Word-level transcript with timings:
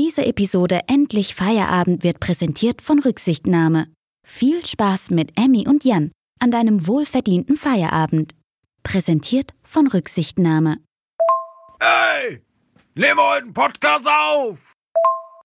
Diese 0.00 0.26
Episode 0.26 0.80
Endlich 0.88 1.36
Feierabend 1.36 2.02
wird 2.02 2.18
präsentiert 2.18 2.82
von 2.82 2.98
Rücksichtnahme. 2.98 3.86
Viel 4.26 4.66
Spaß 4.66 5.12
mit 5.12 5.38
Emmy 5.38 5.68
und 5.68 5.84
Jan 5.84 6.10
an 6.40 6.50
deinem 6.50 6.88
wohlverdienten 6.88 7.56
Feierabend. 7.56 8.34
Präsentiert 8.82 9.52
von 9.62 9.86
Rücksichtnahme. 9.86 10.78
Ey, 11.78 12.42
nehmen 12.96 13.18
wir 13.18 13.24
heute 13.24 13.44
einen 13.44 13.54
Podcast 13.54 14.08
auf! 14.08 14.74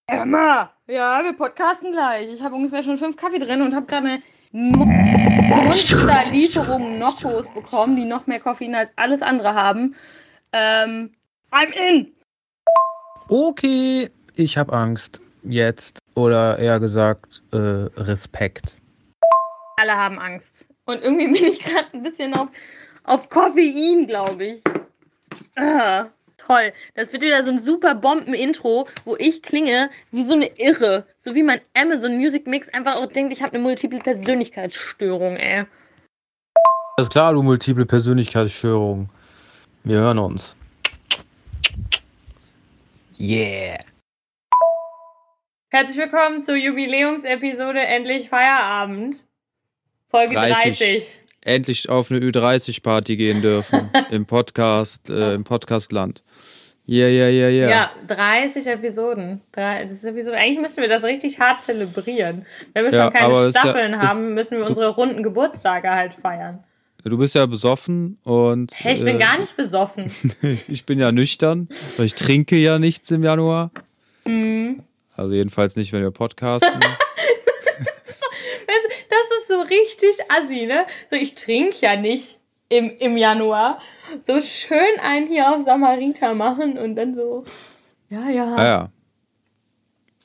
Emma! 0.08 0.74
Ja, 0.88 1.24
wir 1.24 1.34
podcasten 1.34 1.92
gleich. 1.92 2.34
Ich 2.34 2.42
habe 2.42 2.56
ungefähr 2.56 2.82
schon 2.82 2.98
fünf 2.98 3.18
Kaffee 3.18 3.38
drin 3.38 3.62
und 3.62 3.76
habe 3.76 3.86
gerade 3.86 4.08
eine 4.08 4.24
Monsterlieferung 4.52 6.98
Noccos 6.98 7.54
bekommen, 7.54 7.96
die 7.96 8.06
noch 8.06 8.26
mehr 8.26 8.40
Koffein 8.40 8.74
als 8.74 8.90
alles 8.96 9.22
andere 9.22 9.54
haben. 9.54 9.94
Ähm, 10.54 11.14
I'm 11.52 11.72
in! 11.92 12.16
Okay, 13.28 14.10
ich 14.40 14.58
habe 14.58 14.74
Angst. 14.74 15.22
Jetzt. 15.44 16.00
Oder 16.16 16.58
eher 16.60 16.80
gesagt, 16.80 17.42
äh, 17.52 17.58
Respekt. 17.58 18.76
Alle 19.78 19.96
haben 19.96 20.20
Angst. 20.20 20.68
Und 20.86 21.02
irgendwie 21.04 21.32
bin 21.32 21.46
ich 21.46 21.60
gerade 21.60 21.88
ein 21.94 22.04
bisschen 22.04 22.34
auf, 22.34 22.50
auf 23.04 23.30
Koffein, 23.30 24.08
glaube 24.08 24.46
ich. 24.46 24.64
Ah, 25.56 26.08
toll. 26.38 26.74
Das 26.96 27.14
wird 27.14 27.22
wieder 27.22 27.44
so 27.44 27.52
ein 27.52 27.62
super 27.62 27.96
Bomben-Intro, 27.96 28.88
wo 29.06 29.16
ich 29.18 29.42
klinge 29.42 29.90
wie 30.12 30.24
so 30.24 30.34
eine 30.34 30.48
Irre. 30.58 31.06
So 31.18 31.36
wie 31.36 31.44
mein 31.44 31.62
Amazon 31.74 32.18
Music 32.18 32.48
Mix 32.48 32.68
einfach 32.70 32.96
auch 32.96 33.08
denkt, 33.08 33.32
ich 33.32 33.42
habe 33.42 33.54
eine 33.54 33.64
multiple 33.64 34.00
Persönlichkeitsstörung, 34.00 35.38
ey. 35.38 35.66
Alles 36.98 37.10
klar, 37.10 37.34
du 37.34 37.44
multiple 37.44 37.86
Persönlichkeitsstörung. 37.86 39.10
Wir 39.84 40.00
hören 40.00 40.20
uns. 40.20 40.56
Yeah! 43.18 43.80
Herzlich 45.72 45.98
willkommen 45.98 46.44
zur 46.44 46.56
Jubiläumsepisode 46.56 47.80
Endlich 47.80 48.30
Feierabend. 48.30 49.24
Folge 50.10 50.34
30. 50.34 50.64
30. 50.80 51.20
Endlich 51.42 51.90
auf 51.90 52.10
eine 52.12 52.20
Ü30-Party 52.22 53.16
gehen 53.18 53.42
dürfen. 53.42 53.90
Im 54.10 54.26
Podcast, 54.26 55.10
äh, 55.12 55.36
im 55.36 55.44
Podcastland. 55.44 56.24
Ja, 56.86 57.08
ja, 57.08 57.28
ja, 57.30 57.50
ja. 57.50 57.70
Ja, 57.70 57.92
30 58.08 58.66
Episoden. 58.66 59.42
Das 59.52 59.92
ist 59.92 60.04
Episode. 60.04 60.38
Eigentlich 60.38 60.60
müssten 60.60 60.82
wir 60.82 60.90
das 60.90 61.04
richtig 61.04 61.40
hart 61.40 61.62
zelebrieren. 61.62 62.48
Wenn 62.74 62.86
wir 62.86 62.92
Ja, 62.92 63.04
schon 63.04 63.14
keine 63.14 63.34
ja- 63.34 63.52
Staffeln 63.52 63.94
ist- 63.94 64.00
haben, 64.00 64.34
müssen 64.34 64.58
wir 64.58 64.68
unsere 64.68 64.90
runden 64.90 65.22
Geburtstage 65.22 65.92
halt 65.92 66.16
feiern. 66.16 66.64
Du 67.04 67.18
bist 67.18 67.36
ja 67.36 67.46
besoffen 67.46 68.18
und. 68.24 68.72
Hey, 68.84 68.94
ich 68.94 69.04
bin 69.04 69.16
äh, 69.18 69.20
gar 69.20 69.38
nicht 69.38 69.56
besoffen. 69.56 70.12
ich 70.68 70.86
bin 70.88 71.00
ja 71.00 71.12
nüchtern, 71.12 71.70
weil 71.96 72.08
ich 72.08 72.16
trinke 72.16 72.56
ja 72.58 72.80
nichts 72.80 73.12
im 73.12 73.24
Januar. 73.24 73.70
Mhm. 74.26 74.82
Also 75.20 75.36
jedenfalls 75.36 75.76
nicht, 75.76 75.92
wenn 75.92 76.02
wir 76.02 76.12
podcasten. 76.12 76.80
Das 79.10 79.40
ist 79.40 79.48
so 79.48 79.62
richtig 79.62 80.16
assi, 80.30 80.68
ne? 80.68 80.86
So, 81.10 81.16
ich 81.16 81.34
trinke 81.34 81.78
ja 81.82 81.96
nicht 81.96 82.40
im, 82.70 82.96
im 83.00 83.18
Januar. 83.18 83.80
So 84.22 84.40
schön 84.42 85.00
einen 85.02 85.28
hier 85.28 85.52
auf 85.52 85.64
Samariter 85.64 86.36
machen 86.36 86.78
und 86.78 86.96
dann 86.96 87.16
so. 87.16 87.44
Ja, 88.10 88.30
ja. 88.30 88.44
ah 88.56 88.64
ja, 88.64 88.90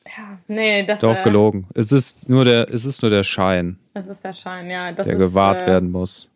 ja 0.07 0.39
nee, 0.47 0.85
das, 0.85 1.01
doch 1.01 1.17
äh, 1.17 1.23
gelogen. 1.23 1.67
Es 1.75 1.93
ist 1.93 2.29
nur 2.29 2.45
der, 2.45 2.71
es 2.71 2.85
ist 2.85 3.01
nur 3.01 3.11
der 3.11 3.23
Schein, 3.23 3.79
das 3.95 4.09
ist 4.09 4.23
der 4.23 4.35
Schein, 4.35 4.71
ja. 4.71 4.93
Der 4.93 5.07
ist, 5.07 5.19
gewahrt 5.19 5.63
äh, 5.63 5.67
werden 5.67 5.91
muss. 5.91 6.31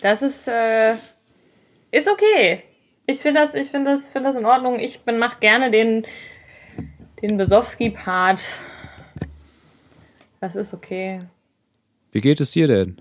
Das 0.00 0.22
ist, 0.22 0.48
äh, 0.48 0.94
ist 1.90 2.08
okay. 2.08 2.62
Ich 3.06 3.18
finde 3.18 3.40
das, 3.40 3.54
ich 3.54 3.68
finde 3.68 3.90
das, 3.90 4.08
finde 4.08 4.28
das 4.30 4.36
in 4.36 4.46
Ordnung. 4.46 4.78
Ich 4.78 5.00
bin, 5.00 5.18
mach 5.18 5.40
gerne 5.40 5.70
den, 5.70 6.06
den 7.22 7.36
Besowski-Part. 7.36 8.40
Das 10.40 10.56
ist 10.56 10.72
okay. 10.72 11.18
Wie 12.12 12.20
geht 12.20 12.40
es 12.40 12.50
dir 12.50 12.66
denn? 12.66 13.00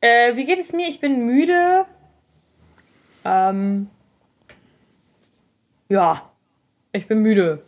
Äh, 0.00 0.36
wie 0.36 0.44
geht 0.44 0.58
es 0.58 0.72
mir? 0.72 0.88
Ich 0.88 1.00
bin 1.00 1.24
müde. 1.24 1.84
Ähm, 3.24 3.88
ja, 5.88 6.30
ich 6.92 7.06
bin 7.06 7.20
müde. 7.20 7.62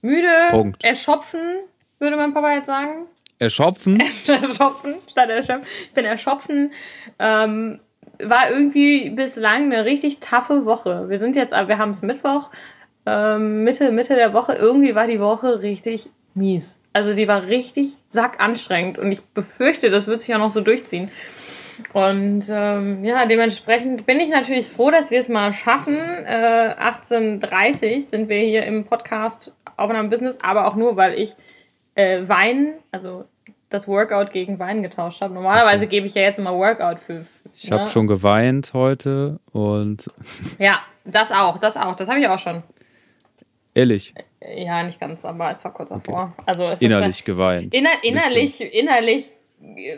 Müde, 0.00 0.28
Punkt. 0.50 0.82
erschöpfen, 0.82 1.60
würde 1.98 2.16
mein 2.16 2.34
Papa 2.34 2.54
jetzt 2.54 2.66
sagen. 2.66 3.06
Erschopfen? 3.38 4.00
erschöpfen, 4.26 4.96
statt 5.08 5.30
erschöpfen. 5.30 5.66
Ich 5.84 5.92
bin 5.92 6.04
erschöpfen. 6.04 6.72
Ähm, 7.18 7.80
war 8.20 8.50
irgendwie 8.50 9.10
bislang 9.10 9.72
eine 9.72 9.84
richtig 9.84 10.20
taffe 10.20 10.64
Woche. 10.64 11.08
Wir 11.08 11.18
sind 11.18 11.36
jetzt, 11.36 11.52
wir 11.52 11.78
haben 11.78 11.90
es 11.90 12.02
Mittwoch, 12.02 12.50
ähm, 13.06 13.64
Mitte, 13.64 13.90
Mitte 13.92 14.14
der 14.14 14.32
Woche. 14.32 14.54
Irgendwie 14.54 14.94
war 14.94 15.06
die 15.06 15.20
Woche 15.20 15.62
richtig 15.62 16.08
mies. 16.34 16.78
Also 16.92 17.14
die 17.14 17.26
war 17.28 17.46
richtig 17.46 17.96
sackanstrengend 18.08 18.98
und 18.98 19.10
ich 19.10 19.22
befürchte, 19.22 19.90
das 19.90 20.06
wird 20.06 20.20
sich 20.20 20.34
auch 20.34 20.38
noch 20.38 20.52
so 20.52 20.60
durchziehen. 20.60 21.10
Und 21.94 22.44
ähm, 22.50 23.02
ja, 23.04 23.26
dementsprechend 23.26 24.06
bin 24.06 24.20
ich 24.20 24.28
natürlich 24.28 24.68
froh, 24.68 24.90
dass 24.90 25.10
wir 25.10 25.20
es 25.20 25.28
mal 25.28 25.52
schaffen. 25.52 25.96
Äh, 25.96 26.74
18.30 26.78 28.08
sind 28.08 28.28
wir 28.28 28.38
hier 28.38 28.64
im 28.64 28.84
Podcast 28.84 29.54
Aufnahme 29.76 30.08
Business, 30.08 30.38
aber 30.42 30.66
auch 30.66 30.76
nur, 30.76 30.96
weil 30.96 31.18
ich 31.18 31.34
äh, 31.94 32.28
Wein, 32.28 32.74
also 32.90 33.24
das 33.70 33.88
Workout 33.88 34.32
gegen 34.32 34.58
Wein 34.58 34.82
getauscht 34.82 35.22
habe. 35.22 35.34
Normalerweise 35.34 35.86
gebe 35.86 36.06
ich 36.06 36.14
ja 36.14 36.22
jetzt 36.22 36.38
immer 36.38 36.54
Workout 36.54 37.00
für. 37.00 37.22
Ich 37.54 37.72
habe 37.72 37.84
ne? 37.84 37.88
schon 37.88 38.06
geweint 38.06 38.74
heute 38.74 39.40
und 39.52 40.10
Ja, 40.58 40.80
das 41.04 41.32
auch, 41.32 41.58
das 41.58 41.76
auch, 41.76 41.96
das 41.96 42.08
habe 42.08 42.20
ich 42.20 42.28
auch 42.28 42.38
schon. 42.38 42.62
Ehrlich, 43.74 44.14
Ja, 44.56 44.82
nicht 44.82 45.00
ganz, 45.00 45.24
aber 45.24 45.50
es 45.50 45.64
war 45.64 45.72
kurz 45.72 45.90
davor. 45.90 46.32
Also 46.46 46.64
es 46.64 46.82
innerlich 46.82 47.16
ist, 47.18 47.24
geweint. 47.24 47.74
inner, 47.74 47.90
innerlich, 48.02 48.60
innerlich 48.74 49.32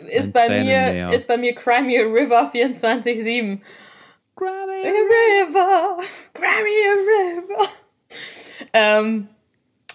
ist 0.09 0.27
Ein 0.27 0.33
bei 0.33 0.49
mir 0.63 0.63
Tränenmeer. 0.75 1.13
ist 1.13 1.27
bei 1.27 1.37
mir 1.37 1.55
Crimea 1.55 2.01
River 2.03 2.51
24/7. 2.53 3.61
Crimea 4.35 4.91
River, 4.91 5.97
Crimea 6.33 6.93
River. 7.37 7.69
Ähm, 8.73 9.27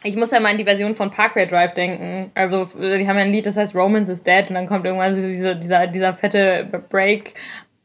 ich 0.03 0.17
muss 0.17 0.31
ja 0.31 0.41
mal 0.41 0.51
an 0.53 0.59
die 0.59 0.65
Version 0.65 0.95
von 0.95 1.11
Parkway 1.11 1.47
Drive 1.47 1.75
denken. 1.75 2.31
Also, 2.35 2.65
die 2.65 3.07
haben 3.07 3.17
ja 3.19 3.25
ein 3.25 3.33
Lied, 3.33 3.45
das 3.47 3.57
heißt 3.57 3.75
Romance 3.75 4.11
is 4.11 4.23
Dead 4.23 4.47
und 4.49 4.55
dann 4.55 4.67
kommt 4.67 4.87
irgendwann 4.87 5.15
so 5.15 5.21
dieser, 5.21 5.55
dieser, 5.55 5.87
dieser 5.87 6.15
fette 6.15 6.85
Break. 6.89 7.35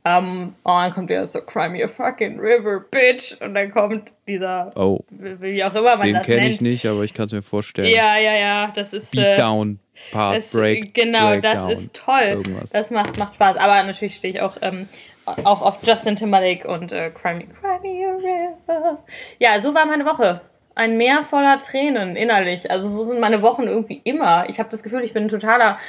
Ähm, 0.07 0.53
und 0.63 0.71
dann 0.71 0.93
kommt 0.93 1.09
ja 1.09 1.25
so 1.25 1.41
Crimea 1.41 1.87
fucking 1.87 2.39
River, 2.39 2.81
bitch. 2.91 3.35
Und 3.41 3.55
dann 3.55 3.71
kommt 3.71 4.13
dieser, 4.27 4.71
Oh, 4.75 4.99
wie 5.09 5.63
auch 5.63 5.73
immer 5.73 5.97
man 5.97 6.01
den 6.01 6.13
das 6.17 6.25
kenne 6.27 6.41
nennt. 6.41 6.53
ich 6.53 6.61
nicht, 6.61 6.85
aber 6.85 7.03
ich 7.03 7.13
kann 7.15 7.25
es 7.25 7.31
mir 7.33 7.41
vorstellen. 7.41 7.89
Ja, 7.89 8.15
ja, 8.19 8.33
ja, 8.35 8.71
das 8.75 8.93
ist. 8.93 9.13
äh, 9.17 9.21
Beatdown, 9.23 9.79
Part, 10.11 10.37
das, 10.37 10.51
Break, 10.51 10.93
genau, 10.93 11.29
Breakdown. 11.31 11.69
das 11.69 11.79
ist 11.79 11.93
toll. 11.95 12.21
Irgendwas. 12.23 12.69
Das 12.69 12.91
macht, 12.91 13.17
macht 13.17 13.33
Spaß. 13.33 13.57
Aber 13.57 13.81
natürlich 13.83 14.13
stehe 14.15 14.31
ich 14.33 14.41
auch, 14.41 14.57
ähm, 14.61 14.87
auch 15.25 15.63
auf 15.63 15.79
Justin 15.83 16.15
Timberlake 16.15 16.67
und 16.67 16.91
äh, 16.91 17.09
Crimea, 17.09 17.47
Crimea 17.59 18.09
River. 18.11 19.03
Ja, 19.39 19.59
so 19.59 19.73
war 19.73 19.85
meine 19.87 20.05
Woche. 20.05 20.41
Ein 20.75 20.97
Meer 20.97 21.23
voller 21.23 21.57
Tränen 21.57 22.15
innerlich. 22.15 22.69
Also 22.69 22.89
so 22.89 23.05
sind 23.05 23.19
meine 23.19 23.41
Wochen 23.41 23.63
irgendwie 23.63 24.01
immer. 24.03 24.47
Ich 24.49 24.59
habe 24.59 24.69
das 24.69 24.83
Gefühl, 24.83 25.01
ich 25.03 25.13
bin 25.13 25.23
ein 25.23 25.29
totaler. 25.29 25.79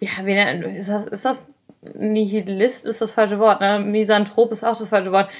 Ja, 0.00 0.10
wie 0.24 0.34
nennt- 0.34 0.64
ist 0.64 0.88
das, 0.88 1.06
ist 1.06 1.24
das 1.24 1.46
Nihilist 1.94 2.86
ist 2.86 3.00
das 3.00 3.12
falsche 3.12 3.38
Wort, 3.38 3.60
ne? 3.60 3.78
Misanthrop 3.78 4.52
ist 4.52 4.64
auch 4.64 4.76
das 4.76 4.88
falsche 4.88 5.12
Wort. 5.12 5.30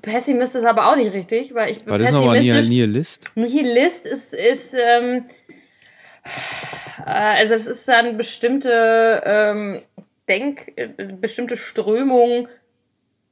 Pessimist 0.00 0.54
ist 0.54 0.64
aber 0.64 0.88
auch 0.88 0.96
nicht 0.96 1.12
richtig, 1.12 1.54
weil 1.54 1.72
ich 1.72 1.80
bin 1.80 1.90
War 1.90 1.98
das 1.98 2.12
nochmal. 2.12 2.38
Nihilist? 2.40 3.30
Nihilist 3.34 4.06
ist, 4.06 4.32
ist 4.32 4.74
ähm, 4.74 5.24
äh, 7.06 7.10
also 7.10 7.54
es 7.54 7.66
ist 7.66 7.88
dann 7.88 8.16
bestimmte 8.16 9.22
ähm, 9.24 9.82
Denk, 10.28 10.72
bestimmte 11.20 11.56
Strömung. 11.56 12.48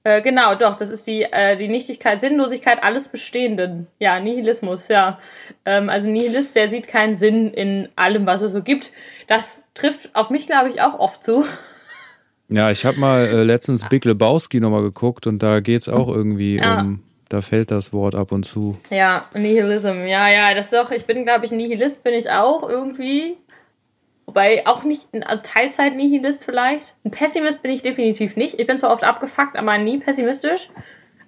Äh, 0.03 0.23
genau, 0.23 0.55
doch, 0.55 0.77
das 0.77 0.89
ist 0.89 1.07
die, 1.07 1.23
äh, 1.23 1.57
die 1.57 1.69
Nichtigkeit, 1.69 2.21
Sinnlosigkeit 2.21 2.83
alles 2.83 3.09
Bestehenden. 3.09 3.87
Ja, 4.01 4.19
Nihilismus, 4.19 4.89
ja. 4.89 5.21
Ähm, 5.65 5.89
also 5.89 6.09
Nihilist, 6.09 6.57
der 6.57 6.69
sieht 6.69 6.89
keinen 6.89 7.17
Sinn 7.17 7.53
in 7.53 7.89
allem, 7.97 8.27
was 8.27 8.43
es 8.43 8.53
so 8.53 8.63
gibt. 8.63 8.93
Das 9.29 9.63
trifft 9.75 10.15
auf 10.15 10.31
mich, 10.31 10.47
glaube 10.47 10.71
ich, 10.71 10.83
auch 10.83 10.99
oft 10.99 11.23
zu. 11.23 11.45
Ja, 12.53 12.71
ich 12.71 12.85
habe 12.85 12.99
mal 12.99 13.27
äh, 13.27 13.45
letztens 13.45 13.89
Big 13.89 14.05
Lebowski 14.05 14.61
nochmal 14.61 14.83
geguckt 14.83 15.27
und 15.27 15.41
da 15.41 15.61
geht's 15.61 15.89
auch 15.89 16.09
irgendwie 16.09 16.57
Ja. 16.57 16.81
um, 16.81 17.03
da 17.29 17.41
fällt 17.43 17.71
das 17.71 17.93
Wort 17.93 18.15
ab 18.17 18.33
und 18.33 18.43
zu. 18.45 18.77
Ja, 18.91 19.27
Nihilism. 19.35 20.07
Ja, 20.07 20.29
ja, 20.29 20.53
das 20.55 20.67
ist 20.67 20.75
doch, 20.75 20.91
ich 20.91 21.05
bin, 21.05 21.25
glaube 21.25 21.45
ich, 21.45 21.53
Nihilist 21.53 22.03
bin 22.03 22.13
ich 22.15 22.29
auch 22.31 22.69
irgendwie. 22.69 23.37
Wobei 24.27 24.67
auch 24.67 24.83
nicht 24.85 25.09
ein 25.13 25.43
Teilzeit-Nihilist 25.43 26.45
vielleicht. 26.45 26.95
Ein 27.05 27.11
Pessimist 27.13 27.63
bin 27.63 27.71
ich 27.71 27.83
definitiv 27.83 28.37
nicht. 28.37 28.59
Ich 28.59 28.67
bin 28.67 28.77
zwar 28.79 28.93
oft 28.93 29.05
abgefuckt, 29.05 29.57
aber 29.57 29.79
nie 29.79 29.99
pessimistisch. 29.99 30.69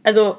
Also, 0.02 0.38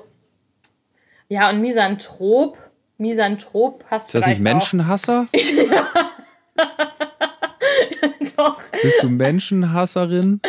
ja, 1.30 1.50
und 1.50 1.62
Misanthrop. 1.62 2.58
Misanthrop 2.98 3.88
passt 3.88 4.08
Ist 4.08 4.16
das 4.16 4.28
nicht 4.28 4.42
Menschenhasser? 4.42 5.28
Auch. 5.34 5.96
Doch. 8.38 8.62
Bist 8.82 9.04
du 9.04 9.10
Menschenhasserin? 9.10 10.42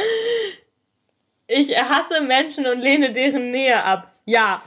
Ich 1.46 1.76
hasse 1.76 2.20
Menschen 2.22 2.66
und 2.66 2.81
lehne 2.81 3.12
deren 3.12 3.50
Nähe 3.50 3.82
ab. 3.82 4.12
Ja. 4.25 4.62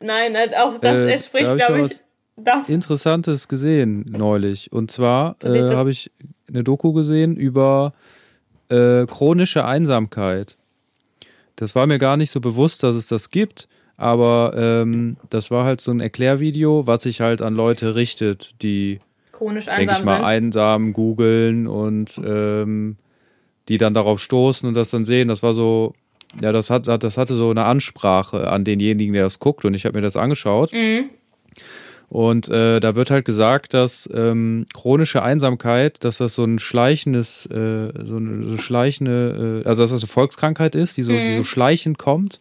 Nein, 0.00 0.36
auch 0.54 0.78
das 0.78 0.94
Äh, 0.94 1.12
entspricht, 1.12 1.48
ich 1.48 1.66
glaube 1.66 1.86
ich. 1.86 1.92
Darfst 2.36 2.70
Interessantes 2.70 3.48
gesehen 3.48 4.06
neulich. 4.08 4.70
Und 4.70 4.92
zwar 4.92 5.34
äh, 5.42 5.74
habe 5.74 5.90
ich 5.90 6.12
eine 6.48 6.62
Doku 6.62 6.92
gesehen 6.92 7.36
über 7.36 7.92
äh, 8.68 9.06
chronische 9.06 9.64
Einsamkeit. 9.64 10.56
Das 11.56 11.74
war 11.74 11.88
mir 11.88 11.98
gar 11.98 12.16
nicht 12.16 12.30
so 12.30 12.40
bewusst, 12.40 12.84
dass 12.84 12.94
es 12.94 13.08
das 13.08 13.30
gibt, 13.30 13.66
aber 13.96 14.52
ähm, 14.56 15.16
das 15.30 15.50
war 15.50 15.64
halt 15.64 15.80
so 15.80 15.90
ein 15.90 15.98
Erklärvideo, 15.98 16.86
was 16.86 17.02
sich 17.02 17.20
halt 17.20 17.42
an 17.42 17.56
Leute 17.56 17.96
richtet, 17.96 18.62
die, 18.62 19.00
chronisch 19.38 19.66
denke 19.66 19.80
einsam 19.82 19.96
ich 19.96 20.04
mal, 20.04 20.16
sind. 20.16 20.24
einsam 20.24 20.92
googeln 20.92 21.66
und 21.66 22.20
ähm, 22.24 22.96
die 23.68 23.78
dann 23.78 23.94
darauf 23.94 24.20
stoßen 24.20 24.68
und 24.68 24.74
das 24.74 24.90
dann 24.90 25.04
sehen. 25.04 25.28
Das 25.28 25.42
war 25.42 25.54
so, 25.54 25.94
ja, 26.40 26.52
das 26.52 26.70
hat, 26.70 26.88
das 26.88 27.16
hatte 27.16 27.34
so 27.34 27.50
eine 27.50 27.64
Ansprache 27.64 28.48
an 28.48 28.64
denjenigen, 28.64 29.14
der 29.14 29.24
das 29.24 29.38
guckt 29.38 29.64
und 29.64 29.74
ich 29.74 29.84
habe 29.84 29.96
mir 29.98 30.02
das 30.02 30.16
angeschaut. 30.16 30.72
Mhm. 30.72 31.10
Und 32.10 32.48
äh, 32.48 32.80
da 32.80 32.96
wird 32.96 33.10
halt 33.10 33.26
gesagt, 33.26 33.74
dass 33.74 34.08
ähm, 34.14 34.64
chronische 34.72 35.22
Einsamkeit, 35.22 36.02
dass 36.04 36.18
das 36.18 36.34
so 36.34 36.44
ein 36.44 36.58
schleichendes, 36.58 37.44
äh, 37.46 37.92
so 38.04 38.16
eine 38.16 38.48
so 38.48 38.56
schleichende, 38.56 39.62
äh, 39.64 39.68
also 39.68 39.82
dass 39.82 39.90
das 39.90 40.02
eine 40.02 40.08
Volkskrankheit 40.08 40.74
ist, 40.74 40.96
die 40.96 41.02
so, 41.02 41.12
die 41.12 41.34
so 41.34 41.42
schleichend 41.42 41.98
kommt. 41.98 42.40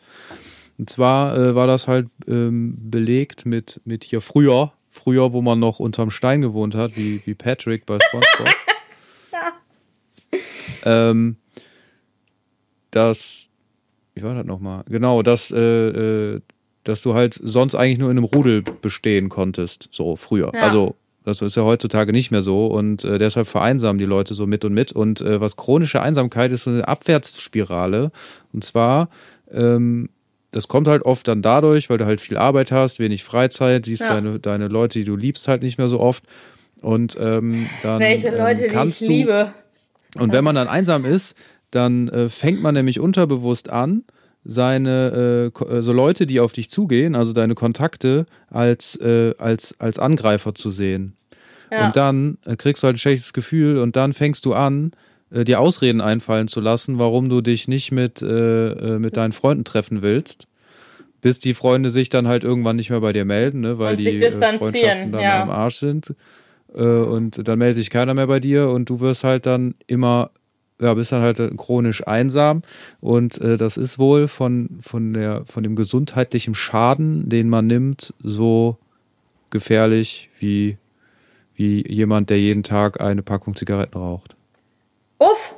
Und 0.78 0.90
zwar 0.90 1.36
äh, 1.38 1.56
war 1.56 1.68
das 1.68 1.90
halt 1.90 2.08
ähm, 2.28 2.78
belegt 2.80 3.46
mit, 3.46 3.82
mit 3.84 4.06
hier 4.06 4.22
früher, 4.22 4.72
früher, 4.98 5.34
wo 5.34 5.42
man 5.42 5.60
noch 5.60 5.80
unterm 5.80 6.12
Stein 6.12 6.42
gewohnt 6.42 6.76
hat, 6.76 6.98
wie, 6.98 7.22
wie 7.26 7.36
Patrick 7.36 7.86
bei 7.86 7.98
SpongeBob. 8.00 8.50
ähm, 10.86 11.38
dass, 12.92 13.50
wie 14.16 14.24
war 14.24 14.34
das 14.34 14.46
nochmal? 14.46 14.84
Genau, 14.90 15.22
dass, 15.22 15.52
äh, 15.52 15.58
äh, 15.60 16.42
dass 16.84 17.02
du 17.02 17.14
halt 17.14 17.34
sonst 17.34 17.76
eigentlich 17.76 18.00
nur 18.00 18.12
in 18.12 18.18
einem 18.18 18.26
Rudel 18.26 18.64
bestehen 18.64 19.30
konntest, 19.30 19.90
so 19.92 20.16
früher. 20.16 20.52
Ja. 20.54 20.62
Also, 20.62 20.96
das 21.24 21.42
ist 21.42 21.58
ja 21.58 21.64
heutzutage 21.64 22.14
nicht 22.14 22.32
mehr 22.32 22.42
so 22.42 22.68
und 22.68 23.04
äh, 23.04 23.20
deshalb 23.20 23.48
vereinsamen 23.48 23.98
die 23.98 24.06
Leute 24.06 24.34
so 24.34 24.48
mit 24.48 24.64
und 24.64 24.74
mit. 24.74 24.94
Und 24.94 25.20
äh, 25.20 25.42
was 25.42 25.58
chronische 25.58 26.02
Einsamkeit 26.02 26.54
ist, 26.54 26.64
so 26.64 26.70
eine 26.70 26.88
Abwärtsspirale. 26.88 28.12
Und 28.54 28.64
zwar, 28.64 29.10
ähm, 29.52 30.10
das 30.52 30.68
kommt 30.68 30.88
halt 30.88 31.04
oft 31.04 31.28
dann 31.28 31.42
dadurch, 31.42 31.90
weil 31.90 31.98
du 31.98 32.06
halt 32.06 32.22
viel 32.22 32.38
Arbeit 32.38 32.72
hast, 32.72 33.00
wenig 33.00 33.24
Freizeit, 33.24 33.86
siehst 33.86 34.02
Ja. 34.10 34.16
deine, 34.16 34.40
deine 34.40 34.68
Leute, 34.68 35.00
die 35.00 35.06
du 35.06 35.16
liebst, 35.16 35.48
halt 35.48 35.62
nicht 35.62 35.78
mehr 35.78 35.90
so 35.90 36.00
oft. 36.00 36.24
Und 36.82 37.18
ähm, 37.20 37.68
dann 37.82 38.00
Welche 38.02 38.30
Leute, 38.30 38.64
ähm, 38.64 38.68
die 38.70 38.74
kannst 38.74 39.02
ich 39.02 39.08
du, 39.08 39.14
liebe. 39.14 39.54
und 40.20 40.32
wenn 40.32 40.44
man 40.44 40.56
dann 40.56 40.68
einsam 40.68 41.06
ist, 41.06 41.36
dann 41.72 42.08
äh, 42.10 42.30
fängt 42.30 42.62
man 42.62 42.74
nämlich 42.76 43.00
unterbewusst 43.00 43.70
an, 43.70 44.04
seine 44.46 45.52
äh, 45.60 45.64
äh, 45.64 45.82
so 45.82 45.92
Leute, 45.92 46.26
die 46.26 46.40
auf 46.40 46.54
dich 46.54 46.70
zugehen, 46.70 47.16
also 47.16 47.34
deine 47.34 47.56
Kontakte, 47.56 48.26
als, 48.50 48.96
äh, 49.02 49.34
als, 49.38 49.76
als 49.80 50.00
Angreifer 50.00 50.56
zu 50.56 50.70
sehen. 50.70 51.16
Ja. 51.70 51.88
Und 51.88 51.96
dann 51.98 52.38
äh, 52.46 52.56
kriegst 52.56 52.82
du 52.84 52.86
halt 52.86 52.96
ein 52.96 53.00
schlechtes 53.00 53.34
Gefühl 53.34 53.78
und 53.80 53.96
dann 53.98 54.14
fängst 54.14 54.46
du 54.46 54.54
an, 54.54 54.92
äh, 55.32 55.44
dir 55.44 55.60
Ausreden 55.60 56.02
einfallen 56.02 56.48
zu 56.48 56.60
lassen, 56.60 57.00
warum 57.00 57.30
du 57.30 57.42
dich 57.42 57.68
nicht 57.68 57.92
mit, 57.92 58.22
äh, 58.22 58.70
äh, 58.96 59.00
mit 59.00 59.18
deinen 59.18 59.32
Freunden 59.32 59.66
treffen 59.66 60.02
willst. 60.02 60.48
Bis 61.22 61.40
die 61.40 61.54
Freunde 61.54 61.90
sich 61.90 62.10
dann 62.10 62.28
halt 62.28 62.44
irgendwann 62.44 62.76
nicht 62.76 62.90
mehr 62.90 63.02
bei 63.02 63.12
dir 63.12 63.26
melden, 63.26 63.62
ne, 63.62 63.80
weil 63.80 63.96
Und 63.96 64.00
die 64.00 64.18
äh, 64.18 64.32
Freundschaften 64.32 65.12
dann 65.12 65.22
ja. 65.22 65.42
am 65.42 65.50
Arsch 65.50 65.78
sind. 65.78 66.14
Äh, 66.74 66.84
und 66.84 67.48
dann 67.48 67.60
meldet 67.60 67.78
sich 67.78 67.90
keiner 67.90 68.14
mehr 68.14 68.28
bei 68.28 68.40
dir 68.40 68.70
und 68.70 68.90
du 68.90 69.00
wirst 69.00 69.24
halt 69.24 69.46
dann 69.46 69.74
immer, 69.88 70.30
ja, 70.80 70.94
bist 70.94 71.12
dann 71.12 71.24
halt 71.24 71.42
chronisch 71.58 72.06
einsam. 72.08 72.62
Und 73.02 73.42
äh, 73.42 73.58
das 73.58 73.78
ist 73.78 74.00
wohl 74.00 74.28
von, 74.28 74.78
von, 74.80 75.14
der, 75.14 75.44
von 75.46 75.64
dem 75.64 75.76
gesundheitlichen 75.76 76.54
Schaden, 76.54 77.30
den 77.30 77.50
man 77.50 77.68
nimmt, 77.68 78.14
so 78.22 78.78
gefährlich 79.50 80.30
wie, 80.40 80.78
wie 81.56 81.84
jemand, 81.92 82.30
der 82.30 82.40
jeden 82.40 82.64
Tag 82.64 83.02
eine 83.02 83.24
Packung 83.24 83.56
Zigaretten 83.56 83.98
raucht. 83.98 84.37
Uff! 85.20 85.56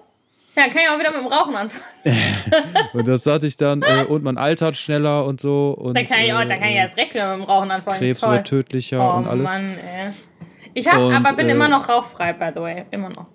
Ja, 0.55 0.63
kann 0.63 0.77
ich 0.83 0.89
auch 0.89 0.99
wieder 0.99 1.11
mit 1.11 1.21
dem 1.21 1.27
Rauchen 1.27 1.55
anfangen. 1.55 1.83
Und 2.93 3.07
das 3.07 3.25
hatte 3.25 3.47
ich 3.47 3.55
dann, 3.55 3.81
äh, 3.81 4.03
und 4.09 4.23
man 4.23 4.37
altert 4.37 4.75
schneller 4.75 5.23
und 5.25 5.39
so. 5.39 5.71
Und, 5.71 5.95
Dann 5.95 6.05
kann 6.05 6.19
ich, 6.21 6.33
auch, 6.33 6.39
dann 6.39 6.59
kann 6.59 6.63
ich 6.69 6.75
äh, 6.75 6.79
erst 6.79 6.97
recht 6.97 7.13
wieder 7.13 7.29
mit 7.37 7.45
dem 7.45 7.49
Rauchen 7.49 7.71
anfangen. 7.71 7.97
Krebs 7.97 8.19
Toll. 8.19 8.31
wird 8.33 8.47
tödlicher 8.47 9.13
Oh 9.15 9.17
und 9.19 9.27
alles. 9.27 9.43
Mann, 9.45 9.63
ey. 9.65 10.09
Ich 10.73 10.87
hab, 10.87 10.97
Und, 10.99 11.13
aber 11.13 11.33
bin 11.35 11.47
äh, 11.47 11.51
immer 11.53 11.69
noch 11.69 11.87
rauchfrei, 11.87 12.33
by 12.33 12.49
the 12.53 12.59
way. 12.61 12.85
Immer 12.91 13.09
noch. 13.09 13.27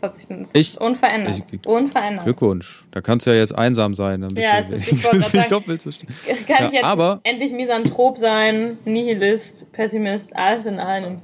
Das 0.00 0.02
hat 0.10 0.16
sich 0.16 0.26
das 0.26 0.50
Ich- 0.54 0.80
unverändert. 0.80 1.42
ich- 1.52 1.66
unverändert. 1.66 2.24
Glückwunsch. 2.24 2.84
Da 2.90 3.00
kannst 3.00 3.26
du 3.26 3.30
ja 3.30 3.36
jetzt 3.36 3.54
einsam 3.54 3.94
sein. 3.94 4.22
Dann 4.22 4.34
bist 4.34 4.44
Ja, 4.48 4.60
du 4.60 4.74
es 4.74 4.88
ist- 4.88 4.92
ich 5.14 5.32
nicht 5.34 5.52
doppelt 5.52 5.80
so 5.80 5.92
schlimm. 5.92 6.08
Kann 6.48 6.56
Ja, 6.58 6.66
ich 6.66 6.72
jetzt 6.72 6.84
aber- 6.84 7.20
endlich 7.22 7.52
Misanthrop 7.52 8.18
sein, 8.18 8.78
Nihilist, 8.84 9.70
Pessimist, 9.72 10.34
alles 10.34 10.66
in 10.66 10.80
einem. 10.80 11.18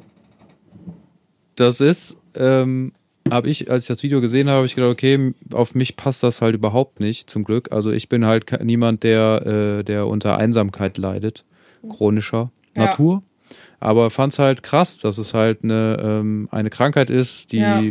Das 1.56 1.81
ist, 1.81 2.19
ähm, 2.37 2.93
habe 3.30 3.48
ich, 3.48 3.70
als 3.70 3.84
ich 3.84 3.88
das 3.88 4.02
Video 4.02 4.20
gesehen 4.20 4.48
habe, 4.48 4.58
habe 4.58 4.66
ich 4.66 4.75
gedacht, 4.75 4.90
okay, 4.92 5.34
auf 5.52 5.75
mich 5.75 5.96
passt 5.96 6.22
das 6.22 6.40
halt 6.42 6.54
überhaupt 6.54 7.00
nicht, 7.00 7.28
zum 7.30 7.44
Glück. 7.44 7.72
Also 7.72 7.90
ich 7.90 8.08
bin 8.08 8.25
halt 8.26 8.46
niemand, 8.64 9.02
der, 9.02 9.46
äh, 9.80 9.84
der 9.84 10.06
unter 10.06 10.36
Einsamkeit 10.38 10.98
leidet, 10.98 11.44
chronischer 11.88 12.50
Ja. 12.76 12.84
Natur. 12.84 13.22
Aber 13.80 14.10
fand 14.10 14.32
es 14.32 14.38
halt 14.38 14.62
krass, 14.62 14.98
dass 14.98 15.19
es 15.19 15.34
halt 15.34 15.62
eine, 15.64 15.96
ähm, 16.00 16.48
eine 16.50 16.70
Krankheit 16.70 17.10
ist, 17.10 17.52
die, 17.52 17.58
Ja. 17.58 17.82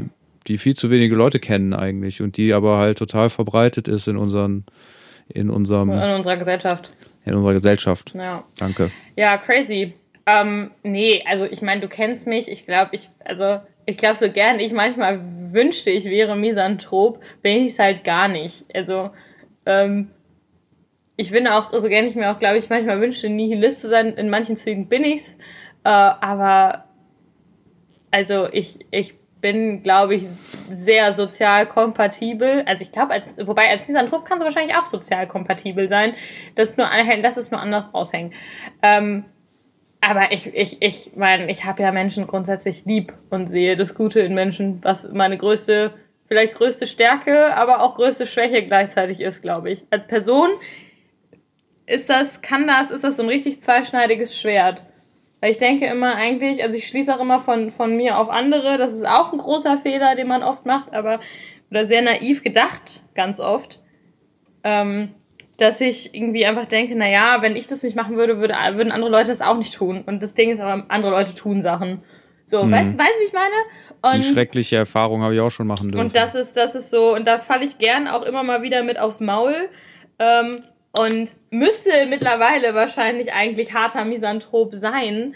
die 0.48 0.58
viel 0.58 0.76
zu 0.76 0.90
wenige 0.90 1.16
Leute 1.16 1.40
kennen 1.40 1.74
eigentlich 1.74 2.22
und 2.22 2.38
die 2.38 2.54
aber 2.54 2.78
halt 2.78 2.98
total 2.98 3.30
verbreitet 3.30 3.88
ist 3.88 4.08
in 4.08 4.18
unseren, 4.18 4.66
in 5.30 5.50
unserem, 5.50 5.90
In 5.92 5.98
unserer 6.16 6.38
Gesellschaft. 6.38 6.92
in 7.26 7.34
unserer 7.36 7.54
Gesellschaft. 7.54 8.14
Ja. 8.16 8.44
Danke. 8.58 8.92
Ja, 9.16 9.38
crazy. 9.38 9.94
Ähm, 10.26 10.72
nee, 10.84 11.24
also 11.26 11.46
ich 11.46 11.62
meine, 11.62 11.80
du 11.82 11.88
kennst 11.88 12.28
mich. 12.28 12.52
Ich 12.52 12.66
glaube, 12.66 12.90
ich, 12.94 13.10
also 13.24 13.60
ich 13.88 13.98
glaube, 13.98 14.18
so 14.18 14.30
gern 14.30 14.60
ich 14.60 14.74
manchmal 14.74 15.20
wünschte, 15.54 15.90
ich 15.90 16.06
wäre 16.06 16.36
Misanthrop, 16.36 17.24
bin 17.42 17.64
ich 17.64 17.72
es 17.72 17.80
halt 17.80 18.04
gar 18.04 18.28
nicht. 18.28 18.66
Also, 18.76 19.12
ähm, 19.66 20.12
ich 21.16 21.32
bin 21.32 21.48
auch, 21.48 21.72
so 21.72 21.88
gern 21.88 22.06
ich 22.06 22.14
mir 22.16 22.30
auch, 22.30 22.38
glaube 22.38 22.58
ich, 22.58 22.70
manchmal 22.70 23.00
wünschte, 23.00 23.30
Nihilist 23.30 23.80
zu 23.80 23.90
sein. 23.90 24.14
In 24.14 24.30
manchen 24.30 24.58
Zügen 24.58 24.90
bin 24.90 25.06
ich's. 25.06 25.38
Äh, 25.86 25.90
aber, 25.90 26.84
also 28.12 28.50
ich, 28.52 28.80
ich 28.92 29.16
bin, 29.40 29.84
glaube 29.84 30.16
ich, 30.16 30.28
sehr 30.28 31.14
sozial 31.14 31.66
kompatibel. 31.66 32.64
Also 32.66 32.84
ich 32.84 32.92
glaube, 32.92 33.14
als, 33.14 33.36
wobei 33.38 33.70
als 33.70 33.88
Misanthrop 33.88 34.26
kannst 34.26 34.42
du 34.42 34.46
wahrscheinlich 34.46 34.76
auch 34.76 34.86
sozial 34.86 35.28
kompatibel 35.28 35.88
sein. 35.88 36.14
Das 36.56 36.72
ist 36.72 36.78
nur, 36.78 36.90
das 37.22 37.38
ist 37.38 37.54
nur 37.54 37.62
anders 37.62 37.94
raushängen. 37.94 38.34
Ähm, 38.82 39.24
aber 40.08 40.32
ich, 40.32 40.48
ich, 40.56 40.82
ich 40.82 41.12
meine, 41.16 41.52
ich 41.52 41.66
habe 41.66 41.84
ja 41.84 41.92
Menschen 41.92 42.28
grundsätzlich 42.28 42.86
lieb 42.86 43.14
und 43.30 43.48
sehe 43.48 43.76
das 43.76 43.94
Gute 43.94 44.22
in 44.22 44.34
Menschen, 44.34 44.80
was 44.82 45.12
meine 45.12 45.38
größte, 45.38 45.94
vielleicht 46.28 46.54
größte 46.54 46.88
Stärke, 46.88 47.54
aber 47.56 47.82
auch 47.82 47.96
größte 47.96 48.26
Schwäche 48.26 48.64
gleichzeitig 48.64 49.20
ist, 49.20 49.42
glaube 49.42 49.70
ich. 49.70 49.86
Als 49.90 50.08
Person 50.08 50.50
ist 51.86 52.10
das, 52.10 52.42
kann 52.42 52.68
das, 52.68 52.90
ist 52.90 53.04
das 53.04 53.18
so 53.18 53.24
ein 53.24 53.30
richtig 53.30 53.62
zweischneidiges 53.62 54.40
Schwert. 54.40 54.86
Weil 55.42 55.52
ich 55.52 55.58
denke 55.58 55.86
immer 55.86 56.16
eigentlich, 56.16 56.64
also 56.64 56.78
ich 56.78 56.88
schließe 56.88 57.14
auch 57.14 57.20
immer 57.20 57.40
von, 57.40 57.70
von 57.70 57.96
mir 57.96 58.18
auf 58.18 58.30
andere, 58.30 58.78
das 58.78 58.94
ist 58.94 59.08
auch 59.08 59.34
ein 59.34 59.38
großer 59.38 59.78
Fehler, 59.78 60.16
den 60.16 60.28
man 60.28 60.42
oft 60.42 60.66
macht, 60.66 60.94
aber, 60.94 61.20
oder 61.70 61.86
sehr 61.86 62.02
naiv 62.02 62.44
gedacht, 62.44 63.02
ganz 63.14 63.42
oft. 63.42 63.82
Ähm, 64.64 65.10
dass 65.58 65.82
ich 65.82 66.14
irgendwie 66.14 66.46
einfach 66.46 66.66
denke, 66.66 66.96
naja, 66.96 67.38
wenn 67.42 67.56
ich 67.56 67.68
das 67.68 67.82
nicht 67.84 67.96
machen 67.96 68.16
würde, 68.16 68.40
würde, 68.40 68.54
würden 68.74 68.92
andere 68.92 69.10
Leute 69.10 69.30
das 69.30 69.42
auch 69.42 69.58
nicht 69.58 69.74
tun. 69.74 70.04
Und 70.06 70.22
das 70.22 70.34
Ding 70.36 70.52
ist 70.52 70.60
aber, 70.60 70.86
andere 70.90 71.12
Leute 71.12 71.34
tun 71.34 71.62
Sachen. 71.62 72.02
So, 72.46 72.64
Mhm. 72.64 72.72
weißt 72.72 72.94
du, 72.94 72.98
weißt, 73.00 73.14
wie 73.20 73.26
ich 73.26 73.34
meine? 73.34 73.54
Und, 74.16 74.24
Die 74.24 74.34
schreckliche 74.34 74.76
Erfahrung 74.78 75.22
habe 75.24 75.34
ich 75.34 75.42
auch 75.42 75.50
schon 75.50 75.68
machen 75.68 75.90
dürfen. 75.90 76.06
und 76.06 76.16
das 76.16 76.36
ist, 76.36 76.56
das 76.56 76.76
ist 76.76 76.92
so, 76.92 77.14
und 77.16 77.26
da 77.26 77.40
falle 77.40 77.66
ich 77.66 77.78
gern 77.80 78.08
auch 78.08 78.24
immer 78.24 78.44
mal 78.44 78.62
wieder 78.62 78.84
mit 78.84 79.00
aufs 79.00 79.20
Maul. 79.20 79.56
Ähm, 80.20 80.64
und 80.98 81.30
müsste 81.52 81.92
mittlerweile 82.08 82.74
wahrscheinlich 82.74 83.34
eigentlich 83.34 83.74
harter 83.74 84.06
Misanthrop 84.06 84.74
sein. 84.74 85.36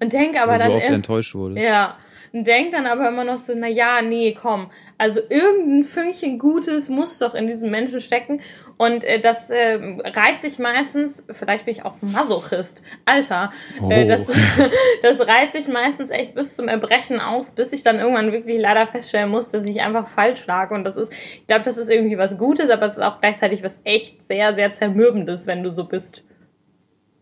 Und 0.00 0.12
denke 0.12 0.40
aber 0.40 0.52
weil 0.52 0.58
dann. 0.58 0.68
so 0.70 0.74
oft 0.76 0.86
im- 0.88 0.94
enttäuscht 0.94 1.34
wurdest. 1.34 1.64
ja. 1.66 1.96
Und 2.32 2.46
denk 2.46 2.70
dann 2.70 2.86
aber 2.86 3.08
immer 3.08 3.24
noch 3.24 3.38
so, 3.38 3.52
na 3.56 3.66
ja, 3.66 4.02
nee, 4.02 4.36
komm. 4.40 4.70
Also 4.98 5.18
irgendein 5.28 5.82
Fünkchen 5.82 6.38
Gutes 6.38 6.88
muss 6.88 7.18
doch 7.18 7.34
in 7.34 7.48
diesen 7.48 7.70
Menschen 7.72 8.00
stecken. 8.00 8.40
Und 8.80 9.04
äh, 9.04 9.20
das 9.20 9.50
äh, 9.50 9.78
reiht 10.04 10.40
sich 10.40 10.58
meistens, 10.58 11.22
vielleicht 11.28 11.66
bin 11.66 11.72
ich 11.72 11.84
auch 11.84 11.96
Masochist, 12.00 12.82
Alter, 13.04 13.52
äh, 13.90 14.04
Oh. 14.04 14.08
das, 14.08 14.26
das 15.02 15.20
reiht 15.28 15.52
sich 15.52 15.68
meistens 15.68 16.10
echt 16.10 16.34
bis 16.34 16.56
zum 16.56 16.66
Erbrechen 16.66 17.20
aus, 17.20 17.52
bis 17.52 17.74
ich 17.74 17.82
dann 17.82 17.98
irgendwann 17.98 18.32
wirklich 18.32 18.58
leider 18.58 18.86
feststellen 18.86 19.28
muss, 19.28 19.50
dass 19.50 19.66
ich 19.66 19.82
einfach 19.82 20.08
falsch 20.08 20.46
lag. 20.46 20.70
Und 20.70 20.84
das 20.84 20.96
ist, 20.96 21.12
ich 21.12 21.46
glaube, 21.46 21.62
das 21.64 21.76
ist 21.76 21.90
irgendwie 21.90 22.16
was 22.16 22.38
Gutes, 22.38 22.70
aber 22.70 22.86
es 22.86 22.92
ist 22.92 23.02
auch 23.02 23.20
gleichzeitig 23.20 23.62
was 23.62 23.78
echt 23.84 24.26
sehr, 24.26 24.54
sehr 24.54 24.72
zermürbendes, 24.72 25.46
wenn 25.46 25.62
du 25.62 25.70
so 25.70 25.84
bist. 25.84 26.24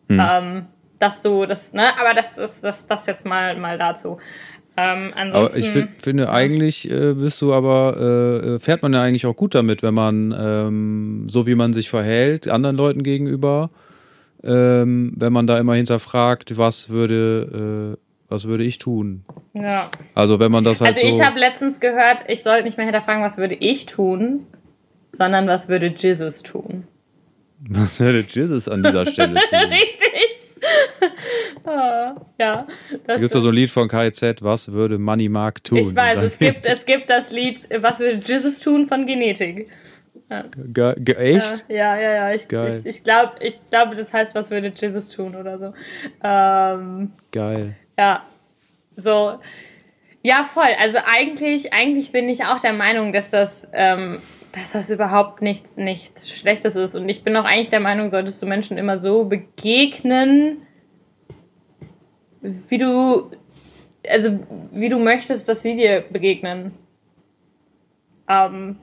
Hm. 0.08 0.22
Ähm, 0.30 0.66
dass 1.00 1.22
du 1.22 1.44
das, 1.44 1.72
ne, 1.72 1.98
aber 1.98 2.14
das 2.14 2.38
ist 2.38 2.62
das, 2.62 2.86
das 2.86 3.06
jetzt 3.06 3.26
mal, 3.26 3.56
mal 3.56 3.78
dazu. 3.78 4.18
Ähm, 4.80 5.12
Aber 5.32 5.56
ich 5.56 5.70
find, 5.70 6.00
finde, 6.00 6.30
eigentlich 6.30 6.88
äh, 6.88 7.14
bist 7.14 7.42
du 7.42 7.52
aber, 7.52 7.96
äh, 8.54 8.60
fährt 8.60 8.82
man 8.82 8.92
ja 8.92 9.02
eigentlich 9.02 9.26
auch 9.26 9.34
gut 9.34 9.56
damit, 9.56 9.82
wenn 9.82 9.94
man, 9.94 10.32
ähm, 10.38 11.24
so 11.26 11.46
wie 11.48 11.56
man 11.56 11.72
sich 11.72 11.90
verhält, 11.90 12.46
anderen 12.48 12.76
Leuten 12.76 13.02
gegenüber, 13.02 13.70
ähm, 14.44 15.12
wenn 15.16 15.32
man 15.32 15.48
da 15.48 15.58
immer 15.58 15.74
hinterfragt, 15.74 16.58
was 16.58 16.90
würde, 16.90 17.96
äh, 17.98 18.02
was 18.28 18.46
würde 18.46 18.62
ich 18.62 18.78
tun? 18.78 19.24
Ja. 19.52 19.90
Also 20.14 20.38
wenn 20.38 20.52
man 20.52 20.62
das 20.62 20.80
halt 20.80 20.94
Also 20.94 21.08
ich 21.08 21.16
so. 21.16 21.24
habe 21.24 21.40
letztens 21.40 21.80
gehört, 21.80 22.24
ich 22.28 22.44
sollte 22.44 22.62
nicht 22.62 22.76
mehr 22.76 22.86
hinterfragen, 22.86 23.22
was 23.24 23.36
würde 23.36 23.56
ich 23.56 23.86
tun, 23.86 24.46
sondern 25.10 25.48
was 25.48 25.68
würde 25.68 25.92
Jesus 25.96 26.42
tun. 26.44 26.84
Was 27.68 27.98
würde 27.98 28.24
Jesus 28.28 28.68
an 28.68 28.84
dieser 28.84 29.06
Stelle 29.06 29.40
tun? 29.50 29.58
Richtig. 29.58 30.07
Ah, 31.68 32.14
ja. 32.38 32.66
Da 33.06 33.16
gibt 33.16 33.34
es 33.34 33.42
so 33.42 33.48
ein 33.48 33.54
Lied 33.54 33.70
von 33.70 33.88
KIZ, 33.88 34.36
was 34.42 34.72
würde 34.72 34.98
Money 34.98 35.28
Mark 35.28 35.62
tun? 35.64 35.78
ich 35.78 35.94
weiß, 35.94 36.18
es 36.22 36.38
gibt, 36.38 36.64
es 36.66 36.86
gibt 36.86 37.10
das 37.10 37.30
Lied, 37.30 37.68
was 37.80 37.98
würde 38.00 38.20
Jesus 38.24 38.58
tun 38.58 38.86
von 38.86 39.04
Genetik. 39.04 39.68
dann- 40.28 40.50
Ge 40.72 40.94
ge 40.98 41.14
echt? 41.14 41.66
Ja, 41.68 41.98
ja, 42.00 42.12
ja. 42.12 42.32
Ich, 42.32 42.48
Geil. 42.48 42.80
ich, 42.84 42.96
ich 42.96 43.02
glaube, 43.04 43.32
ich 43.40 43.54
glaub, 43.70 43.94
das 43.96 44.12
heißt, 44.12 44.34
was 44.34 44.50
würde 44.50 44.72
Jesus 44.74 45.08
tun 45.08 45.34
oder 45.36 45.58
so. 45.58 45.72
Ähm, 46.24 47.12
Geil. 47.32 47.74
Ja, 47.98 48.24
so. 48.96 49.38
Ja, 50.22 50.48
voll. 50.52 50.68
Also 50.80 50.98
eigentlich, 51.06 51.72
eigentlich 51.72 52.12
bin 52.12 52.28
ich 52.28 52.44
auch 52.44 52.60
der 52.60 52.72
Meinung, 52.72 53.12
dass 53.12 53.30
das, 53.30 53.68
ähm, 53.72 54.18
dass 54.52 54.72
das 54.72 54.90
überhaupt 54.90 55.42
nichts, 55.42 55.76
nichts 55.76 56.30
Schlechtes 56.30 56.76
ist. 56.76 56.94
Und 56.96 57.08
ich 57.08 57.22
bin 57.22 57.36
auch 57.36 57.44
eigentlich 57.44 57.68
der 57.70 57.80
Meinung, 57.80 58.10
solltest 58.10 58.42
du 58.42 58.46
Menschen 58.46 58.78
immer 58.78 58.98
so 58.98 59.24
begegnen, 59.24 60.62
wie 62.40 62.78
du, 62.78 63.30
also 64.08 64.38
wie 64.72 64.88
du 64.88 64.98
möchtest, 64.98 65.48
dass 65.48 65.62
sie 65.62 65.74
dir 65.74 66.04
begegnen. 66.10 66.72
Ähm, 68.28 68.76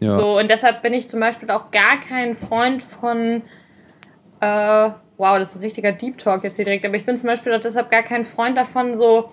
Ja. 0.00 0.16
so, 0.16 0.38
und 0.38 0.50
deshalb 0.50 0.82
bin 0.82 0.92
ich 0.92 1.08
zum 1.08 1.20
Beispiel 1.20 1.50
auch 1.50 1.70
gar 1.70 2.00
kein 2.00 2.34
Freund 2.34 2.82
von, 2.82 3.42
äh, 4.40 4.90
wow, 5.16 5.38
das 5.38 5.50
ist 5.50 5.56
ein 5.56 5.60
richtiger 5.62 5.92
Deep 5.92 6.18
Talk 6.18 6.42
jetzt 6.44 6.56
hier 6.56 6.64
direkt, 6.64 6.84
aber 6.84 6.96
ich 6.96 7.06
bin 7.06 7.16
zum 7.16 7.28
Beispiel 7.28 7.54
auch 7.54 7.60
deshalb 7.60 7.90
gar 7.90 8.02
kein 8.02 8.24
Freund 8.24 8.56
davon, 8.56 8.98
so, 8.98 9.32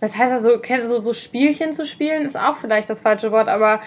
was 0.00 0.16
heißt 0.16 0.32
das, 0.32 0.42
so, 0.42 0.60
so, 0.86 1.00
so 1.00 1.12
Spielchen 1.14 1.72
zu 1.72 1.86
spielen, 1.86 2.26
ist 2.26 2.38
auch 2.38 2.54
vielleicht 2.56 2.90
das 2.90 3.00
falsche 3.00 3.32
Wort, 3.32 3.48
aber 3.48 3.80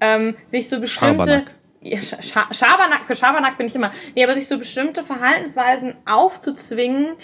ähm, 0.00 0.36
sich 0.46 0.68
so 0.68 0.78
bestimmte. 0.80 1.24
Schabernack. 1.24 1.54
Ja, 1.82 2.00
Scha 2.00 2.52
Schabernack, 2.52 3.04
für 3.04 3.14
Schabernack 3.14 3.58
bin 3.58 3.66
ich 3.66 3.74
immer. 3.74 3.90
Nee, 4.14 4.24
aber 4.24 4.34
sich 4.34 4.48
so 4.48 4.58
bestimmte 4.58 5.04
Verhaltensweisen 5.04 5.94
aufzuzwingen, 6.04 7.14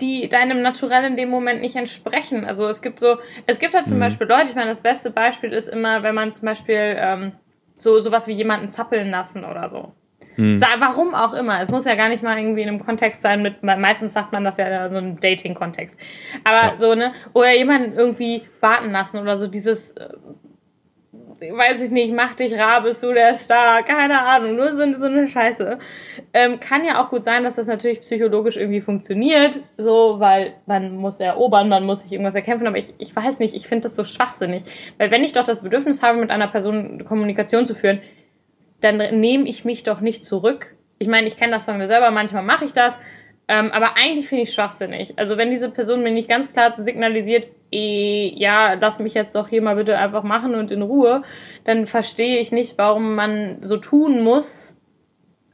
die 0.00 0.28
deinem 0.28 0.60
Naturell 0.62 1.04
in 1.04 1.16
dem 1.16 1.30
Moment 1.30 1.60
nicht 1.60 1.76
entsprechen. 1.76 2.44
Also 2.44 2.68
es 2.68 2.82
gibt 2.82 3.00
so, 3.00 3.16
es 3.46 3.58
gibt 3.58 3.74
halt 3.74 3.86
zum 3.86 3.98
Beispiel 3.98 4.26
Leute, 4.26 4.48
ich 4.50 4.54
meine, 4.54 4.68
das 4.68 4.82
beste 4.82 5.10
Beispiel 5.10 5.52
ist 5.52 5.68
immer, 5.68 6.02
wenn 6.02 6.14
man 6.14 6.30
zum 6.30 6.46
Beispiel 6.46 6.96
ähm, 6.98 7.32
so 7.78 7.98
sowas 8.00 8.26
wie 8.26 8.32
jemanden 8.32 8.68
zappeln 8.68 9.10
lassen 9.10 9.44
oder 9.44 9.68
so. 9.68 9.92
Sa 10.58 10.66
warum 10.80 11.14
auch 11.14 11.32
immer. 11.32 11.62
Es 11.62 11.70
muss 11.70 11.86
ja 11.86 11.94
gar 11.94 12.10
nicht 12.10 12.22
mal 12.22 12.36
irgendwie 12.38 12.60
in 12.60 12.68
einem 12.68 12.84
Kontext 12.84 13.22
sein 13.22 13.40
mit, 13.40 13.62
meistens 13.62 14.12
sagt 14.12 14.32
man 14.32 14.44
das 14.44 14.58
ja 14.58 14.84
in 14.84 14.88
so 14.90 14.96
einem 14.96 15.18
Dating-Kontext. 15.18 15.98
Aber 16.44 16.72
Ja. 16.72 16.76
so, 16.76 16.94
ne, 16.94 17.12
oder 17.32 17.54
jemanden 17.54 17.94
irgendwie 17.94 18.42
warten 18.60 18.90
lassen 18.90 19.18
oder 19.18 19.38
so 19.38 19.46
dieses, 19.46 19.92
äh, 19.92 20.08
weiß 21.40 21.82
ich 21.82 21.90
nicht, 21.90 22.14
mach 22.14 22.34
dich 22.34 22.54
rar, 22.54 22.82
bist 22.82 23.02
du 23.02 23.12
der 23.12 23.34
Star, 23.34 23.82
keine 23.82 24.20
Ahnung, 24.20 24.56
nur 24.56 24.72
so, 24.72 24.98
so 24.98 25.06
eine 25.06 25.28
Scheiße. 25.28 25.78
Ähm, 26.32 26.60
kann 26.60 26.84
ja 26.84 27.02
auch 27.02 27.10
gut 27.10 27.24
sein, 27.24 27.44
dass 27.44 27.56
das 27.56 27.66
natürlich 27.66 28.00
psychologisch 28.00 28.56
irgendwie 28.56 28.80
funktioniert, 28.80 29.60
so, 29.76 30.16
weil 30.18 30.54
man 30.66 30.96
muss 30.96 31.20
erobern, 31.20 31.68
man 31.68 31.84
muss 31.84 32.02
sich 32.02 32.12
irgendwas 32.12 32.34
erkämpfen, 32.34 32.66
aber 32.66 32.78
ich, 32.78 32.94
ich 32.98 33.14
weiß 33.14 33.38
nicht, 33.38 33.54
ich 33.54 33.66
finde 33.66 33.84
das 33.84 33.96
so 33.96 34.04
schwachsinnig. 34.04 34.62
Weil 34.98 35.10
wenn 35.10 35.24
ich 35.24 35.32
doch 35.32 35.44
das 35.44 35.62
Bedürfnis 35.62 36.02
habe, 36.02 36.18
mit 36.18 36.30
einer 36.30 36.48
Person 36.48 37.04
Kommunikation 37.04 37.66
zu 37.66 37.74
führen, 37.74 38.00
dann 38.80 38.98
nehme 39.20 39.48
ich 39.48 39.64
mich 39.64 39.82
doch 39.82 40.00
nicht 40.00 40.24
zurück. 40.24 40.74
Ich 40.98 41.08
meine, 41.08 41.26
ich 41.26 41.36
kenne 41.36 41.52
das 41.52 41.64
von 41.64 41.78
mir 41.78 41.86
selber, 41.86 42.10
manchmal 42.10 42.42
mache 42.42 42.64
ich 42.64 42.72
das, 42.72 42.96
ähm, 43.48 43.70
aber 43.72 43.96
eigentlich 43.96 44.28
finde 44.28 44.42
ich 44.42 44.48
es 44.48 44.54
schwachsinnig. 44.54 45.14
Also 45.18 45.36
wenn 45.36 45.50
diese 45.50 45.70
Person 45.70 46.02
mir 46.02 46.10
nicht 46.10 46.28
ganz 46.28 46.52
klar 46.52 46.74
signalisiert, 46.78 47.46
eh, 47.72 48.32
ja, 48.36 48.74
lass 48.74 48.98
mich 48.98 49.14
jetzt 49.14 49.34
doch 49.34 49.48
hier 49.48 49.62
mal 49.62 49.76
bitte 49.76 49.98
einfach 49.98 50.22
machen 50.22 50.54
und 50.54 50.70
in 50.70 50.82
Ruhe, 50.82 51.22
dann 51.64 51.86
verstehe 51.86 52.38
ich 52.38 52.52
nicht, 52.52 52.78
warum 52.78 53.14
man 53.14 53.58
so 53.62 53.76
tun 53.76 54.22
muss, 54.22 54.76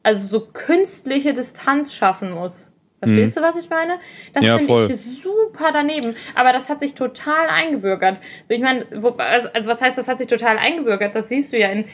also 0.03 0.27
so 0.27 0.47
künstliche 0.53 1.33
Distanz 1.33 1.95
schaffen 1.95 2.33
muss. 2.33 2.73
Verstehst 3.03 3.37
du, 3.37 3.43
was 3.43 3.63
ich 3.63 3.69
meine? 3.69 3.99
Das 4.33 4.45
Ja, 4.45 4.59
finde 4.59 4.93
ich 4.93 5.01
super 5.01 5.71
daneben. 5.73 6.15
Aber 6.37 6.53
das 6.53 6.69
hat 6.69 6.79
sich 6.79 6.95
total 6.95 7.49
eingebürgert. 7.49 8.19
Also 8.43 8.55
ich 8.55 8.61
meine, 8.61 8.87
also 8.93 9.49
also 9.53 9.71
was 9.71 9.83
heißt, 9.83 9.99
das 9.99 10.07
hat 10.07 10.19
sich 10.19 10.29
total 10.29 10.57
eingebürgert? 10.57 11.13
Das 11.17 11.29
siehst 11.29 11.53
du 11.53 11.59
ja 11.59 11.69
in, 11.71 11.87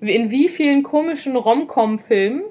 in 0.00 0.32
wie 0.32 0.48
vielen 0.48 0.82
komischen 0.82 1.36
Rom-Com-Filmen 1.36 2.42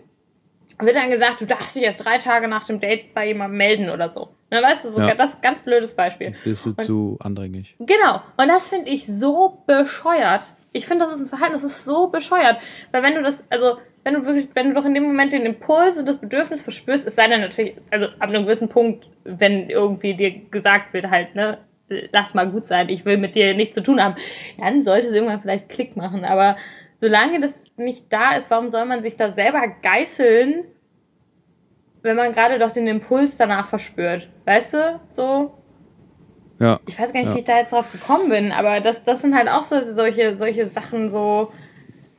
wird 0.79 0.95
dann 0.95 1.09
gesagt, 1.09 1.41
du 1.41 1.45
darfst 1.45 1.75
dich 1.75 1.83
erst 1.83 2.03
drei 2.05 2.17
Tage 2.17 2.47
nach 2.47 2.63
dem 2.65 2.79
Date 2.79 3.13
bei 3.13 3.27
jemandem 3.27 3.57
melden 3.57 3.89
oder 3.89 4.09
so. 4.09 4.29
Ne, 4.51 4.61
weißt 4.61 4.85
du, 4.85 4.91
so, 4.91 4.99
Ja. 4.99 5.15
das 5.15 5.31
ist 5.31 5.35
ein 5.37 5.41
ganz 5.41 5.61
blödes 5.61 5.93
Beispiel. 5.93 6.27
Jetzt 6.27 6.43
bist 6.43 6.65
du 6.65 6.71
zu 6.73 7.17
andringlich. 7.21 7.75
Genau. 7.79 8.21
Und 8.37 8.47
das 8.47 8.67
finde 8.67 8.89
ich 8.91 9.05
so 9.05 9.63
bescheuert. 9.67 10.43
Ich 10.73 10.85
finde, 10.85 11.05
das 11.05 11.15
ist 11.15 11.21
ein 11.21 11.25
Verhalten, 11.27 11.53
das 11.53 11.63
ist 11.63 11.85
so 11.85 12.07
bescheuert. 12.07 12.57
Weil 12.91 13.01
wenn 13.03 13.15
du 13.15 13.23
das, 13.23 13.43
also, 13.49 13.77
wenn 14.03 14.13
du 14.15 14.25
wirklich, 14.25 14.49
wenn 14.53 14.67
du 14.69 14.73
doch 14.73 14.85
in 14.85 14.93
dem 14.93 15.03
Moment 15.03 15.31
den 15.33 15.45
Impuls 15.45 15.97
und 15.97 16.07
das 16.07 16.17
Bedürfnis 16.17 16.61
verspürst, 16.61 17.07
es 17.07 17.15
sei 17.15 17.27
denn 17.27 17.41
natürlich, 17.41 17.75
also 17.91 18.07
ab 18.19 18.29
einem 18.29 18.43
gewissen 18.43 18.67
Punkt, 18.69 19.07
wenn 19.23 19.69
irgendwie 19.69 20.13
dir 20.13 20.31
gesagt 20.51 20.93
wird, 20.93 21.09
halt, 21.09 21.33
ne, 21.35 21.57
lass 22.11 22.33
mal 22.33 22.49
gut 22.51 22.65
sein, 22.67 22.89
ich 22.89 23.05
will 23.05 23.17
mit 23.17 23.35
dir 23.35 23.53
nichts 23.53 23.75
zu 23.75 23.81
tun 23.83 24.03
haben, 24.03 24.15
dann 24.59 24.83
sollte 24.83 25.07
es 25.07 25.13
irgendwann 25.13 25.41
vielleicht 25.41 25.69
Klick 25.69 25.95
machen. 25.95 26.25
Aber 26.25 26.55
solange 26.99 27.39
das 27.39 27.53
nicht 27.77 28.05
da 28.09 28.35
ist, 28.35 28.49
warum 28.51 28.69
soll 28.69 28.85
man 28.85 29.01
sich 29.03 29.15
da 29.17 29.31
selber 29.31 29.61
geißeln, 29.81 30.63
wenn 32.03 32.15
man 32.15 32.31
gerade 32.31 32.59
doch 32.59 32.71
den 32.71 32.87
Impuls 32.87 33.37
danach 33.37 33.67
verspürt? 33.67 34.29
Weißt 34.45 34.73
du? 34.73 34.99
So, 35.13 35.51
Ja. 36.59 36.79
ich 36.87 36.97
weiß 36.99 37.11
gar 37.13 37.19
nicht, 37.19 37.29
Ja. 37.29 37.35
wie 37.35 37.39
ich 37.39 37.45
da 37.45 37.57
jetzt 37.59 37.73
drauf 37.73 37.91
gekommen 37.91 38.29
bin, 38.29 38.51
aber 38.51 38.79
das, 38.79 38.97
das 39.05 39.21
sind 39.21 39.35
halt 39.35 39.49
auch 39.49 39.63
so, 39.63 39.79
solche, 39.81 40.37
solche 40.37 40.67
Sachen 40.67 41.09
so. 41.09 41.51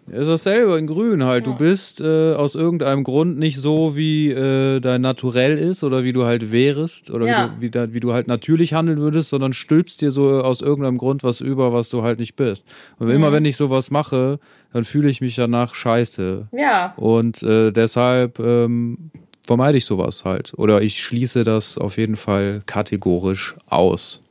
Ist 0.08 0.28
dasselbe 0.28 0.78
in 0.78 0.86
Grün 0.86 1.24
halt. 1.24 1.48
Du 1.48 1.56
bist 1.56 2.00
äh, 2.00 2.34
aus 2.34 2.54
irgendeinem 2.54 3.02
Grund 3.02 3.38
nicht 3.38 3.58
so, 3.60 3.96
wie 3.96 4.30
äh, 4.30 4.78
dein 4.78 5.00
Naturell 5.00 5.58
ist 5.58 5.82
oder 5.82 6.04
wie 6.04 6.12
du 6.12 6.24
halt 6.24 6.52
wärest 6.52 7.10
oder 7.10 7.26
Ja. 7.26 7.54
wie, 7.58 7.70
du, 7.70 7.88
wie, 7.88 7.94
wie 7.94 7.98
du 8.00 8.12
halt 8.12 8.28
natürlich 8.28 8.72
handeln 8.72 8.98
würdest, 8.98 9.30
sondern 9.30 9.52
stülpst 9.52 10.00
dir 10.00 10.12
so 10.12 10.42
aus 10.42 10.60
irgendeinem 10.60 10.98
Grund 10.98 11.24
was 11.24 11.40
über, 11.40 11.72
was 11.72 11.88
du 11.90 12.04
halt 12.04 12.20
nicht 12.20 12.36
bist. 12.36 12.64
Und 13.00 13.10
immer 13.10 13.32
wenn 13.32 13.44
ich 13.44 13.56
sowas 13.56 13.90
mache, 13.90 14.38
dann 14.76 14.84
fühle 14.84 15.08
ich 15.08 15.22
mich 15.22 15.34
danach 15.36 15.74
scheiße. 15.74 16.48
Ja, 16.52 16.92
Und 16.98 17.42
äh, 17.42 17.72
deshalb 17.72 18.38
ähm, 18.38 19.10
vermeide 19.42 19.78
ich 19.78 19.86
sowas 19.86 20.26
halt. 20.26 20.52
Oder 20.58 20.82
ich 20.82 21.02
schließe 21.02 21.44
das 21.44 21.78
auf 21.78 21.96
jeden 21.96 22.16
Fall 22.16 22.60
kategorisch 22.66 23.56
aus. 23.66 24.22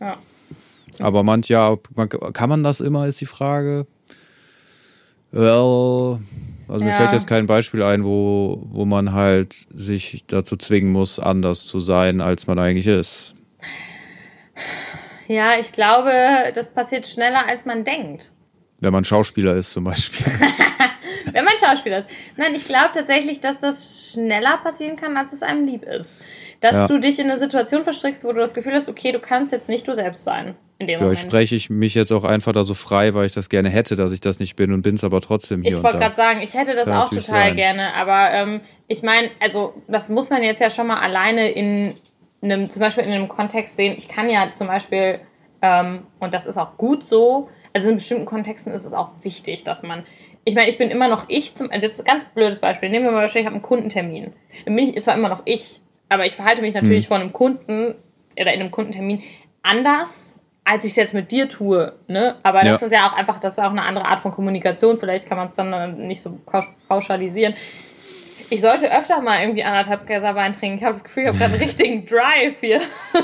ja. 0.00 0.18
Aber 0.98 1.22
manch, 1.22 1.48
ja, 1.48 1.76
man, 1.94 2.08
kann 2.10 2.48
man 2.50 2.62
das 2.62 2.80
immer, 2.80 3.06
ist 3.06 3.20
die 3.22 3.26
Frage. 3.26 3.86
Well, 5.30 6.20
also 6.68 6.84
mir 6.84 6.90
Ja. 6.90 6.96
fällt 6.96 7.12
jetzt 7.12 7.26
kein 7.26 7.46
Beispiel 7.46 7.82
ein, 7.82 8.04
wo, 8.04 8.62
wo 8.70 8.84
man 8.84 9.12
halt 9.14 9.54
sich 9.74 10.24
dazu 10.26 10.56
zwingen 10.58 10.92
muss, 10.92 11.18
anders 11.18 11.64
zu 11.66 11.80
sein, 11.80 12.20
als 12.20 12.46
man 12.46 12.58
eigentlich 12.58 12.86
ist. 12.86 13.34
Ja, 15.28 15.58
ich 15.58 15.72
glaube, 15.72 16.12
das 16.54 16.70
passiert 16.70 17.06
schneller, 17.06 17.46
als 17.46 17.64
man 17.64 17.82
denkt. 17.84 18.32
Wenn 18.80 18.92
man 18.92 19.04
Schauspieler 19.04 19.54
ist 19.56 19.72
zum 19.72 19.84
Beispiel. 19.84 20.26
Wenn 21.32 21.44
man 21.44 21.54
Schauspieler 21.58 21.98
ist. 21.98 22.08
Nein, 22.36 22.54
ich 22.54 22.66
glaube 22.66 22.90
tatsächlich, 22.94 23.40
dass 23.40 23.58
das 23.58 24.12
schneller 24.12 24.58
passieren 24.58 24.96
kann, 24.96 25.16
als 25.16 25.32
es 25.32 25.42
einem 25.42 25.66
lieb 25.66 25.82
ist. 25.84 26.14
Dass 26.60 26.72
Ja. 26.74 26.86
du 26.86 26.98
dich 26.98 27.18
in 27.18 27.28
eine 27.30 27.38
Situation 27.38 27.84
verstrickst, 27.84 28.24
wo 28.24 28.32
du 28.32 28.38
das 28.38 28.54
Gefühl 28.54 28.72
hast, 28.74 28.88
okay, 28.88 29.12
du 29.12 29.18
kannst 29.18 29.52
jetzt 29.52 29.68
nicht 29.68 29.86
du 29.86 29.94
selbst 29.94 30.24
sein. 30.24 30.54
In 30.78 30.86
dem 30.86 30.98
Vielleicht 30.98 31.00
Moment. 31.02 31.18
spreche 31.20 31.54
ich 31.56 31.68
mich 31.68 31.94
jetzt 31.94 32.12
auch 32.12 32.24
einfach 32.24 32.52
da 32.52 32.64
so 32.64 32.72
frei, 32.74 33.12
weil 33.14 33.26
ich 33.26 33.32
das 33.32 33.48
gerne 33.50 33.68
hätte, 33.68 33.96
dass 33.96 34.12
ich 34.12 34.20
das 34.20 34.38
nicht 34.38 34.56
bin 34.56 34.72
und 34.72 34.82
bin 34.82 34.94
es 34.94 35.04
aber 35.04 35.20
trotzdem 35.20 35.62
hier 35.62 35.72
Ich 35.72 35.82
wollte 35.82 35.98
gerade 35.98 36.14
sagen, 36.14 36.40
ich 36.42 36.54
hätte 36.54 36.74
das 36.74 36.88
auch 36.88 37.08
total 37.10 37.22
sein. 37.22 37.56
gerne, 37.56 37.92
aber 37.94 38.30
ähm, 38.32 38.60
ich 38.88 39.02
meine, 39.02 39.30
also 39.40 39.74
das 39.88 40.08
muss 40.08 40.30
man 40.30 40.42
jetzt 40.42 40.60
ja 40.60 40.70
schon 40.70 40.86
mal 40.86 41.00
alleine 41.00 41.50
in 41.50 41.94
einem, 42.42 42.70
zum 42.70 42.80
Beispiel 42.80 43.04
in 43.04 43.12
einem 43.12 43.28
Kontext 43.28 43.76
sehen. 43.76 43.94
Ich 43.98 44.08
kann 44.08 44.28
ja 44.30 44.50
zum 44.52 44.66
Beispiel, 44.68 45.18
ähm, 45.60 46.04
und 46.20 46.32
das 46.32 46.46
ist 46.46 46.56
auch 46.56 46.76
gut 46.78 47.02
so, 47.04 47.48
also 47.76 47.90
in 47.90 47.96
bestimmten 47.96 48.24
Kontexten 48.24 48.72
ist 48.72 48.86
es 48.86 48.94
auch 48.94 49.10
wichtig, 49.22 49.62
dass 49.64 49.82
man, 49.82 50.02
ich 50.46 50.54
meine, 50.54 50.70
ich 50.70 50.78
bin 50.78 50.90
immer 50.90 51.08
noch 51.08 51.26
ich, 51.28 51.54
zum, 51.54 51.70
also 51.70 51.86
jetzt 51.86 52.00
ein 52.00 52.06
ganz 52.06 52.24
blödes 52.24 52.58
Beispiel, 52.58 52.88
nehmen 52.88 53.04
wir 53.04 53.12
mal 53.12 53.22
Beispiel, 53.24 53.42
ich 53.42 53.46
habe 53.46 53.56
einen 53.56 53.62
Kundentermin. 53.62 54.32
Dann 54.64 54.74
bin 54.74 54.88
ich 54.88 55.02
zwar 55.02 55.14
immer 55.14 55.28
noch 55.28 55.42
ich, 55.44 55.82
aber 56.08 56.24
ich 56.24 56.34
verhalte 56.34 56.62
mich 56.62 56.72
natürlich 56.72 57.04
Hm. 57.04 57.08
vor 57.08 57.16
einem 57.18 57.32
Kunden 57.34 57.94
oder 58.40 58.54
in 58.54 58.60
einem 58.60 58.70
Kundentermin 58.70 59.22
anders, 59.62 60.38
als 60.64 60.84
ich 60.86 60.92
es 60.92 60.96
jetzt 60.96 61.12
mit 61.12 61.30
dir 61.32 61.50
tue. 61.50 61.92
Ne? 62.08 62.36
Aber 62.42 62.62
das 62.62 62.80
Ja. 62.80 62.86
ist 62.86 62.92
ja 62.94 63.08
auch 63.10 63.12
einfach, 63.16 63.38
das 63.40 63.52
ist 63.52 63.58
auch 63.58 63.70
eine 63.70 63.82
andere 63.82 64.06
Art 64.06 64.20
von 64.20 64.32
Kommunikation. 64.32 64.96
Vielleicht 64.96 65.26
kann 65.28 65.36
man 65.36 65.48
es 65.48 65.54
dann 65.56 65.70
äh, 65.72 65.88
nicht 65.88 66.22
so 66.22 66.38
pausch- 66.46 66.68
pauschalisieren. 66.88 67.54
Ich 68.48 68.62
sollte 68.62 68.96
öfter 68.96 69.20
mal 69.20 69.42
irgendwie 69.42 69.64
anderthalb 69.64 70.06
Gläser 70.06 70.34
Wein 70.34 70.52
trinken. 70.54 70.78
Ich 70.78 70.84
habe 70.84 70.94
das 70.94 71.04
Gefühl, 71.04 71.24
ich 71.24 71.28
habe 71.28 71.38
gerade 71.38 71.52
einen 71.54 71.62
richtigen 71.68 72.06
Drive 72.06 72.60
hier. 72.60 72.80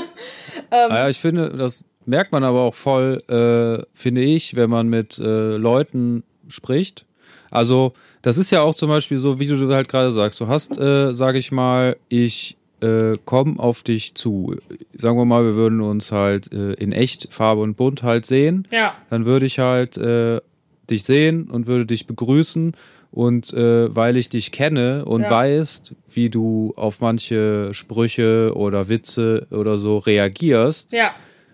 Ah 0.69 0.87
ja, 0.89 1.09
ich 1.09 1.19
finde, 1.19 1.49
das 1.49 1.83
merkt 2.07 2.31
man 2.31 2.43
aber 2.43 2.61
auch 2.61 2.73
voll, 2.75 3.21
äh, 3.27 3.83
finde 3.93 4.21
ich, 4.21 4.55
wenn 4.55 4.69
man 4.69 4.87
mit 4.87 5.19
äh, 5.19 5.55
Leuten 5.57 6.23
spricht. 6.47 7.05
Also, 7.51 7.93
das 8.21 8.37
ist 8.37 8.51
ja 8.51 8.61
auch 8.61 8.73
zum 8.73 8.89
Beispiel 8.89 9.19
so, 9.19 9.39
wie 9.39 9.47
du 9.47 9.73
halt 9.73 9.87
gerade 9.89 10.11
sagst. 10.11 10.39
Du 10.41 10.47
hast, 10.47 10.77
äh, 10.79 11.13
sage 11.13 11.37
ich 11.37 11.51
mal, 11.51 11.97
ich 12.09 12.57
äh, 12.81 13.13
komme 13.25 13.59
auf 13.59 13.83
dich 13.83 14.15
zu. 14.15 14.55
Sagen 14.93 15.17
wir 15.17 15.25
mal, 15.25 15.43
wir 15.45 15.55
würden 15.55 15.79
uns 15.81 16.11
halt 16.11 16.51
äh, 16.51 16.73
in 16.73 16.91
echt 16.91 17.33
Farbe 17.33 17.61
und 17.61 17.75
Bunt 17.77 18.03
halt 18.03 18.25
sehen. 18.25 18.67
Ja. 18.71 18.93
Dann 19.09 19.25
würde 19.25 19.45
ich 19.45 19.59
halt 19.59 19.97
äh, 19.97 20.41
dich 20.89 21.03
sehen 21.03 21.49
und 21.49 21.67
würde 21.67 21.85
dich 21.85 22.07
begrüßen. 22.07 22.73
Und 23.11 23.53
äh, 23.53 23.95
weil 23.95 24.17
ich 24.17 24.29
dich 24.29 24.51
kenne 24.51 25.05
und 25.05 25.21
Ja. 25.21 25.29
weiß, 25.29 25.93
wie 26.09 26.31
du 26.31 26.73
auf 26.75 26.99
manche 26.99 27.69
Sprüche 27.71 28.53
oder 28.55 28.89
Witze 28.89 29.45
oder 29.51 29.77
so 29.77 29.99
reagierst, 29.99 30.91
Ja. 30.93 31.11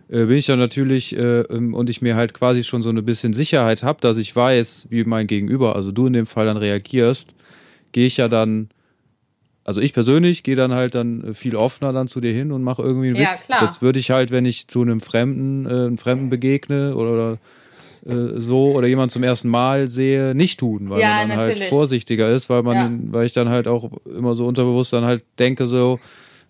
Äh, 0.10 0.25
bin 0.25 0.38
ich 0.38 0.46
dann 0.48 0.60
natürlich 0.60 1.16
äh, 1.18 1.42
ähm, 1.42 1.74
und 1.74 1.89
ich 1.89 2.01
mir 2.01 2.16
halt 2.16 2.34
quasi 2.34 2.63
schon 2.63 2.82
so 2.82 2.89
eine 2.89 3.01
bisschen 3.01 3.34
Sicherheit 3.34 3.84
habe, 3.84 4.01
dass 4.01 4.18
ich 4.18 4.36
weiß, 4.36 4.88
wie 4.89 5.04
mein 5.04 5.28
Gegenüber, 5.28 5.75
also 5.75 5.92
du 5.92 6.08
in 6.08 6.13
dem 6.13 6.25
Fall 6.25 6.46
dann 6.46 6.58
reagierst, 6.58 7.34
gehe 7.92 8.06
ich 8.08 8.18
ja 8.18 8.28
dann, 8.28 8.70
also 9.63 9.82
ich 9.82 9.94
persönlich 9.94 10.44
gehe 10.44 10.56
dann 10.56 10.74
halt 10.74 10.96
dann 10.96 11.24
äh, 11.24 11.34
viel 11.34 11.56
offener 11.56 11.94
dann 11.94 12.08
zu 12.08 12.22
dir 12.22 12.32
hin 12.34 12.51
und 12.51 12.63
mache 12.63 12.82
irgendwie 12.82 13.08
einen 13.08 13.16
Ja, 13.18 13.30
Witz. 13.32 13.46
klar. 13.48 13.60
Das 13.68 13.82
würde 13.82 14.00
ich 14.00 14.12
halt, 14.12 14.32
wenn 14.32 14.46
ich 14.46 14.68
zu 14.68 14.82
einem 14.82 15.00
Fremden, 15.01 15.66
äh, 15.66 15.70
einem 15.70 15.98
Fremden 15.98 16.30
begegne 16.30 16.96
oder, 16.96 17.12
oder 17.12 17.38
äh, 18.06 18.39
so 18.39 18.72
oder 18.72 18.88
jemand 18.88 19.12
zum 19.12 19.24
ersten 19.24 19.50
Mal 19.50 19.89
sehe, 19.89 20.34
nicht 20.34 20.60
tun, 20.60 20.89
weil 20.89 21.01
Ja, 21.01 21.18
man 21.18 21.30
dann 21.30 21.38
halt 21.38 21.60
vorsichtiger 21.60 22.30
ist, 22.30 22.50
weil 22.50 22.63
man, 22.63 22.78
Ja. 22.78 23.13
weil 23.13 23.25
ich 23.25 23.34
dann 23.34 23.50
halt 23.50 23.68
auch 23.68 23.92
immer 24.06 24.36
so 24.36 24.48
unterbewusst 24.48 24.94
dann 24.94 25.04
halt 25.04 25.24
denke 25.38 25.68
so, 25.68 26.00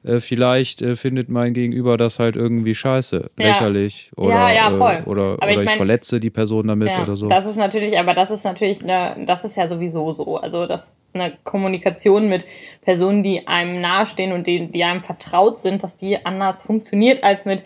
äh, 0.04 0.20
vielleicht 0.20 0.82
äh, 0.82 0.96
findet 0.96 1.30
mein 1.30 1.54
Gegenüber 1.54 1.98
das 1.98 2.20
halt 2.20 2.36
irgendwie 2.36 2.74
scheiße, 2.76 3.30
Ja. 3.38 3.48
lächerlich 3.48 4.12
oder, 4.16 4.34
Ja, 4.34 4.52
ja, 4.52 4.72
voll. 4.72 5.04
Äh, 5.06 5.10
oder, 5.10 5.24
Aber 5.24 5.34
oder 5.44 5.50
ich 5.52 5.60
ich, 5.60 5.66
mein- 5.66 5.78
verletze 5.78 6.20
die 6.20 6.30
Person 6.30 6.68
damit 6.68 6.98
oder 6.98 7.16
so. 7.18 7.28
Das 7.28 7.46
ist 7.46 7.58
natürlich, 7.58 7.98
aber 8.00 8.14
das 8.14 8.32
ist 8.32 8.44
natürlich 8.46 8.84
eine, 8.84 9.26
das 9.26 9.44
ist 9.46 9.56
ja 9.58 9.68
sowieso 9.68 10.12
so. 10.12 10.38
Also 10.38 10.66
dass 10.66 10.94
eine 11.14 11.34
Kommunikation 11.44 12.30
mit 12.30 12.46
Personen, 12.82 13.24
die 13.24 13.48
einem 13.48 13.80
nahestehen 13.80 14.32
und 14.32 14.46
die, 14.48 14.68
die 14.72 14.84
einem 14.84 15.02
vertraut 15.02 15.60
sind, 15.60 15.84
dass 15.84 15.96
die 15.96 16.24
anders 16.26 16.64
funktioniert 16.64 17.24
als 17.24 17.46
mit 17.46 17.64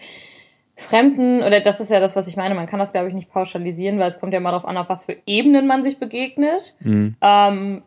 Fremden, 0.76 1.44
oder 1.44 1.60
das 1.60 1.80
ist 1.80 1.92
ja 1.92 2.00
das, 2.00 2.16
was 2.16 2.28
ich 2.28 2.36
meine, 2.36 2.56
man 2.56 2.66
kann 2.66 2.80
das, 2.80 2.92
glaube 2.92 3.08
ich, 3.08 3.14
nicht 3.14 3.32
pauschalisieren, 3.32 4.00
weil 4.00 4.08
es 4.08 4.20
kommt 4.20 4.34
ja 4.34 4.40
immer 4.40 4.50
darauf 4.50 4.66
an, 4.66 4.76
auf 4.78 4.90
was 4.90 5.06
für 5.06 5.16
Ebenen 5.28 5.68
man 5.68 5.84
sich 5.84 6.00
begegnet. 6.00 6.74
Mhm. 6.80 7.16
Ähm, 7.22 7.84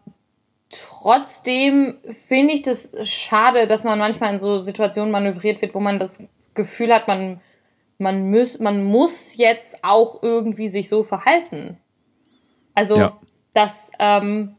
trotzdem 0.70 1.98
finde 2.26 2.54
ich 2.54 2.62
das 2.62 2.88
schade, 3.08 3.66
dass 3.66 3.84
man 3.84 3.98
manchmal 3.98 4.34
in 4.34 4.40
so 4.40 4.60
Situationen 4.60 5.10
manövriert 5.12 5.62
wird, 5.62 5.74
wo 5.74 5.80
man 5.80 5.98
das 5.98 6.18
Gefühl 6.54 6.92
hat, 6.92 7.06
man, 7.08 7.40
man, 7.98 8.30
muss, 8.30 8.58
man 8.58 8.84
muss 8.84 9.36
jetzt 9.36 9.78
auch 9.82 10.22
irgendwie 10.22 10.68
sich 10.68 10.88
so 10.88 11.04
verhalten. 11.04 11.78
Also, 12.74 12.96
Ja. 12.96 13.20
das, 13.54 13.90
ähm, 13.98 14.56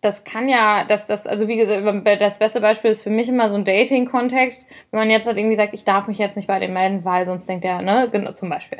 das 0.00 0.22
kann 0.22 0.48
ja, 0.48 0.84
das, 0.84 1.06
das, 1.06 1.26
also 1.26 1.48
wie 1.48 1.56
gesagt, 1.56 1.82
das 2.20 2.38
beste 2.38 2.60
Beispiel 2.60 2.90
ist 2.90 3.02
für 3.02 3.10
mich 3.10 3.28
immer 3.28 3.48
so 3.48 3.56
ein 3.56 3.64
Dating-Kontext, 3.64 4.66
wenn 4.92 5.00
man 5.00 5.10
jetzt 5.10 5.26
halt 5.26 5.36
irgendwie 5.36 5.56
sagt, 5.56 5.74
ich 5.74 5.84
darf 5.84 6.06
mich 6.06 6.18
jetzt 6.18 6.36
nicht 6.36 6.46
bei 6.46 6.60
dem 6.60 6.72
melden, 6.72 7.04
weil 7.04 7.26
sonst 7.26 7.48
denkt 7.48 7.64
er, 7.64 7.82
ne, 7.82 8.08
genau, 8.10 8.30
zum 8.30 8.48
Beispiel. 8.48 8.78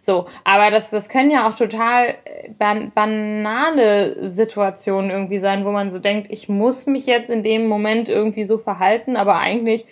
So, 0.00 0.26
aber 0.44 0.70
das, 0.70 0.90
das 0.90 1.08
können 1.08 1.32
ja 1.32 1.48
auch 1.48 1.54
total 1.54 2.14
äh, 2.24 2.50
ban 2.56 2.92
banale 2.94 4.28
Situationen 4.28 5.10
irgendwie 5.10 5.40
sein, 5.40 5.64
wo 5.64 5.72
man 5.72 5.90
so 5.90 5.98
denkt, 5.98 6.28
ich 6.30 6.48
muss 6.48 6.86
mich 6.86 7.04
jetzt 7.04 7.30
in 7.30 7.42
dem 7.42 7.66
Moment 7.66 8.08
irgendwie 8.08 8.44
so 8.44 8.56
verhalten, 8.56 9.16
aber 9.16 9.38
eigentlich, 9.38 9.86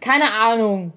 keine 0.00 0.32
Ahnung, 0.32 0.94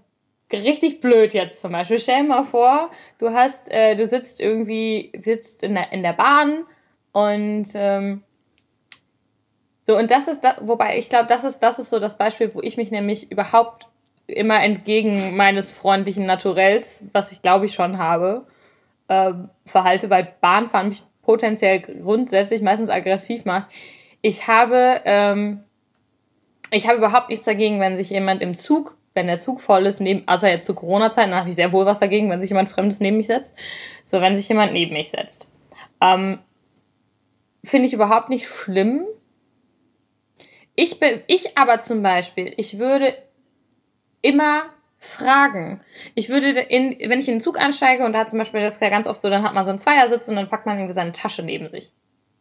richtig 0.54 1.02
blöd 1.02 1.34
jetzt 1.34 1.60
zum 1.60 1.74
Beispiel. 1.74 2.00
Stell 2.00 2.22
dir 2.22 2.28
mal 2.30 2.44
vor, 2.46 2.90
du 3.20 3.32
hast, 3.32 3.70
äh, 3.70 3.96
du 3.98 4.06
sitzt 4.06 4.40
irgendwie, 4.40 5.12
sitzt 5.20 5.64
in 5.64 5.76
der, 5.76 5.92
in 5.92 6.04
der 6.04 6.14
Bahn 6.14 6.64
und 7.12 7.68
ähm, 7.74 8.24
so, 9.84 9.98
und 9.98 10.12
das 10.12 10.28
ist 10.28 10.42
da, 10.42 10.56
wobei 10.62 10.98
ich 10.98 11.10
glaube, 11.10 11.28
das 11.28 11.44
ist, 11.44 11.60
das 11.60 11.80
ist 11.80 11.90
so 11.90 12.00
das 12.00 12.18
Beispiel, 12.18 12.54
wo 12.54 12.62
ich 12.62 12.78
mich 12.78 12.92
nämlich 12.92 13.32
überhaupt 13.32 13.88
immer 14.28 14.64
entgegen 14.64 15.36
meines 15.36 15.72
freundlichen 15.72 16.26
Naturells, 16.26 17.04
was 17.14 17.32
ich 17.32 17.42
glaube 17.42 17.66
ich 17.66 17.74
schon 17.74 17.98
habe, 17.98 18.46
ähm, 19.10 19.50
verhalte, 19.66 20.10
weil 20.10 20.34
Bahnfahren 20.40 20.90
mich 20.90 21.04
potenziell 21.22 21.80
grundsätzlich 21.80 22.62
meistens 22.62 22.90
aggressiv 22.90 23.46
macht. 23.46 23.68
Ich 24.22 24.48
habe, 24.48 25.02
ähm, 25.06 25.64
ich 26.72 26.88
habe 26.88 27.00
überhaupt 27.00 27.30
nichts 27.30 27.46
dagegen, 27.46 27.80
wenn 27.80 27.98
sich 27.98 28.10
jemand 28.10 28.42
im 28.42 28.56
Zug, 28.56 28.96
wenn 29.14 29.28
der 29.28 29.40
Zug 29.40 29.60
voll 29.60 29.86
ist, 29.88 30.00
neben, 30.00 30.28
außer 30.28 30.50
jetzt 30.50 30.66
zu 30.66 30.74
Corona-Zeiten, 30.74 31.36
habe 31.36 31.50
ich 31.50 31.56
sehr 31.56 31.74
wohl 31.74 31.86
was 31.86 32.00
dagegen, 32.00 32.30
wenn 32.30 32.40
sich 32.40 32.50
jemand 32.50 32.70
Fremdes 32.70 33.02
neben 33.02 33.18
mich 33.18 33.28
setzt. 33.28 33.56
So, 34.06 34.22
wenn 34.22 34.36
sich 34.36 34.48
jemand 34.48 34.72
neben 34.74 34.94
mich 34.94 35.10
setzt. 35.10 35.48
Ähm, 36.00 36.40
Finde 37.64 37.88
ich 37.88 37.94
überhaupt 37.94 38.30
nicht 38.30 38.48
schlimm. 38.48 39.06
Ich, 40.76 41.00
bin, 41.00 41.22
ich 41.28 41.58
aber 41.58 41.82
zum 41.82 42.02
Beispiel, 42.02 42.54
ich 42.58 42.80
würde 42.80 43.16
immer 44.22 44.64
fragen. 45.00 45.82
Ich 46.16 46.30
würde, 46.30 46.50
in, 46.60 46.98
wenn 47.10 47.20
ich 47.20 47.28
in 47.28 47.36
den 47.36 47.42
Zug 47.42 47.60
einsteige 47.60 48.06
und 48.06 48.14
da 48.14 48.20
hat 48.20 48.30
zum 48.30 48.40
Beispiel 48.40 48.62
das 48.62 48.76
ist 48.76 48.82
ja 48.82 48.90
ganz 48.90 49.08
oft 49.08 49.20
so, 49.20 49.30
dann 49.30 49.44
hat 49.44 49.54
man 49.54 49.66
so 49.66 49.72
einen 49.72 49.80
Zweiersitz 49.80 50.28
und 50.28 50.36
dann 50.36 50.48
packt 50.50 50.66
man 50.66 50.78
irgendwie 50.78 50.94
seine 50.94 51.12
Tasche 51.12 51.44
neben 51.44 51.68
sich. 51.68 51.92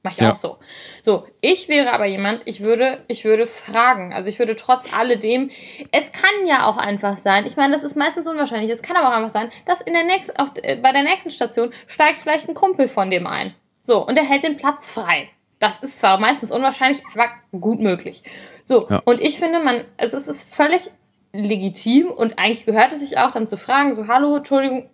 Mach 0.02 0.12
ich 0.12 0.18
Ja. 0.18 0.30
auch 0.30 0.36
so. 0.36 0.58
So, 1.02 1.26
ich 1.40 1.68
wäre 1.68 1.92
aber 1.92 2.06
jemand, 2.06 2.42
ich 2.46 2.60
würde, 2.62 3.02
ich 3.08 3.24
würde 3.24 3.46
fragen. 3.46 4.14
Also 4.14 4.30
ich 4.30 4.38
würde 4.38 4.56
trotz 4.56 4.96
alledem, 4.96 5.50
es 5.92 6.12
kann 6.12 6.46
ja 6.46 6.66
auch 6.66 6.78
einfach 6.78 7.18
sein, 7.18 7.44
ich 7.46 7.56
meine, 7.56 7.72
das 7.74 7.82
ist 7.82 7.96
meistens 7.96 8.26
unwahrscheinlich, 8.26 8.70
es 8.70 8.82
kann 8.82 8.96
aber 8.96 9.08
auch 9.08 9.16
einfach 9.16 9.30
sein, 9.30 9.50
dass 9.66 9.80
in 9.82 9.92
der 9.92 10.04
nächsten, 10.04 10.36
auf, 10.38 10.50
äh, 10.62 10.76
bei 10.76 10.92
der 10.92 11.02
nächsten 11.02 11.30
Station 11.30 11.72
steigt 11.86 12.18
vielleicht 12.18 12.48
ein 12.48 12.54
Kumpel 12.54 12.88
von 12.88 13.10
dem 13.10 13.26
ein. 13.26 13.54
So, 13.90 14.06
und 14.06 14.16
er 14.16 14.22
hält 14.22 14.44
den 14.44 14.56
Platz 14.56 14.86
frei. 14.92 15.30
Das 15.58 15.80
ist 15.80 15.98
zwar 15.98 16.16
meistens 16.20 16.52
unwahrscheinlich, 16.52 17.02
aber 17.12 17.24
gut 17.60 17.80
möglich. 17.80 18.22
So, 18.62 18.86
Ja. 18.88 19.02
und 19.04 19.20
ich 19.20 19.36
finde, 19.36 19.58
man, 19.58 19.84
also 19.96 20.16
es 20.16 20.28
ist 20.28 20.54
völlig 20.54 20.92
legitim 21.32 22.06
und 22.08 22.38
eigentlich 22.38 22.66
gehört 22.66 22.92
es 22.92 23.00
sich 23.00 23.18
auch 23.18 23.32
dann 23.32 23.48
zu 23.48 23.56
fragen, 23.56 23.92
so, 23.92 24.06
hallo, 24.06 24.36
Entschuldigung, 24.36 24.88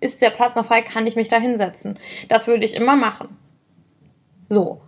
ist 0.00 0.22
der 0.22 0.30
Platz 0.30 0.56
noch 0.56 0.64
frei, 0.64 0.82
kann 0.82 1.06
ich 1.06 1.14
mich 1.14 1.28
da 1.28 1.36
hinsetzen? 1.36 2.00
Das 2.28 2.48
würde 2.48 2.64
ich 2.64 2.74
immer 2.74 2.96
machen. 2.96 3.28
So. 4.48 4.80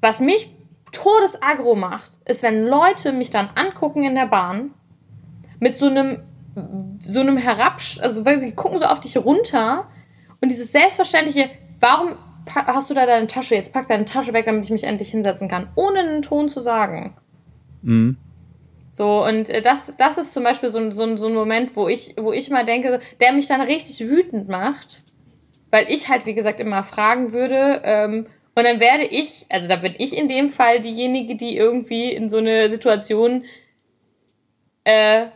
Was 0.00 0.18
mich 0.18 0.52
todesagro 0.90 1.76
macht, 1.76 2.18
ist, 2.24 2.42
wenn 2.42 2.66
Leute 2.66 3.12
mich 3.12 3.30
dann 3.30 3.50
angucken 3.54 4.02
in 4.02 4.16
der 4.16 4.26
Bahn 4.26 4.74
mit 5.60 5.78
so 5.78 5.86
einem 5.86 6.24
so 7.00 7.20
einem 7.20 7.36
Herabsch, 7.36 8.00
also 8.00 8.24
weil 8.24 8.38
sie 8.40 8.50
gucken 8.50 8.80
so 8.80 8.86
auf 8.86 8.98
dich 8.98 9.16
runter 9.18 9.86
und 10.40 10.50
dieses 10.50 10.72
selbstverständliche, 10.72 11.48
warum 11.78 12.16
hast 12.46 12.90
du 12.90 12.94
da 12.94 13.06
deine 13.06 13.26
Tasche? 13.26 13.54
Jetzt 13.54 13.72
pack 13.72 13.86
deine 13.88 14.04
Tasche 14.04 14.32
weg, 14.32 14.46
damit 14.46 14.64
ich 14.64 14.70
mich 14.70 14.84
endlich 14.84 15.10
hinsetzen 15.10 15.48
kann, 15.48 15.68
ohne 15.76 16.00
einen 16.00 16.22
Ton 16.22 16.48
zu 16.48 16.60
sagen. 16.60 17.16
Mhm. 17.82 18.16
So, 18.92 19.24
und 19.24 19.48
äh, 19.48 19.62
das, 19.62 19.94
das 19.98 20.18
ist 20.18 20.32
zum 20.32 20.42
Beispiel 20.44 20.68
so, 20.68 20.78
ein- 20.78 20.92
so, 20.92 21.16
so 21.16 21.28
ein 21.28 21.34
Moment, 21.34 21.76
wo 21.76 21.88
ich, 21.88 22.14
wo 22.18 22.32
ich 22.32 22.50
mal 22.50 22.64
denke, 22.64 23.00
der 23.20 23.32
mich 23.32 23.46
dann 23.46 23.60
richtig 23.60 24.08
wütend 24.08 24.48
macht, 24.48 25.04
weil 25.70 25.86
ich 25.88 26.08
halt, 26.08 26.26
wie 26.26 26.34
gesagt, 26.34 26.58
immer 26.60 26.82
fragen 26.82 27.32
würde, 27.32 27.80
ähm, 27.84 28.26
und 28.56 28.64
dann 28.64 28.80
werde 28.80 29.04
ich, 29.04 29.46
also 29.48 29.68
da 29.68 29.76
bin 29.76 29.94
ich 29.96 30.14
in 30.18 30.26
dem 30.26 30.48
Fall 30.48 30.80
diejenige, 30.80 31.36
die 31.36 31.56
irgendwie 31.56 32.12
in 32.12 32.28
so 32.28 32.38
eine 32.38 32.68
Situation 32.68 33.44
äh, 34.84 35.26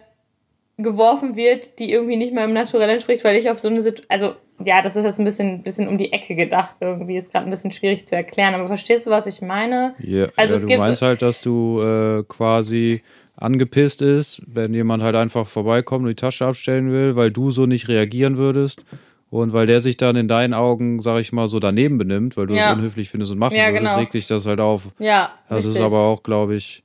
geworfen 0.76 1.36
wird, 1.36 1.78
die 1.78 1.92
irgendwie 1.92 2.16
nicht 2.16 2.34
meinem 2.34 2.52
Naturell 2.52 2.90
entspricht, 2.90 3.22
weil 3.24 3.36
ich 3.36 3.48
auf 3.50 3.60
so 3.60 3.68
eine 3.68 3.80
Situation, 3.80 4.10
also 4.10 4.34
ja, 4.64 4.82
das 4.82 4.94
ist 4.96 5.04
jetzt 5.04 5.18
ein 5.18 5.24
bisschen, 5.24 5.62
bisschen 5.62 5.88
um 5.88 5.98
die 5.98 6.12
Ecke 6.12 6.34
gedacht 6.34 6.76
irgendwie, 6.80 7.16
ist 7.16 7.32
gerade 7.32 7.46
ein 7.46 7.50
bisschen 7.50 7.70
schwierig 7.70 8.06
zu 8.06 8.14
erklären, 8.16 8.54
aber 8.54 8.66
verstehst 8.68 9.06
du, 9.06 9.10
was 9.10 9.26
ich 9.26 9.40
meine? 9.42 9.94
Ja, 9.98 10.26
Also 10.36 10.54
ja 10.54 10.60
es 10.60 10.66
du 10.66 10.76
meinst 10.76 11.02
halt, 11.02 11.22
dass 11.22 11.42
du 11.42 11.80
äh, 11.82 12.22
quasi 12.28 13.02
angepisst 13.36 14.00
ist, 14.00 14.42
wenn 14.46 14.72
jemand 14.74 15.02
halt 15.02 15.16
einfach 15.16 15.46
vorbeikommt 15.46 16.02
und 16.02 16.08
die 16.10 16.14
Tasche 16.14 16.46
abstellen 16.46 16.92
will, 16.92 17.16
weil 17.16 17.30
du 17.32 17.50
so 17.50 17.66
nicht 17.66 17.88
reagieren 17.88 18.36
würdest 18.36 18.84
und 19.30 19.52
weil 19.52 19.66
der 19.66 19.80
sich 19.80 19.96
dann 19.96 20.14
in 20.14 20.28
deinen 20.28 20.54
Augen, 20.54 21.00
sag 21.00 21.18
ich 21.20 21.32
mal, 21.32 21.48
so 21.48 21.58
daneben 21.58 21.98
benimmt, 21.98 22.36
weil 22.36 22.46
du 22.46 22.54
Ja. 22.54 22.68
das 22.68 22.72
unhöflich 22.78 23.10
findest 23.10 23.32
und 23.32 23.38
machen 23.38 23.56
Ja, 23.56 23.66
würdest, 23.72 23.82
genau. 23.92 23.96
regt 23.96 24.14
dich 24.14 24.28
das 24.28 24.46
halt 24.46 24.60
auf. 24.60 24.92
Ja, 25.00 25.32
Das 25.48 25.64
ist 25.64 25.74
richtig. 25.74 25.84
aber 25.84 26.04
auch, 26.04 26.22
glaube 26.22 26.54
ich, 26.54 26.84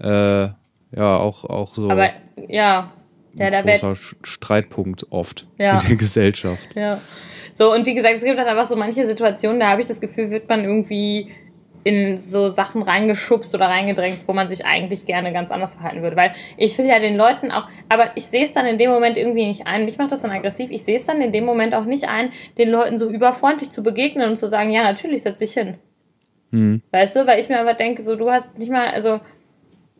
äh, 0.00 0.48
ja, 0.94 1.16
auch, 1.16 1.44
auch 1.44 1.74
so 1.74 1.88
Aber 1.90 2.10
ja, 2.48 2.88
ja, 3.34 3.46
ein 3.46 3.64
wird 3.64 3.80
großer 3.80 4.16
Streitpunkt 4.22 5.06
oft 5.10 5.48
Ja. 5.58 5.78
in 5.80 5.88
der 5.88 5.96
Gesellschaft. 5.96 6.68
Ja. 6.74 7.00
So, 7.52 7.72
und 7.72 7.84
wie 7.86 7.94
gesagt, 7.94 8.14
es 8.16 8.22
gibt 8.22 8.38
halt 8.38 8.48
einfach 8.48 8.66
so 8.66 8.76
manche 8.76 9.06
Situationen, 9.06 9.60
da 9.60 9.68
habe 9.68 9.82
ich 9.82 9.86
das 9.86 10.00
Gefühl, 10.00 10.30
wird 10.30 10.48
man 10.48 10.64
irgendwie 10.64 11.30
in 11.84 12.20
so 12.20 12.48
Sachen 12.48 12.82
reingeschubst 12.82 13.54
oder 13.54 13.66
reingedrängt, 13.66 14.22
wo 14.26 14.32
man 14.32 14.48
sich 14.48 14.64
eigentlich 14.64 15.04
gerne 15.04 15.32
ganz 15.32 15.50
anders 15.50 15.74
verhalten 15.74 16.02
würde. 16.02 16.16
Weil 16.16 16.32
ich 16.56 16.78
will 16.78 16.86
ja 16.86 16.98
den 17.00 17.16
Leuten 17.16 17.50
auch, 17.50 17.68
aber 17.88 18.12
ich 18.14 18.26
sehe 18.26 18.44
es 18.44 18.52
dann 18.52 18.66
in 18.66 18.78
dem 18.78 18.90
Moment 18.90 19.16
irgendwie 19.16 19.46
nicht 19.46 19.66
ein. 19.66 19.84
Mich 19.84 19.98
macht 19.98 20.12
das 20.12 20.22
dann 20.22 20.30
aggressiv. 20.30 20.70
Ich 20.70 20.84
sehe 20.84 20.96
es 20.96 21.06
dann 21.06 21.20
in 21.20 21.32
dem 21.32 21.44
Moment 21.44 21.74
auch 21.74 21.84
nicht 21.84 22.08
ein, 22.08 22.30
den 22.56 22.70
Leuten 22.70 22.98
so 22.98 23.10
überfreundlich 23.10 23.70
zu 23.70 23.82
begegnen 23.82 24.30
und 24.30 24.36
zu 24.36 24.46
sagen, 24.46 24.70
ja, 24.72 24.84
natürlich 24.84 25.24
setz 25.24 25.40
dich 25.40 25.54
hin. 25.54 25.74
Hm. 26.52 26.82
Weißt 26.92 27.16
du, 27.16 27.26
weil 27.26 27.40
ich 27.40 27.48
mir 27.48 27.58
einfach 27.58 27.76
denke, 27.76 28.02
so, 28.02 28.14
du 28.14 28.30
hast 28.30 28.56
nicht 28.58 28.70
mal, 28.70 28.88
also, 28.88 29.20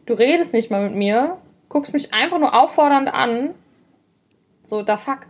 du 0.06 0.14
redest 0.14 0.54
nicht 0.54 0.70
mal 0.70 0.84
mit 0.84 0.94
mir, 0.94 1.38
guckst 1.72 1.94
mich 1.94 2.12
einfach 2.12 2.38
nur 2.38 2.54
auffordernd 2.54 3.12
an. 3.12 3.54
So, 4.62 4.82
da 4.82 4.98
fuck. 4.98 5.20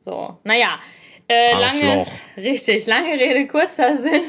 So, 0.00 0.38
naja. 0.42 0.80
Äh, 1.28 1.58
lange, 1.58 2.04
richtig, 2.36 2.86
lange 2.86 3.12
Rede, 3.12 3.46
kurzer 3.46 3.96
Sinn. 4.04 4.22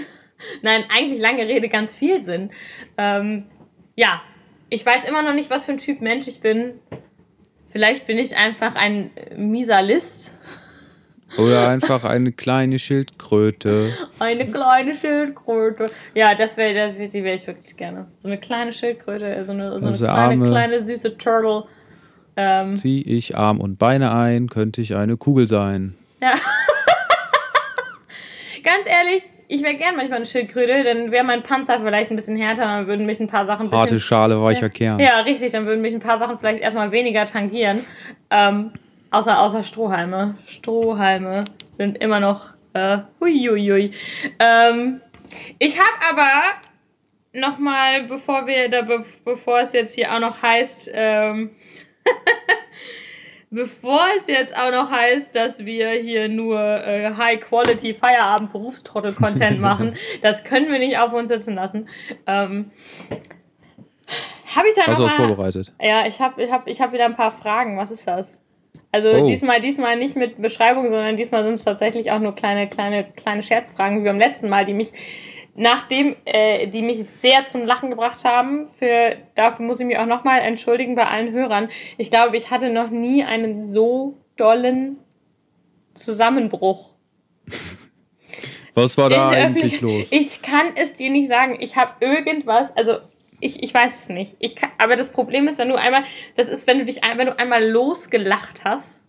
Nein, 0.61 0.85
eigentlich 0.93 1.19
lange 1.19 1.47
Rede, 1.47 1.69
ganz 1.69 1.95
viel 1.95 2.21
Sinn. 2.21 2.51
Ähm, 2.97 3.47
Ja, 3.95 4.21
ich 4.69 4.85
weiß 4.85 5.05
immer 5.05 5.23
noch 5.23 5.33
nicht, 5.33 5.49
was 5.49 5.65
für 5.65 5.71
ein 5.71 5.77
Typ 5.77 6.01
Mensch 6.01 6.27
ich 6.27 6.39
bin. 6.39 6.79
Vielleicht 7.71 8.05
bin 8.07 8.19
ich 8.19 8.37
einfach 8.37 8.75
ein 8.75 9.11
mieser 9.35 9.81
List. 9.81 10.34
Oder 11.37 11.67
einfach 11.69 12.03
eine 12.05 12.31
kleine 12.31 12.79
Schildkröte. 12.79 13.91
Eine 14.19 14.45
kleine 14.45 14.95
Schildkröte. 14.95 15.85
Ja, 16.13 16.35
das 16.35 16.55
wäre, 16.57 16.73
das 16.73 16.97
wär, 16.97 17.07
die 17.07 17.23
wäre 17.23 17.35
ich 17.35 17.45
wirklich 17.47 17.75
gerne. 17.75 18.07
So 18.19 18.27
eine 18.27 18.37
kleine 18.39 18.71
Schildkröte, 18.73 19.43
so 19.43 19.51
eine, 19.51 19.71
so 19.79 19.87
eine 19.87 19.87
Also 19.87 20.05
kleine, 20.05 20.35
arme- 20.35 20.49
kleine 20.49 20.81
süße 20.81 21.17
Turtle. 21.17 21.63
Ähm, 22.37 22.75
Zieh 22.75 23.01
ich 23.01 23.37
Arm 23.37 23.59
und 23.61 23.77
Beine 23.79 24.13
ein, 24.13 24.49
könnte 24.49 24.81
ich 24.81 24.95
eine 24.95 25.17
Kugel 25.17 25.47
sein. 25.47 25.95
ja. 26.21 26.33
Ganz 28.63 28.87
ehrlich, 28.87 29.23
ich 29.47 29.61
wäre 29.63 29.75
gern 29.75 29.95
manchmal 29.95 30.17
eine 30.17 30.25
Schildkröte, 30.25 30.83
dann 30.83 31.11
wäre 31.11 31.23
mein 31.23 31.43
Panzer 31.43 31.79
vielleicht 31.79 32.09
ein 32.09 32.15
bisschen 32.15 32.35
härter, 32.35 32.63
dann 32.63 32.87
würden 32.87 33.05
mich 33.05 33.19
ein 33.19 33.27
paar 33.27 33.45
Sachen 33.45 33.67
bisschen 33.67 33.79
Harte 33.79 33.99
Schale, 33.99 34.41
weicher 34.41 34.69
Kern. 34.69 34.99
Ja, 34.99 35.19
richtig, 35.19 35.51
dann 35.51 35.67
würden 35.67 35.81
mich 35.81 35.93
ein 35.93 35.99
paar 35.99 36.17
Sachen 36.17 36.39
vielleicht 36.39 36.61
erstmal 36.61 36.91
weniger 36.91 37.25
tangieren. 37.25 37.81
Ähm, 38.31 38.71
außer, 39.11 39.39
außer 39.39 39.63
Strohhalme. 39.63 40.35
Strohhalme 40.45 41.43
sind 41.77 41.97
immer 41.97 42.19
noch 42.19 42.53
äh, 42.73 42.99
huiuiui. 43.19 43.93
Ähm, 44.39 45.01
ich 45.59 45.77
habe 45.77 46.19
aber 46.19 46.31
nochmal, 47.33 48.03
bevor 48.03 48.47
wir 48.47 48.69
da, 48.69 48.81
be 48.81 49.03
bevor 49.23 49.59
es 49.61 49.73
jetzt 49.73 49.95
hier 49.95 50.13
auch 50.13 50.19
noch 50.19 50.41
heißt, 50.41 50.91
ähm, 50.93 51.51
bevor 53.49 54.05
es 54.17 54.27
jetzt 54.27 54.55
auch 54.55 54.71
noch 54.71 54.91
heißt, 54.91 55.35
dass 55.35 55.65
wir 55.65 55.91
hier 55.91 56.27
nur 56.27 56.59
äh, 56.59 57.13
High-Quality 57.15 57.93
Feierabend-Berufstrottel-Content 57.93 59.59
machen, 59.61 59.95
das 60.21 60.43
können 60.43 60.71
wir 60.71 60.79
nicht 60.79 60.97
auf 60.97 61.13
uns 61.13 61.29
sitzen 61.29 61.55
lassen. 61.55 61.87
Ähm, 62.27 62.71
habe 64.55 64.67
ich 64.69 64.75
da 64.75 64.83
Hast 64.83 64.99
du 64.99 65.03
noch 65.03 65.11
was 65.11 65.17
mal, 65.17 65.27
vorbereitet? 65.27 65.73
ja, 65.81 66.05
ich 66.05 66.19
habe 66.21 66.41
ich 66.41 66.51
hab, 66.51 66.67
ich 66.67 66.81
hab 66.81 66.93
wieder 66.93 67.05
ein 67.05 67.15
paar 67.15 67.31
Fragen. 67.31 67.77
Was 67.77 67.91
ist 67.91 68.07
das? 68.07 68.41
Also 68.91 69.09
Oh. 69.11 69.27
diesmal, 69.27 69.61
diesmal 69.61 69.97
nicht 69.97 70.15
mit 70.15 70.41
Beschreibung, 70.41 70.89
sondern 70.89 71.15
diesmal 71.17 71.43
sind 71.43 71.53
es 71.53 71.63
tatsächlich 71.63 72.11
auch 72.11 72.19
nur 72.19 72.35
kleine, 72.35 72.67
kleine, 72.69 73.03
kleine 73.03 73.43
Scherzfragen, 73.43 74.01
wie 74.01 74.05
beim 74.05 74.19
letzten 74.19 74.49
Mal, 74.49 74.65
die 74.65 74.73
mich, 74.73 74.91
nachdem, 75.55 76.15
äh, 76.25 76.67
die 76.67 76.81
mich 76.81 77.03
sehr 77.03 77.45
zum 77.45 77.65
Lachen 77.65 77.89
gebracht 77.89 78.23
haben. 78.25 78.67
Für, 78.67 79.15
dafür 79.35 79.65
muss 79.65 79.79
ich 79.79 79.85
mich 79.85 79.97
auch 79.97 80.05
nochmal 80.05 80.41
entschuldigen 80.41 80.95
bei 80.95 81.07
allen 81.07 81.31
Hörern. 81.31 81.69
Ich 81.97 82.09
glaube, 82.09 82.37
ich 82.37 82.51
hatte 82.51 82.69
noch 82.69 82.89
nie 82.89 83.23
einen 83.23 83.71
so 83.71 84.17
dollen 84.37 84.97
Zusammenbruch. 85.93 86.91
Was 88.73 88.97
war 88.97 89.09
da 89.09 89.29
eigentlich 89.29 89.79
los? 89.79 90.11
Ich 90.11 90.41
kann 90.41 90.75
es 90.75 90.93
dir 90.93 91.09
nicht 91.09 91.29
sagen. 91.29 91.55
Ich 91.61 91.77
habe 91.77 91.91
irgendwas, 92.01 92.75
also 92.75 92.97
ich, 93.39 93.61
ich 93.63 93.73
weiß 93.73 93.93
es 94.03 94.09
nicht. 94.09 94.35
Ich 94.39 94.55
kann, 94.55 94.71
aber 94.77 94.95
das 94.95 95.11
Problem 95.11 95.47
ist, 95.47 95.57
wenn 95.59 95.69
du 95.69 95.75
einmal, 95.75 96.03
das 96.35 96.47
ist, 96.47 96.67
wenn 96.67 96.79
du 96.79 96.85
dich, 96.85 97.01
wenn 97.15 97.27
du 97.27 97.37
einmal 97.37 97.63
losgelacht 97.69 98.63
hast 98.63 99.01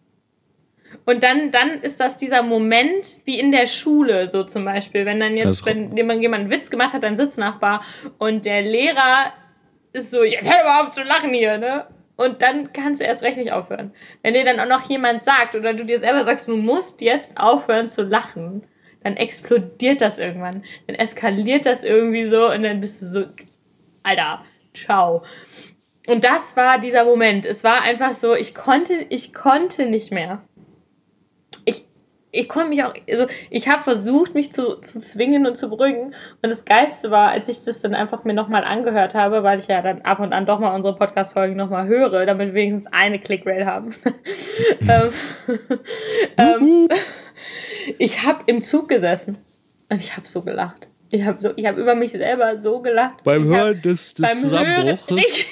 und 1.04 1.22
dann, 1.22 1.50
dann 1.50 1.80
ist 1.82 2.00
das 2.00 2.16
dieser 2.16 2.42
Moment 2.42 3.18
wie 3.24 3.38
in 3.38 3.52
der 3.52 3.66
Schule, 3.66 4.26
so 4.28 4.44
zum 4.44 4.64
Beispiel, 4.64 5.04
wenn 5.06 5.20
dann 5.20 5.36
Das- 5.36 5.44
jetzt, 5.60 5.66
wenn 5.66 5.96
jemand, 5.96 6.22
jemand 6.22 6.42
einen 6.42 6.50
Witz 6.50 6.70
gemacht 6.70 6.92
hat, 6.94 7.02
dein 7.02 7.16
Sitznachbar 7.16 7.82
und 8.18 8.44
der 8.44 8.62
Lehrer 8.62 9.32
ist 9.92 10.10
so, 10.10 10.22
jetzt 10.24 10.44
hör 10.50 10.64
mal 10.64 10.82
auf 10.84 10.90
zu 10.90 11.02
lachen 11.02 11.32
hier, 11.32 11.58
ne? 11.58 11.86
Und 12.16 12.40
dann 12.40 12.72
kannst 12.72 13.00
du 13.02 13.04
erst 13.04 13.22
recht 13.22 13.36
nicht 13.36 13.52
aufhören. 13.52 13.92
Wenn 14.22 14.32
dir 14.32 14.42
dann 14.44 14.58
auch 14.58 14.66
noch 14.80 14.88
jemand 14.88 15.22
sagt 15.22 15.54
oder 15.54 15.74
du 15.74 15.84
dir 15.84 15.98
selber 15.98 16.24
sagst, 16.24 16.48
du 16.48 16.56
musst 16.56 17.02
jetzt 17.02 17.38
aufhören 17.38 17.88
zu 17.88 18.02
lachen, 18.02 18.62
dann 19.02 19.16
explodiert 19.18 20.00
das 20.00 20.18
irgendwann. 20.18 20.64
Dann 20.86 20.96
eskaliert 20.96 21.66
das 21.66 21.84
irgendwie 21.84 22.26
so 22.28 22.50
und 22.50 22.62
dann 22.64 22.80
bist 22.80 23.02
du 23.02 23.06
so, 23.06 23.24
Alter, 24.06 24.44
ciao. 24.72 25.24
Und 26.06 26.22
das 26.22 26.56
war 26.56 26.78
dieser 26.78 27.04
Moment. 27.04 27.44
Es 27.44 27.64
war 27.64 27.82
einfach 27.82 28.14
so, 28.14 28.34
ich 28.34 28.54
konnte, 28.54 28.94
ich 29.08 29.34
konnte 29.34 29.86
nicht 29.86 30.12
mehr. 30.12 30.42
Ich, 31.64 31.84
ich 32.30 32.48
konnte 32.48 32.68
mich 32.68 32.84
auch, 32.84 32.94
also 33.10 33.26
ich 33.50 33.66
habe 33.66 33.82
versucht, 33.82 34.34
mich 34.34 34.52
zu, 34.52 34.76
zu 34.76 35.00
zwingen 35.00 35.44
und 35.44 35.58
zu 35.58 35.68
beruhigen. 35.68 36.14
Und 36.40 36.50
das 36.50 36.64
Geilste 36.64 37.10
war, 37.10 37.30
als 37.30 37.48
ich 37.48 37.64
das 37.64 37.80
dann 37.80 37.96
einfach 37.96 38.22
mir 38.22 38.34
nochmal 38.34 38.62
angehört 38.62 39.14
habe, 39.14 39.42
weil 39.42 39.58
ich 39.58 39.66
ja 39.66 39.82
dann 39.82 40.02
ab 40.02 40.20
und 40.20 40.32
an 40.32 40.46
doch 40.46 40.60
mal 40.60 40.76
unsere 40.76 40.94
Podcast-Folgen 40.94 41.56
nochmal 41.56 41.88
höre, 41.88 42.26
damit 42.26 42.48
wir 42.48 42.54
wenigstens 42.54 42.92
eine 42.92 43.18
Clickrate 43.18 43.66
haben. 43.66 43.92
ähm, 44.88 45.10
ähm, 46.38 46.88
ich 47.98 48.24
habe 48.24 48.44
im 48.46 48.62
Zug 48.62 48.88
gesessen 48.88 49.38
und 49.90 50.00
ich 50.00 50.16
habe 50.16 50.28
so 50.28 50.42
gelacht. 50.42 50.85
Ich 51.10 51.22
habe 51.24 51.40
so, 51.40 51.50
ich 51.56 51.66
habe 51.66 51.80
über 51.80 51.94
mich 51.94 52.12
selber 52.12 52.60
so 52.60 52.80
gelacht. 52.80 53.22
Beim 53.24 53.44
ich 53.44 53.56
hab- 53.56 53.64
Hören 53.66 53.82
des, 53.82 54.14
des 54.14 54.26
beim 54.28 54.38
Zusammenbruches. 54.38 55.06
Hören, 55.08 55.18
ich, 55.18 55.46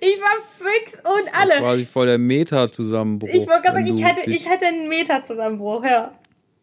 ich 0.00 0.20
war 0.20 0.36
fix 0.58 0.94
und 1.00 1.34
alle. 1.38 1.58
Quasi 1.58 1.84
voll 1.84 2.06
der 2.06 2.18
Meta-Zusammenbruch. 2.18 3.28
Ich 3.28 3.46
wollte 3.46 3.62
gerade 3.62 3.84
sagen, 3.84 3.96
ich 3.98 4.04
hatte, 4.04 4.30
ich 4.30 4.48
hatte 4.48 4.66
einen 4.66 4.88
Meterzusammenbruch, 4.88 5.84
ja. 5.84 6.12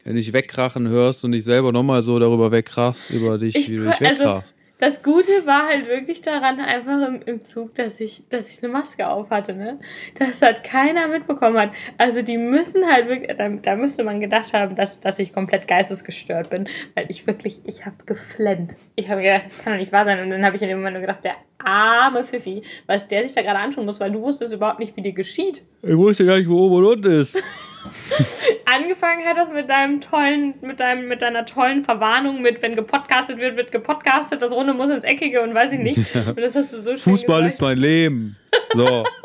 Wenn 0.04 0.14
du 0.14 0.22
dich 0.22 0.34
wegkrachen 0.34 0.88
hörst 0.88 1.24
und 1.26 1.34
dich 1.34 1.44
selber 1.44 1.72
nochmal 1.72 2.02
so 2.02 2.18
darüber 2.18 2.52
wegkrachst, 2.52 3.12
über 3.12 3.38
dich, 3.38 3.56
Ich, 3.56 3.70
wie 3.70 3.78
du 3.78 3.84
dich 3.84 4.02
also, 4.02 4.06
wegkrachst. 4.24 4.56
Das 4.80 5.02
Gute 5.02 5.46
war 5.46 5.68
halt 5.68 5.88
wirklich 5.88 6.22
daran, 6.22 6.60
einfach 6.60 7.08
im, 7.08 7.22
im 7.26 7.44
Zug, 7.44 7.74
dass 7.76 8.00
ich, 8.00 8.24
dass 8.30 8.50
ich 8.50 8.64
eine 8.64 8.72
Maske 8.72 9.08
auf 9.08 9.30
hatte, 9.30 9.54
ne? 9.54 9.80
Das 10.20 10.42
hat 10.42 10.64
keiner 10.64 11.08
mitbekommen 11.08 11.58
hat. 11.58 11.72
Also 11.98 12.22
die 12.22 12.38
müssen 12.38 12.86
halt 12.86 13.08
wirklich, 13.08 13.36
da, 13.38 13.50
da 13.50 13.76
müsste 13.76 14.04
man 14.04 14.20
gedacht 14.20 14.54
haben, 14.54 14.76
dass, 14.76 15.00
dass 15.00 15.20
ich 15.20 15.34
komplett 15.34 15.68
geistesgestört 15.68 16.50
bin, 16.50 16.68
weil 16.96 17.06
ich 17.10 17.26
wirklich, 17.26 17.62
ich 17.66 17.86
habe 17.86 17.98
geflennt. 18.06 18.76
Ich 18.96 19.10
habe 19.10 19.22
gedacht, 19.22 19.46
das 19.46 19.64
kann 19.64 19.74
doch 19.74 19.80
nicht 19.80 19.92
wahr 19.92 20.06
sein. 20.06 20.22
Und 20.22 20.30
dann 20.30 20.46
habe 20.46 20.56
ich 20.56 20.62
in 20.62 20.70
dem 20.70 20.78
Moment 20.78 20.94
nur 20.94 21.02
gedacht, 21.02 21.24
der 21.24 21.36
arme 21.58 22.24
Pfiffi, 22.24 22.62
was 22.86 23.08
der 23.08 23.24
sich 23.24 23.34
da 23.34 23.42
gerade 23.42 23.60
anschauen 23.60 23.86
muss, 23.86 24.00
weil 24.00 24.12
du 24.12 24.22
wusstest 24.22 24.54
überhaupt 24.54 24.80
nicht, 24.80 24.96
wie 24.96 25.02
dir 25.02 25.14
geschieht. 25.14 25.64
Ich 25.82 25.98
wusste 25.98 26.26
gar 26.26 26.38
nicht, 26.38 26.50
wo 26.50 26.66
oben 26.66 26.76
und 26.76 26.86
unten 26.86 27.22
ist. 27.22 27.42
Angefangen 28.66 29.26
hat 29.26 29.38
das 29.38 29.52
mit 29.52 29.70
deinem 29.70 30.02
tollen, 30.02 30.56
mit 30.62 30.80
deinem, 30.80 31.08
mit 31.08 31.22
deiner 31.22 31.46
tollen 31.46 31.84
Verwarnung, 31.84 32.42
mit 32.42 32.62
wenn 32.62 32.76
gepodcastet 32.76 33.38
wird, 33.38 33.56
wird 33.56 33.72
gepodcastet, 33.72 34.42
das 34.42 34.52
Runde 34.52 34.74
muss 34.74 34.90
ins 34.90 35.04
Eckige 35.04 35.42
und 35.42 35.54
weiß 35.54 35.72
ich 35.74 35.80
nicht. 35.80 35.98
Und 36.16 36.38
das 36.40 36.56
hast 36.56 36.74
du 36.74 36.82
so 36.82 36.90
schön 36.92 37.00
Fußball 37.00 37.44
gesagt. 37.44 37.54
ist 37.54 37.62
mein 37.62 37.78
Leben. 37.78 38.38
So. 38.74 39.04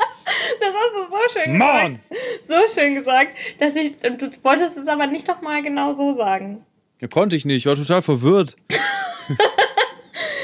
Das 0.59 0.71
hast 0.73 0.95
du 0.95 1.11
so 1.11 1.39
schön 1.39 1.57
Mann! 1.57 1.99
gesagt. 2.09 2.47
So 2.47 2.79
schön 2.81 2.95
gesagt, 2.95 3.31
dass 3.59 3.75
ich, 3.75 3.97
du 3.99 4.31
wolltest 4.43 4.77
es 4.77 4.87
aber 4.87 5.07
nicht 5.07 5.27
nochmal 5.27 5.61
genau 5.61 5.91
so 5.91 6.15
sagen. 6.15 6.65
Ja, 7.01 7.07
konnte 7.07 7.35
ich 7.35 7.43
nicht, 7.43 7.57
ich 7.57 7.65
war 7.65 7.75
total 7.75 8.01
verwirrt. 8.01 8.55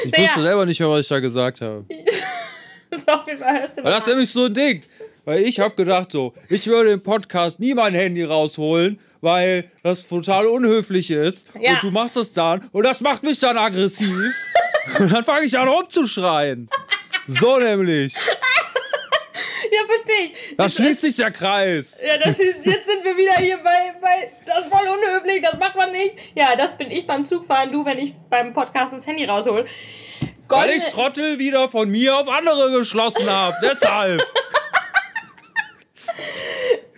Ich 0.06 0.12
Naja. 0.14 0.24
wusste 0.26 0.42
selber 0.42 0.66
nicht 0.66 0.80
mehr, 0.80 0.90
was 0.90 1.02
ich 1.02 1.10
da 1.10 1.20
gesagt 1.20 1.60
habe. 1.62 1.86
So, 2.92 3.12
auf 3.12 3.28
jeden 3.28 3.40
Fall 3.40 3.60
hörst 3.60 3.78
du 3.78 3.82
das 3.82 3.98
ist 3.98 4.08
nämlich 4.08 4.32
so 4.32 4.46
ein 4.46 4.54
Ding. 4.54 4.82
Weil 5.30 5.44
ich 5.44 5.60
habe 5.60 5.76
gedacht 5.76 6.12
so, 6.12 6.34
ich 6.50 6.66
würde 6.66 6.90
im 6.90 7.04
Podcast 7.04 7.60
nie 7.60 7.76
mein 7.76 7.94
Handy 7.94 8.24
rausholen, 8.24 9.00
weil 9.22 9.70
das 9.84 10.08
total 10.08 10.48
unhöflich 10.48 11.12
ist. 11.12 11.48
Ja. 11.62 11.74
Und 11.74 11.84
du 11.84 11.92
machst 11.92 12.18
es 12.18 12.34
dann 12.34 12.68
und 12.72 12.84
das 12.84 13.00
macht 13.00 13.22
mich 13.22 13.38
dann 13.38 13.56
aggressiv. 13.56 14.34
und 15.00 15.14
dann 15.14 15.24
fange 15.24 15.46
ich 15.46 15.56
an 15.56 15.68
rumzuschreien. 15.68 16.68
So 17.28 17.60
nämlich. 17.60 18.16
Ja, 19.72 19.86
verstehe 19.86 20.26
ich. 20.26 20.56
Da 20.58 20.68
schließt 20.68 21.02
sich 21.02 21.16
der 21.18 21.30
Kreis. 21.30 22.02
Ja, 22.04 22.18
das 22.18 22.40
ist, 22.40 22.66
jetzt 22.66 22.90
sind 22.90 23.04
wir 23.04 23.16
wieder 23.16 23.36
hier 23.36 23.58
bei, 23.58 23.94
bei, 24.02 24.32
das 24.48 24.66
ist 24.66 24.74
voll 24.74 24.88
unhöflich, 24.88 25.44
das 25.44 25.60
macht 25.60 25.76
man 25.76 25.92
nicht. 25.92 26.16
Ja, 26.34 26.56
das 26.56 26.76
bin 26.76 26.90
ich 26.90 27.06
beim 27.06 27.24
Zugfahren, 27.24 27.72
du, 27.72 27.86
wenn 27.86 28.00
ich 28.00 28.16
beim 28.32 28.52
Podcast 28.52 28.94
das 28.94 29.06
Handy 29.06 29.26
raushol. 29.26 29.68
Weil 30.48 30.70
Goldene- 30.70 30.88
ich 30.88 30.92
Trottel 30.92 31.38
wieder 31.38 31.70
von 31.70 31.92
mir 31.92 32.18
auf 32.18 32.28
andere 32.28 32.72
geschlossen 32.72 33.30
habe. 33.30 33.56
Deshalb. 33.62 34.26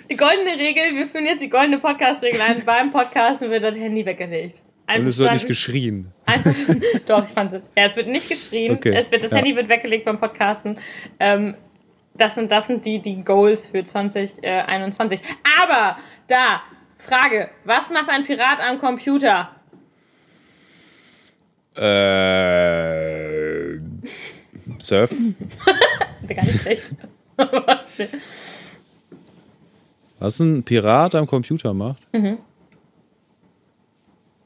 Die 0.10 0.18
goldene 0.18 0.58
Regel, 0.58 0.96
wir 0.96 1.08
führen 1.08 1.26
jetzt 1.26 1.42
die 1.42 1.50
goldene 1.50 1.78
Podcast-Regel 1.78 2.42
ein. 2.42 2.66
Beim 2.66 2.92
Podcasten 2.92 3.50
wird 3.50 3.64
das 3.64 3.78
Handy 3.78 4.06
weggelegt. 4.06 4.62
Und 4.88 5.08
es 5.08 5.18
wird 5.18 5.32
nicht 5.34 5.48
geschrien. 5.48 6.12
Einverstanden? 6.26 6.84
Doch, 7.06 7.26
ich 7.26 7.32
fand 7.32 7.54
es. 7.54 7.62
Ja, 7.78 7.86
es 7.86 7.96
wird 7.96 8.08
nicht 8.08 8.28
geschrien. 8.28 8.74
Okay, 8.74 8.94
Es 8.94 9.10
wird, 9.12 9.24
das 9.24 9.32
ja. 9.32 9.38
Handy 9.38 9.56
wird 9.56 9.70
weggelegt 9.70 10.04
beim 10.06 10.20
Podcasten. 10.20 10.78
Ähm, 11.20 11.56
das 12.14 12.36
sind, 12.36 12.52
das 12.52 12.68
sind 12.68 12.86
die, 12.86 13.00
die 13.00 13.24
Goals 13.24 13.70
für 13.70 13.84
2021. 13.84 15.22
Aber 15.64 15.98
da, 16.28 16.62
Frage, 16.98 17.50
was 17.64 17.90
macht 17.90 18.10
ein 18.10 18.26
Pirat 18.26 18.60
am 18.60 18.80
Computer? 18.80 19.56
Äh. 21.76 22.42
Surfen? 24.78 25.36
Gar 26.28 26.44
nicht 26.44 26.62
schlecht. 26.62 26.92
Was 30.22 30.40
ein 30.40 30.64
Pirat 30.64 31.16
am 31.16 31.26
Computer 31.26 31.74
macht? 31.74 32.02
Mhm. 32.14 32.38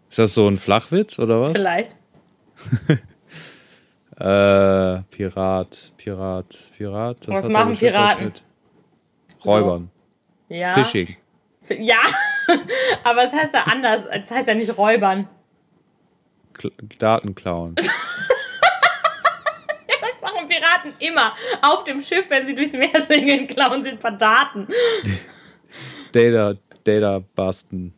Ist 0.09 0.19
das 0.19 0.33
so 0.33 0.47
ein 0.47 0.55
Flachwitz 0.55 1.19
oder 1.19 1.41
was? 1.41 1.51
Vielleicht. 1.51 1.91
Äh, 4.17 5.01
Pirat, 5.11 5.91
Pirat, 5.97 6.71
Pirat. 6.77 7.27
Das 7.27 7.43
Was 7.43 7.49
machen 7.49 7.75
Piraten? 7.75 8.23
mit 8.23 8.43
Räubern. 9.43 9.91
Ja. 10.47 10.71
Fishing. 10.71 11.17
Ja, 11.67 11.97
aber 13.03 13.25
es 13.25 13.33
heißt 13.33 13.53
ja 13.53 13.63
anders. 13.63 14.05
Es 14.09 14.31
heißt 14.31 14.47
ja 14.47 14.53
nicht 14.53 14.77
Räubern. 14.77 15.27
Kl 16.53 16.71
Daten 16.97 17.35
klauen. 17.35 17.75
Piraten 20.47 20.93
immer 20.99 21.35
auf 21.61 21.83
dem 21.83 21.99
Schiff, 21.99 22.25
wenn 22.29 22.47
sie 22.47 22.55
durchs 22.55 22.71
Meer 22.71 23.01
segeln, 23.05 23.47
klauen 23.47 23.83
sie 23.83 23.89
ein 23.89 23.99
paar 23.99 24.17
Daten. 24.17 24.67
Data, 26.15 26.55
Data 26.83 27.23
Basten. 27.35 27.93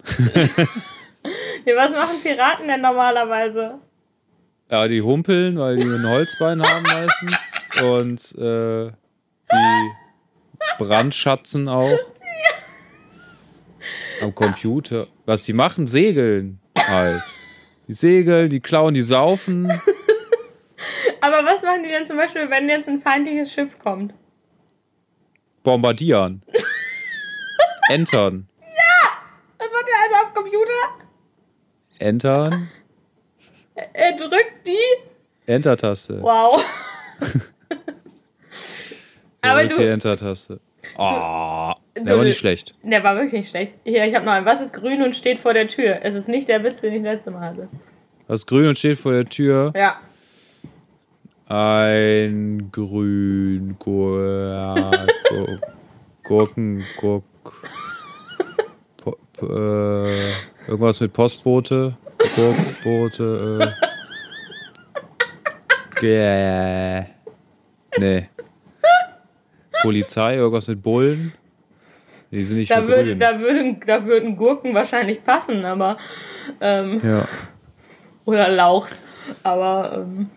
Nee, 1.66 1.76
was 1.76 1.92
machen 1.92 2.22
Piraten 2.24 2.68
denn 2.68 2.82
normalerweise? 2.82 3.80
Ja, 4.70 4.88
die 4.88 5.02
humpeln, 5.02 5.58
weil 5.60 5.78
die 5.78 5.84
ein 5.84 6.08
Holzbein 6.10 6.62
haben 6.62 6.84
meistens. 6.84 7.54
Und 7.82 8.42
äh, 8.42 8.92
die 9.52 9.92
brandschatzen 10.80 11.70
auch. 11.70 11.98
Am 14.22 14.34
Computer. 14.34 15.08
Was 15.26 15.44
die 15.44 15.54
machen, 15.54 15.86
segeln 15.86 16.60
halt. 16.76 17.22
Die 17.88 17.94
segeln, 17.94 18.50
die 18.50 18.60
klauen, 18.60 18.94
die 18.94 19.04
saufen. 19.04 19.72
Aber 21.22 21.46
was 21.46 21.62
machen 21.62 21.84
die 21.84 21.90
denn 21.90 22.06
zum 22.06 22.18
Beispiel, 22.18 22.50
wenn 22.50 22.68
jetzt 22.68 22.90
ein 22.90 23.00
feindliches 23.00 23.52
Schiff 23.52 23.78
kommt? 23.80 24.14
bombardieren. 25.68 26.42
Entern. 27.90 28.48
Was 29.60 29.68
macht 29.72 29.86
er 29.88 30.04
also 30.04 30.28
auf 30.28 30.34
Computer? 30.34 31.06
Entern. 32.00 32.70
Er 33.94 34.16
drückt 34.16 34.66
die. 34.68 35.52
Enter-Taste. 35.52 36.22
Wow. 36.22 36.64
Aber 39.42 39.62
Drückt 39.62 39.78
die 39.78 39.84
du, 39.84 39.92
Enter-Taste. 39.92 40.60
Oh, 40.98 41.74
du- 41.96 42.04
der 42.04 42.18
war 42.18 42.24
nicht 42.24 42.38
schlecht. 42.38 42.76
der 42.84 43.04
war 43.04 43.16
wirklich 43.16 43.34
nicht 43.34 43.50
schlecht. 43.50 43.76
Hier, 43.84 44.06
ich 44.06 44.16
habe 44.16 44.26
noch 44.26 44.34
einen. 44.34 44.46
Was 44.46 44.62
ist 44.62 44.74
grün 44.74 45.02
und 45.02 45.16
steht 45.16 45.38
vor 45.40 45.54
der 45.54 45.68
Tür? 45.68 46.00
Es 46.04 46.16
ist 46.16 46.28
nicht 46.28 46.48
der 46.50 46.64
Witz, 46.64 46.82
den 46.82 46.94
ich 46.94 47.02
letztes 47.02 47.34
Mal 47.34 47.42
hatte. 47.42 47.68
Was 48.28 48.46
grün 48.46 48.68
und 48.68 48.78
steht 48.78 48.98
vor 49.00 49.12
der 49.14 49.26
Tür. 49.26 49.74
Ja. 49.76 50.00
Ein 51.50 52.70
grün 52.72 53.76
Gur 53.80 55.06
Gur 55.30 55.58
Gurken 56.24 56.84
Gurk 57.00 57.24
po, 57.44 57.52
po, 57.52 57.68
äh, 59.42 60.32
irgendwas 60.68 61.02
mit 61.02 61.14
Postbote 61.14 61.98
Gurkbote 62.36 63.74
äh, 66.02 67.04
nee 68.00 68.30
Polizei 69.82 70.36
irgendwas 70.36 70.68
mit 70.68 70.82
Bullen 70.82 71.34
die 72.32 72.44
sind 72.44 72.58
nicht 72.58 72.72
Da, 72.72 72.82
grün 72.82 73.20
da, 73.20 73.40
würden, 73.40 73.80
da 73.86 74.06
würden 74.06 74.36
Gurken 74.36 74.74
wahrscheinlich 74.74 75.24
passen, 75.24 75.64
aber. 75.64 75.98
Ähm, 76.60 77.00
ja 77.02 77.26
oder 78.28 78.50
Lauchs. 78.50 79.04
Aber, 79.42 80.06
ähm, 80.06 80.30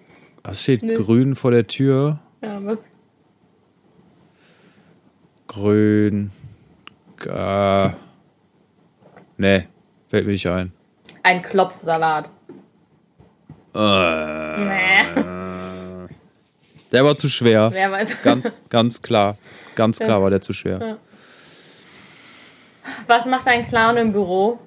was 0.42 0.62
steht 0.62 0.82
Nee. 0.82 0.94
grün 0.94 1.34
vor 1.34 1.50
der 1.50 1.66
Tür 1.66 2.18
ja, 2.40 2.64
was. 2.64 2.88
grün 5.46 6.30
äh, 7.26 7.90
nee 9.40 9.66
fällt 10.06 10.26
mir 10.26 10.32
nicht 10.32 10.46
ein 10.46 10.72
Ein 11.22 11.40
Klopfsalat. 11.42 12.28
Äh. 13.74 14.64
Nee. 14.64 15.02
Der 16.92 17.04
war 17.04 17.16
zu 17.16 17.28
schwer. 17.28 17.70
Wer 17.72 17.90
weiß. 17.92 18.22
Ganz, 18.22 18.64
ganz 18.68 19.00
klar. 19.00 19.36
Ganz 19.76 19.98
klar 20.00 20.20
war 20.22 20.28
der 20.30 20.40
zu 20.40 20.52
schwer. 20.52 20.98
Was 23.06 23.26
macht 23.26 23.46
ein 23.46 23.66
Clown 23.68 23.96
im 23.96 24.12
Büro? 24.12 24.58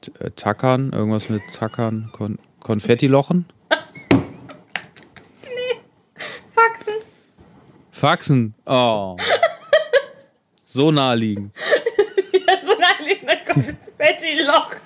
T- 0.00 0.12
äh, 0.18 0.30
Tackern, 0.32 0.92
irgendwas 0.92 1.28
mit 1.28 1.42
Tackern, 1.54 2.10
Kon 2.12 2.38
Konfettilochen? 2.60 3.46
Faxen. 6.52 6.94
Faxen. 7.90 8.54
Oh. 8.66 9.16
So 10.72 10.90
naheliegend. 10.92 11.52
so 12.64 12.72
ein 12.78 13.04
liegender 13.06 13.36
Konfetti-Loch. 13.38 14.70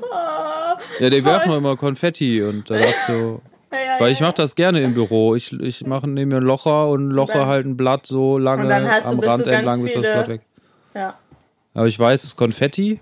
Oh, 0.00 0.78
Ja, 1.00 1.10
die 1.10 1.24
werfen 1.24 1.50
doch 1.50 1.56
immer 1.58 1.76
Konfetti 1.76 2.42
und 2.42 2.70
da 2.70 2.78
sagst 2.86 3.08
du. 3.08 3.40
ja, 3.72 3.80
ja, 3.80 4.00
Weil 4.00 4.12
ich 4.12 4.20
ja. 4.20 4.26
mache 4.26 4.36
das 4.36 4.54
gerne 4.54 4.82
im 4.82 4.94
Büro. 4.94 5.34
Ich, 5.34 5.52
ich 5.52 5.84
mache 5.86 6.08
nehme 6.08 6.34
mir 6.34 6.40
ein 6.40 6.44
Locher 6.44 6.88
und 6.88 7.10
loche 7.10 7.32
dann- 7.38 7.46
halt 7.48 7.66
ein 7.66 7.76
Blatt 7.76 8.06
so 8.06 8.38
lange 8.38 8.68
dann 8.68 8.84
du- 8.84 9.04
am 9.08 9.18
Rand 9.18 9.46
entlang, 9.48 9.82
bis 9.82 9.94
das 9.94 10.02
Blatt 10.02 10.28
weg. 10.28 10.40
Ja. 10.94 11.18
Aber 11.74 11.86
ich 11.86 11.98
weiß, 11.98 12.22
es 12.22 12.30
ist 12.30 12.36
Konfetti, 12.36 13.00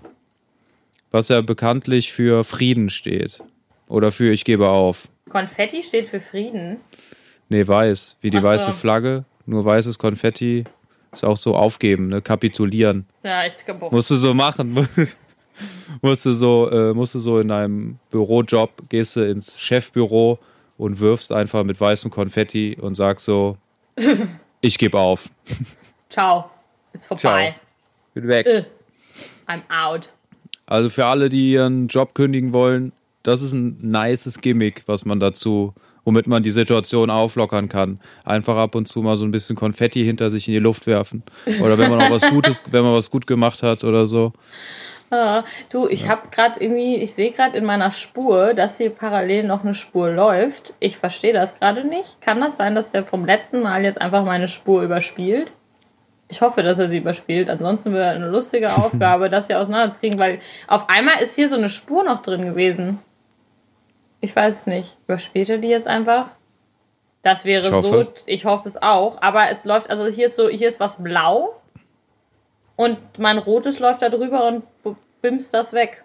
was 1.11 1.29
ja 1.29 1.41
bekanntlich 1.41 2.11
für 2.13 2.43
Frieden 2.43 2.89
steht. 2.89 3.43
Oder 3.87 4.11
für 4.11 4.31
ich 4.31 4.43
gebe 4.45 4.69
auf. 4.69 5.09
Konfetti 5.29 5.83
steht 5.83 6.07
für 6.07 6.21
Frieden. 6.21 6.77
Nee, 7.49 7.67
weiß. 7.67 8.17
Wie 8.21 8.29
die 8.31 8.37
so. 8.39 8.43
weiße 8.43 8.73
Flagge. 8.73 9.25
Nur 9.45 9.65
weißes 9.65 9.97
Konfetti. 9.99 10.65
Ist 11.11 11.25
auch 11.25 11.37
so 11.37 11.55
aufgeben, 11.55 12.07
ne? 12.07 12.21
Kapitulieren. 12.21 13.05
Ja, 13.23 13.45
ich 13.45 13.65
kaputt. 13.65 13.91
Musst 13.91 14.11
du 14.11 14.15
so 14.15 14.33
machen. 14.33 14.87
musst 16.01 16.25
du 16.25 16.33
so, 16.33 16.69
äh, 16.71 16.93
musst 16.93 17.15
du 17.15 17.19
so 17.19 17.39
in 17.39 17.49
deinem 17.49 17.99
Bürojob, 18.09 18.89
gehst 18.89 19.15
du 19.15 19.29
ins 19.29 19.59
Chefbüro 19.59 20.39
und 20.77 20.99
wirfst 20.99 21.31
einfach 21.31 21.63
mit 21.63 21.79
weißem 21.79 22.11
Konfetti 22.11 22.77
und 22.79 22.95
sagst 22.95 23.25
so, 23.25 23.57
ich 24.61 24.77
gebe 24.77 24.97
auf. 24.97 25.29
Ciao. 26.09 26.49
Ist 26.93 27.07
vorbei. 27.07 27.55
Bin 28.13 28.27
weg. 28.27 28.45
Äh. 28.45 28.65
I'm 29.47 29.61
out. 29.69 30.09
Also 30.65 30.89
für 30.89 31.05
alle, 31.05 31.29
die 31.29 31.51
ihren 31.51 31.87
Job 31.87 32.15
kündigen 32.15 32.53
wollen, 32.53 32.93
das 33.23 33.41
ist 33.41 33.53
ein 33.53 33.77
nices 33.81 34.39
Gimmick, 34.39 34.83
was 34.85 35.05
man 35.05 35.19
dazu, 35.19 35.73
womit 36.05 36.27
man 36.27 36.43
die 36.43 36.51
Situation 36.51 37.09
auflockern 37.09 37.69
kann. 37.69 37.99
Einfach 38.23 38.57
ab 38.57 38.75
und 38.75 38.87
zu 38.87 39.01
mal 39.01 39.17
so 39.17 39.25
ein 39.25 39.31
bisschen 39.31 39.55
Konfetti 39.55 40.03
hinter 40.03 40.29
sich 40.29 40.47
in 40.47 40.53
die 40.53 40.59
Luft 40.59 40.87
werfen. 40.87 41.23
Oder 41.61 41.77
wenn 41.77 41.89
man 41.89 41.99
noch 41.99 42.11
was 42.11 42.23
Gutes, 42.29 42.63
wenn 42.71 42.83
man 42.83 42.93
was 42.93 43.11
gut 43.11 43.27
gemacht 43.27 43.63
hat 43.63 43.83
oder 43.83 44.07
so. 44.07 44.33
Ah, 45.13 45.43
du, 45.69 45.89
ich 45.89 46.07
habe 46.07 46.29
gerade 46.31 46.61
irgendwie, 46.61 46.95
ich 46.95 47.13
sehe 47.13 47.31
gerade 47.31 47.57
in 47.57 47.65
meiner 47.65 47.91
Spur, 47.91 48.53
dass 48.53 48.77
hier 48.77 48.91
parallel 48.91 49.43
noch 49.43 49.63
eine 49.63 49.75
Spur 49.75 50.09
läuft. 50.09 50.73
Ich 50.79 50.95
verstehe 50.97 51.33
das 51.33 51.53
gerade 51.59 51.85
nicht. 51.85 52.21
Kann 52.21 52.39
das 52.39 52.55
sein, 52.55 52.75
dass 52.75 52.93
der 52.93 53.03
vom 53.03 53.25
letzten 53.25 53.61
Mal 53.61 53.83
jetzt 53.83 53.99
einfach 53.99 54.23
meine 54.23 54.47
Spur 54.47 54.83
überspielt? 54.83 55.51
Ich 56.29 56.41
hoffe, 56.41 56.63
dass 56.63 56.79
er 56.79 56.87
sie 56.87 56.99
überspielt. 56.99 57.49
Ansonsten 57.49 57.93
wäre 57.93 58.11
eine 58.11 58.29
lustige 58.29 58.69
Aufgabe, 58.77 59.29
das 59.29 59.47
hier 59.47 59.59
auseinanderzukriegen, 59.59 60.17
weil 60.17 60.39
auf 60.67 60.87
einmal 60.87 61.21
ist 61.21 61.35
hier 61.35 61.49
so 61.49 61.57
eine 61.57 61.67
Spur 61.67 62.05
noch 62.05 62.21
drin 62.21 62.45
gewesen. 62.45 62.99
Ich 64.21 64.35
weiß 64.35 64.59
es 64.59 64.67
nicht. 64.67 64.97
Überspielt 65.05 65.49
er 65.49 65.57
die 65.57 65.67
jetzt 65.67 65.87
einfach? 65.87 66.27
Das 67.23 67.45
wäre 67.45 67.63
Ich 67.63 67.85
so, 67.85 68.07
ich 68.25 68.45
hoffe 68.45 68.67
es 68.67 68.81
auch. 68.81 69.21
Aber 69.21 69.49
es 69.49 69.65
läuft, 69.65 69.89
also 69.89 70.07
hier 70.07 70.27
ist 70.27 70.35
so, 70.35 70.49
hier 70.49 70.67
ist 70.67 70.79
was 70.79 71.03
blau 71.03 71.61
und 72.75 72.97
mein 73.19 73.37
rotes 73.37 73.79
läuft 73.79 74.01
da 74.01 74.09
drüber 74.09 74.47
und 74.47 74.63
bimst 75.21 75.53
das 75.53 75.73
weg. 75.73 76.03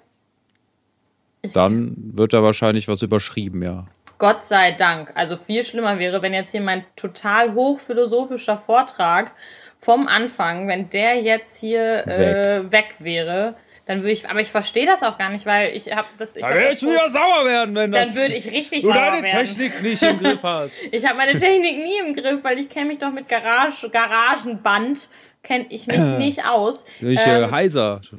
Dann 1.53 1.95
wird 1.97 2.33
da 2.33 2.43
wahrscheinlich 2.43 2.89
was 2.89 3.03
überschrieben, 3.03 3.63
ja. 3.63 3.87
Gott 4.19 4.43
sei 4.43 4.73
Dank. 4.73 5.13
Also 5.15 5.37
viel 5.37 5.63
schlimmer 5.63 5.99
wäre, 5.99 6.23
wenn 6.23 6.35
jetzt 6.35 6.51
hier 6.51 6.61
mein 6.61 6.85
total 6.97 7.55
hochphilosophischer 7.55 8.59
Vortrag 8.59 9.33
vom 9.79 10.09
Anfang, 10.09 10.69
wenn 10.69 10.91
der 10.91 11.21
jetzt 11.21 11.59
hier 11.59 12.07
äh, 12.07 12.71
weg 12.73 12.97
wäre, 12.99 13.55
dann 13.87 14.01
würde 14.01 14.11
ich, 14.13 14.29
aber 14.29 14.41
ich 14.41 14.51
verstehe 14.51 14.85
das 14.85 15.03
auch 15.03 15.17
gar 15.17 15.31
nicht, 15.31 15.47
weil 15.47 15.75
ich 15.77 15.91
habe 15.95 16.07
das, 16.19 16.35
ich 16.37 16.43
hab 16.45 16.53
das 16.55 16.81
so- 16.81 16.89
sauer 16.89 17.45
werden, 17.47 17.75
wenn 17.75 17.93
dann 17.93 18.15
würde 18.15 18.35
ich 18.35 18.51
richtig 18.51 18.83
sauer 18.83 18.95
werden. 18.95 19.83
nicht 19.83 20.03
im 20.03 20.19
Griff 20.19 20.43
hast. 20.43 20.73
Ich 20.93 21.07
habe 21.07 21.17
meine 21.17 21.33
Technik 21.39 21.79
nie 21.79 21.99
im 22.05 22.15
Griff, 22.15 22.43
weil 22.43 22.59
ich 22.59 22.69
kenne 22.69 22.87
mich 22.87 22.99
doch 22.99 23.13
mit 23.13 23.29
Garage, 23.29 23.89
Garagenband 23.91 25.09
kenne 25.43 25.67
ich 25.71 25.87
mich 25.87 25.97
nicht 26.19 26.45
aus. 26.45 26.85
Ich 27.01 27.25
Ähm, 27.27 27.45
äh, 27.45 27.51
heiser. 27.51 28.01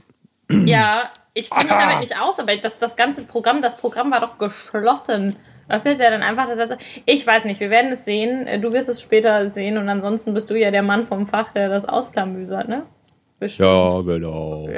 Ja, 0.49 1.11
ich 1.33 1.49
kenne 1.49 1.65
mich 1.65 1.73
damit 1.77 1.99
nicht 1.99 2.19
aus, 2.19 2.39
aber 2.39 2.55
das, 2.55 2.77
das 2.77 2.95
ganze 2.95 3.25
Programm, 3.25 3.61
das 3.61 3.75
Programm 3.77 4.11
war 4.11 4.21
doch 4.21 4.37
geschlossen. 4.37 5.35
Öffnet 5.69 5.99
er 5.99 6.11
dann 6.11 6.23
einfach 6.23 6.47
das 6.47 6.77
Ich 7.05 7.27
weiß 7.27 7.43
nicht, 7.43 7.59
wir 7.59 7.69
werden 7.69 7.91
es 7.91 8.05
sehen. 8.05 8.47
Äh, 8.47 8.59
Du 8.59 8.71
wirst 8.71 8.87
es 8.87 9.01
später 9.01 9.49
sehen 9.49 9.77
und 9.77 9.89
ansonsten 9.89 10.33
bist 10.33 10.49
du 10.49 10.55
ja 10.57 10.71
der 10.71 10.83
Mann 10.83 11.05
vom 11.05 11.27
Fach, 11.27 11.51
der 11.51 11.67
das 11.67 11.83
ausklamüsert, 11.83 12.69
ne? 12.69 12.83
Bestimmt. 13.39 13.67
Ja, 13.69 14.01
genau. 14.01 14.67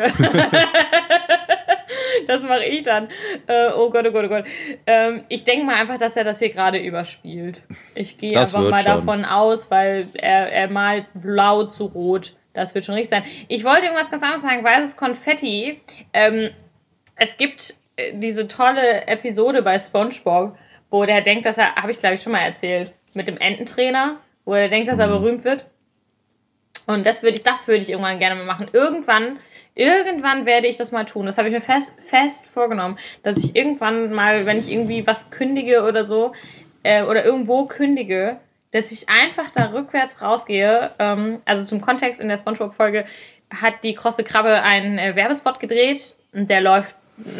Das 2.27 2.43
mache 2.43 2.63
ich 2.65 2.83
dann. 2.83 3.07
Äh, 3.47 3.69
oh 3.75 3.89
Gott, 3.89 4.05
oh 4.07 4.11
Gott, 4.11 4.25
oh 4.25 4.29
Gott. 4.29 4.45
Ähm, 4.85 5.23
ich 5.29 5.43
denke 5.45 5.65
mal 5.65 5.75
einfach, 5.75 5.97
dass 5.97 6.15
er 6.15 6.23
das 6.23 6.37
hier 6.39 6.49
gerade 6.49 6.77
überspielt. 6.77 7.61
Ich 7.95 8.17
gehe 8.19 8.37
einfach 8.39 8.61
mal 8.61 8.77
schon. 8.77 8.85
davon 8.85 9.25
aus, 9.25 9.71
weil 9.71 10.07
er, 10.13 10.51
er 10.51 10.69
malt 10.69 11.05
blau 11.15 11.63
zu 11.63 11.85
rot. 11.85 12.35
Das 12.53 12.75
wird 12.75 12.85
schon 12.85 12.95
richtig 12.95 13.09
sein. 13.09 13.23
Ich 13.47 13.63
wollte 13.63 13.83
irgendwas 13.85 14.11
ganz 14.11 14.21
anderes 14.21 14.43
sagen. 14.43 14.63
Weißes 14.63 14.95
Konfetti. 14.95 15.81
Ähm, 16.13 16.51
es 17.15 17.35
gibt 17.37 17.75
äh, 17.95 18.11
diese 18.15 18.47
tolle 18.47 19.07
Episode 19.07 19.63
bei 19.63 19.79
SpongeBob, 19.79 20.55
wo 20.91 21.05
der 21.05 21.21
denkt, 21.21 21.45
dass 21.47 21.57
er, 21.57 21.75
habe 21.75 21.91
ich 21.91 21.99
glaube 21.99 22.15
ich 22.15 22.21
schon 22.21 22.33
mal 22.33 22.39
erzählt, 22.41 22.91
mit 23.13 23.27
dem 23.27 23.37
Ententrainer, 23.37 24.17
wo 24.45 24.53
er 24.53 24.69
denkt, 24.69 24.87
dass 24.87 24.99
er 24.99 25.07
Mhm. 25.07 25.11
berühmt 25.13 25.43
wird. 25.45 25.65
Und 26.89 27.05
das 27.05 27.21
würde 27.21 27.37
ich, 27.37 27.43
das 27.43 27.67
würde 27.67 27.83
ich 27.83 27.89
irgendwann 27.89 28.17
gerne 28.17 28.35
mal 28.35 28.45
machen. 28.45 28.67
Irgendwann 28.73 29.37
Irgendwann 29.75 30.45
werde 30.45 30.67
ich 30.67 30.75
das 30.75 30.91
mal 30.91 31.05
tun. 31.05 31.25
Das 31.25 31.37
habe 31.37 31.47
ich 31.47 31.53
mir 31.53 31.61
fest, 31.61 31.93
fest 32.05 32.45
vorgenommen, 32.47 32.97
dass 33.23 33.37
ich 33.37 33.55
irgendwann 33.55 34.11
mal, 34.11 34.45
wenn 34.45 34.59
ich 34.59 34.69
irgendwie 34.69 35.07
was 35.07 35.29
kündige 35.29 35.83
oder 35.83 36.03
so, 36.03 36.33
äh, 36.83 37.03
oder 37.03 37.23
irgendwo 37.23 37.65
kündige, 37.65 38.37
dass 38.71 38.91
ich 38.91 39.07
einfach 39.07 39.51
da 39.51 39.71
rückwärts 39.71 40.21
rausgehe. 40.21 40.91
Ähm, 40.99 41.41
also 41.45 41.63
zum 41.63 41.79
Kontext 41.79 42.19
in 42.19 42.27
der 42.27 42.35
SpongeBob-Folge 42.35 43.05
hat 43.55 43.75
die 43.83 43.93
krosse 43.93 44.25
Krabbe 44.25 44.63
einen 44.63 44.97
äh, 44.97 45.15
Werbespot 45.15 45.61
gedreht 45.61 46.13
und 46.33 46.49
der 46.49 46.59
läuft 46.59 46.95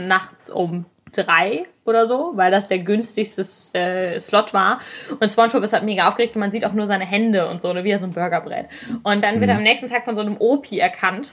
nachts 0.07 0.49
um 0.49 0.85
drei 1.12 1.65
oder 1.86 2.06
so, 2.06 2.32
weil 2.36 2.52
das 2.52 2.67
der 2.67 2.80
günstigste 2.80 3.43
äh, 3.78 4.19
Slot 4.19 4.54
war. 4.54 4.80
Und 5.19 5.28
SpongeBob 5.28 5.63
ist 5.63 5.74
halt 5.74 5.84
mega 5.84 6.08
aufgeregt 6.08 6.36
und 6.36 6.39
man 6.39 6.52
sieht 6.52 6.65
auch 6.65 6.74
nur 6.74 6.86
seine 6.86 7.06
Hände 7.06 7.48
und 7.50 7.62
so, 7.62 7.74
ne, 7.74 7.84
wie 7.84 7.89
er 7.91 8.00
so 8.00 8.06
ein 8.06 8.13
Burgerbrett. 8.13 8.67
Und 9.04 9.24
dann 9.24 9.39
wird 9.39 9.50
er 9.50 9.58
am 9.58 9.63
nächsten 9.63 9.88
Tag 9.88 10.06
von 10.06 10.15
so 10.15 10.22
einem 10.22 10.38
Opi 10.39 10.80
erkannt. 10.80 11.32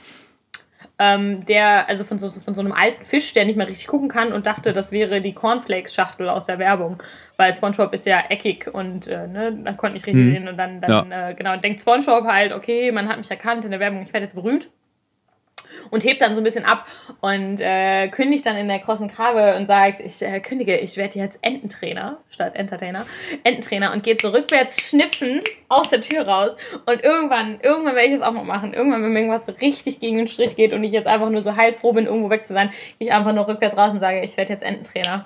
Ähm, 0.99 1.45
der, 1.45 1.87
also 1.87 2.03
von 2.03 2.17
so, 2.17 2.27
von 2.31 2.55
so 2.55 2.61
einem 2.61 2.71
alten 2.71 3.05
Fisch, 3.05 3.31
der 3.33 3.45
nicht 3.45 3.55
mehr 3.55 3.67
richtig 3.67 3.85
gucken 3.85 4.09
kann 4.09 4.33
und 4.33 4.47
dachte, 4.47 4.73
das 4.73 4.91
wäre 4.91 5.21
die 5.21 5.33
Cornflakes-Schachtel 5.33 6.27
aus 6.27 6.45
der 6.45 6.57
Werbung. 6.57 7.03
Weil 7.35 7.53
SpongeBob 7.53 7.93
ist 7.93 8.07
ja 8.07 8.23
eckig 8.29 8.67
und 8.73 9.05
äh, 9.07 9.27
ne, 9.27 9.51
man 9.51 9.77
konnte 9.77 9.93
nicht 9.93 10.07
richtig 10.07 10.25
Mhm. 10.25 10.31
sehen. 10.31 10.47
Und 10.47 10.57
dann, 10.57 10.81
dann 10.81 11.11
äh, 11.11 11.35
genau, 11.37 11.55
denkt 11.57 11.81
SpongeBob 11.81 12.25
halt, 12.25 12.51
okay, 12.51 12.91
man 12.91 13.07
hat 13.09 13.19
mich 13.19 13.29
erkannt 13.29 13.63
in 13.63 13.69
der 13.69 13.79
Werbung, 13.79 14.01
ich 14.01 14.11
werde 14.11 14.23
jetzt 14.23 14.33
berühmt 14.33 14.69
und 15.89 16.03
hebt 16.03 16.21
dann 16.21 16.35
so 16.35 16.41
ein 16.41 16.43
bisschen 16.43 16.65
ab 16.65 16.85
und 17.21 17.59
äh, 17.59 18.07
kündigt 18.09 18.45
dann 18.45 18.57
in 18.57 18.67
der 18.67 18.79
krossen 18.79 19.09
Krabbe 19.09 19.55
und 19.55 19.67
sagt, 19.67 19.99
ich 19.99 20.21
äh, 20.21 20.39
kündige, 20.39 20.77
ich 20.77 20.97
werde 20.97 21.19
jetzt 21.19 21.39
Ententrainer 21.41 22.17
statt 22.29 22.55
Entertainer, 22.55 23.05
Ententrainer 23.43 23.93
und 23.93 24.03
geht 24.03 24.21
so 24.21 24.29
rückwärts 24.29 24.89
schnipsend 24.89 25.43
aus 25.69 25.89
der 25.89 26.01
Tür 26.01 26.27
raus 26.27 26.55
und 26.85 27.03
irgendwann, 27.03 27.59
irgendwann 27.61 27.95
werde 27.95 28.07
ich 28.09 28.15
es 28.15 28.21
auch 28.21 28.31
mal 28.31 28.43
machen. 28.43 28.73
Irgendwann, 28.73 29.03
wenn 29.03 29.11
mir 29.11 29.19
irgendwas 29.19 29.47
richtig 29.61 29.99
gegen 29.99 30.17
den 30.17 30.27
Strich 30.27 30.55
geht 30.55 30.73
und 30.73 30.83
ich 30.83 30.91
jetzt 30.91 31.07
einfach 31.07 31.29
nur 31.29 31.41
so 31.41 31.55
heilfroh 31.55 31.93
bin, 31.93 32.05
irgendwo 32.05 32.29
weg 32.29 32.45
zu 32.45 32.53
sein, 32.53 32.69
gehe 32.99 33.07
ich 33.07 33.13
einfach 33.13 33.33
nur 33.33 33.47
rückwärts 33.47 33.77
raus 33.77 33.91
und 33.91 33.99
sage, 33.99 34.21
ich 34.21 34.37
werde 34.37 34.53
jetzt 34.53 34.63
Ententrainer. 34.63 35.25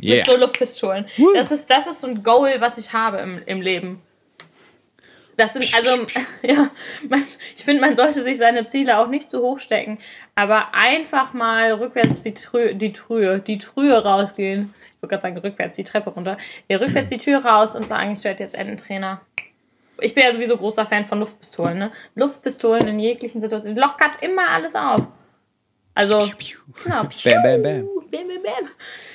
Yeah. 0.00 0.18
Mit 0.18 0.26
so 0.26 0.36
Luftpistolen. 0.36 1.06
Das 1.34 1.50
ist, 1.50 1.68
das 1.70 1.86
ist 1.88 2.00
so 2.00 2.06
ein 2.06 2.22
Goal, 2.22 2.60
was 2.60 2.78
ich 2.78 2.92
habe 2.92 3.18
im, 3.18 3.42
im 3.46 3.60
Leben. 3.60 4.00
Das 5.38 5.52
sind, 5.52 5.72
also, 5.72 5.90
ja, 6.42 6.70
man, 7.08 7.24
ich 7.56 7.64
finde, 7.64 7.80
man 7.80 7.94
sollte 7.94 8.22
sich 8.22 8.36
seine 8.38 8.64
Ziele 8.64 8.98
auch 8.98 9.06
nicht 9.06 9.30
zu 9.30 9.40
hoch 9.40 9.60
stecken, 9.60 9.98
aber 10.34 10.74
einfach 10.74 11.32
mal 11.32 11.72
rückwärts 11.72 12.22
die 12.24 12.34
Trühe, 12.34 12.74
die 12.74 12.92
Trühe, 12.92 13.38
die 13.38 13.56
Trühe 13.56 14.02
rausgehen. 14.02 14.74
Ich 14.84 15.02
wollte 15.02 15.12
gerade 15.12 15.22
sagen, 15.22 15.38
rückwärts 15.38 15.76
die 15.76 15.84
Treppe 15.84 16.10
runter. 16.10 16.38
Ja, 16.66 16.78
rückwärts 16.78 17.10
die 17.10 17.18
Tür 17.18 17.44
raus 17.44 17.76
und 17.76 17.86
sagen, 17.86 18.12
ich 18.12 18.24
werde 18.24 18.42
jetzt 18.42 18.56
Ententrainer. 18.56 19.20
Ich 20.00 20.12
bin 20.12 20.24
ja 20.24 20.32
sowieso 20.32 20.56
großer 20.56 20.86
Fan 20.86 21.06
von 21.06 21.20
Luftpistolen, 21.20 21.78
ne? 21.78 21.92
Luftpistolen 22.16 22.88
in 22.88 22.98
jeglichen 22.98 23.40
Situationen. 23.40 23.78
Lockert 23.78 24.20
immer 24.20 24.48
alles 24.48 24.74
auf. 24.74 25.06
Also, 25.98 26.18
genau. 26.84 27.02
Bam, 27.24 27.42
bam, 27.42 27.62
bam. 27.62 27.88
Bam, 28.10 28.28
bam, 28.28 28.42
bam. 28.44 28.68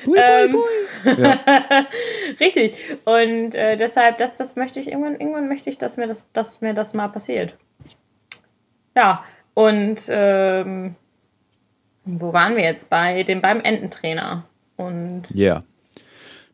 Bui, 0.03 0.17
Ähm, 0.19 0.51
bui, 0.51 0.61
bui. 1.05 1.23
Ja. 1.23 1.87
Richtig. 2.41 2.73
Und 3.05 3.55
äh, 3.55 3.77
deshalb, 3.77 4.17
das, 4.17 4.35
das 4.35 4.57
möchte 4.57 4.81
ich 4.81 4.89
irgendwann, 4.89 5.13
irgendwann 5.17 5.47
möchte 5.47 5.69
ich, 5.69 5.77
dass 5.77 5.95
mir 5.95 6.07
das, 6.07 6.25
dass 6.33 6.59
mir 6.59 6.73
das 6.73 6.93
mal 6.93 7.07
passiert. 7.07 7.55
Ja, 8.97 9.23
und 9.53 10.01
ähm, 10.09 10.95
wo 12.03 12.33
waren 12.33 12.57
wir 12.57 12.63
jetzt? 12.63 12.89
Bei 12.89 13.23
dem 13.23 13.39
beim 13.41 13.61
Ententrainer. 13.61 14.43
Und 14.75 15.23
Yeah. 15.33 15.63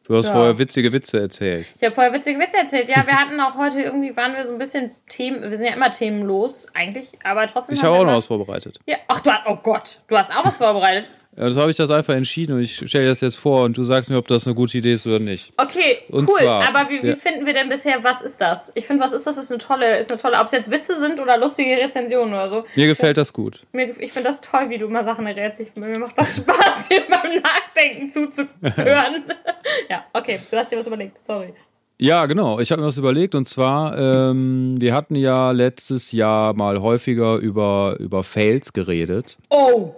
Du 0.09 0.17
hast 0.17 0.25
Ja. 0.25 0.33
vorher 0.33 0.57
witzige 0.57 0.91
Witze 0.91 1.19
erzählt. 1.19 1.71
ich 1.77 1.83
habe 1.83 1.93
vorher 1.93 2.11
witzige 2.11 2.39
Witze 2.39 2.57
erzählt. 2.57 2.89
Ja, 2.89 3.05
wir 3.05 3.15
hatten 3.15 3.39
auch 3.39 3.55
heute 3.55 3.79
irgendwie, 3.79 4.17
waren 4.17 4.33
wir 4.35 4.43
so 4.43 4.51
ein 4.51 4.57
bisschen 4.57 4.89
Themen, 5.07 5.43
wir 5.43 5.55
sind 5.55 5.67
ja 5.67 5.73
immer 5.73 5.91
themenlos 5.91 6.65
eigentlich, 6.73 7.09
aber 7.23 7.45
trotzdem. 7.45 7.75
Ich 7.75 7.83
habe 7.83 7.95
auch 7.95 8.03
noch 8.03 8.15
was 8.15 8.25
vorbereitet. 8.25 8.79
Ja, 8.87 8.97
ach, 9.07 9.19
du 9.21 9.29
hast, 9.31 9.43
oh 9.45 9.57
Gott, 9.61 9.99
du 10.07 10.17
hast 10.17 10.31
auch 10.35 10.43
was 10.43 10.57
vorbereitet. 10.57 11.05
Ja, 11.39 11.47
das 11.47 11.55
habe 11.55 11.71
ich 11.71 11.77
das 11.77 11.89
einfach 11.89 12.15
entschieden 12.15 12.57
und 12.57 12.61
ich 12.61 12.75
stelle 12.75 13.05
dir 13.05 13.11
das 13.11 13.21
jetzt 13.21 13.37
vor 13.37 13.63
und 13.63 13.77
du 13.77 13.85
sagst 13.85 14.09
mir, 14.09 14.17
ob 14.17 14.27
das 14.27 14.45
eine 14.45 14.55
gute 14.55 14.77
Idee 14.77 14.91
ist 14.91 15.07
oder 15.07 15.19
nicht. 15.19 15.53
Okay, 15.55 15.99
Und 16.09 16.29
cool. 16.29 16.35
zwar, 16.35 16.67
aber 16.67 16.89
wie, 16.89 17.01
wie 17.01 17.07
ja. 17.07 17.15
finden 17.15 17.45
wir 17.45 17.53
denn 17.53 17.69
bisher, 17.69 18.03
was 18.03 18.21
ist 18.21 18.41
das? 18.41 18.73
Ich 18.75 18.85
finde, 18.85 19.01
was 19.01 19.13
ist 19.13 19.25
das? 19.25 19.37
Ist 19.37 19.49
eine 19.49 19.57
tolle, 19.57 19.99
ist 19.99 20.11
eine 20.11 20.19
tolle, 20.19 20.37
ob 20.37 20.47
es 20.47 20.51
jetzt 20.51 20.69
Witze 20.69 20.99
sind 20.99 21.17
oder 21.17 21.37
lustige 21.37 21.77
Rezensionen 21.77 22.33
oder 22.33 22.49
so. 22.49 22.65
Mir 22.75 22.87
gefällt 22.87 23.15
das 23.15 23.31
gut. 23.31 23.61
Mir, 23.71 23.89
ich 24.01 24.11
finde 24.11 24.27
das 24.27 24.41
toll, 24.41 24.69
wie 24.69 24.79
du 24.79 24.87
immer 24.87 25.05
Sachen 25.05 25.25
errätst. 25.25 25.61
Mir 25.77 25.97
macht 25.97 26.17
das 26.17 26.35
Spaß, 26.35 26.89
hier 26.89 27.03
beim 27.09 27.41
Nachdenken 27.41 28.09
zuzuhören. 28.11 29.23
ja, 29.89 30.03
okay, 30.11 30.41
du 30.51 30.57
hast 30.57 30.73
dir 30.73 30.77
was 30.77 30.87
überlegt. 30.87 31.23
Sorry. 31.23 31.53
Ja, 32.01 32.25
genau. 32.25 32.59
Ich 32.59 32.69
habe 32.71 32.81
mir 32.81 32.87
was 32.87 32.97
überlegt 32.97 33.33
und 33.33 33.47
zwar, 33.47 33.97
ähm, 33.97 34.75
wir 34.77 34.93
hatten 34.93 35.15
ja 35.15 35.51
letztes 35.51 36.11
Jahr 36.11 36.53
mal 36.53 36.81
häufiger 36.81 37.37
über, 37.37 37.95
über 37.99 38.23
Fails 38.23 38.73
geredet. 38.73 39.37
Oh, 39.49 39.95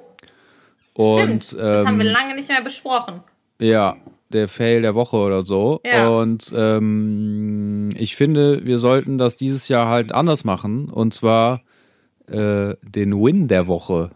Und, 1.10 1.44
stimmt. 1.44 1.62
das 1.62 1.86
haben 1.88 2.00
wir 2.00 2.06
ähm, 2.06 2.12
lange 2.12 2.36
nicht 2.36 2.50
mehr 2.50 2.62
besprochen. 2.62 3.22
Ja, 3.60 3.98
der 4.30 4.48
Fail 4.48 4.82
der 4.82 4.96
Woche 4.96 5.18
oder 5.18 5.44
so. 5.44 5.82
Ja. 5.86 6.08
Und 6.08 6.54
ähm, 6.58 7.90
ich 7.98 8.16
finde, 8.16 8.66
wir 8.66 8.78
sollten 8.78 9.18
das 9.18 9.36
dieses 9.36 9.68
Jahr 9.68 9.88
halt 9.88 10.12
anders 10.14 10.44
machen. 10.44 10.90
Und 10.90 11.14
zwar 11.14 11.62
äh, 12.28 12.76
den 12.82 13.14
Win 13.22 13.48
der 13.48 13.68
Woche. 13.68 14.12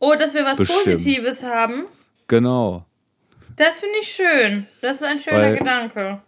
Oh, 0.00 0.14
dass 0.18 0.34
wir 0.34 0.44
was 0.44 0.58
bestimmt. 0.58 0.96
Positives 0.96 1.42
haben. 1.42 1.84
Genau. 2.28 2.84
Das 3.56 3.78
finde 3.78 3.96
ich 4.00 4.08
schön. 4.08 4.66
Das 4.82 4.96
ist 4.96 5.04
ein 5.04 5.18
schöner 5.18 5.38
Weil- 5.38 5.58
Gedanke. 5.58 6.20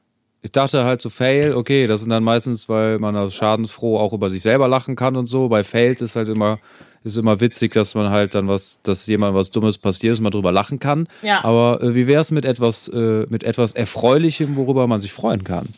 Ich 0.43 0.53
dachte 0.53 0.85
halt 0.85 1.03
so 1.03 1.11
Fail, 1.11 1.55
okay, 1.55 1.89
das 1.89 2.03
sind 2.03 2.11
dann 2.11 2.23
meistens, 2.23 2.69
weil 2.69 2.99
man 3.01 3.15
da 3.15 3.29
schadensfroh 3.29 3.99
auch 3.99 4.13
über 4.13 4.31
sich 4.31 4.43
selber 4.43 4.69
lachen 4.69 4.95
kann 4.95 5.17
und 5.17 5.27
so. 5.27 5.49
Bei 5.49 5.65
Fails 5.65 6.01
ist 6.03 6.15
halt 6.15 6.29
immer, 6.29 6.61
ist 7.07 7.17
immer 7.17 7.41
witzig, 7.41 7.73
dass 7.73 7.95
man 7.95 8.11
halt 8.11 8.35
dann 8.35 8.49
was, 8.49 8.83
dass 8.83 9.07
jemand 9.07 9.35
was 9.35 9.51
Dummes 9.51 9.79
passiert 9.79 10.13
ist, 10.13 10.21
man 10.21 10.33
drüber 10.33 10.53
lachen 10.53 10.81
kann. 10.81 11.09
Ja. 11.23 11.45
Aber 11.45 11.81
äh, 11.83 11.95
wie 11.95 12.07
wäre 12.07 12.21
es 12.21 12.31
mit 12.31 12.45
etwas, 12.45 12.89
äh, 12.89 13.27
mit 13.29 13.45
etwas 13.45 13.73
Erfreulichem, 13.73 14.57
worüber 14.57 14.87
man 14.87 15.01
sich 15.01 15.13
freuen 15.13 15.45
kann? 15.45 15.69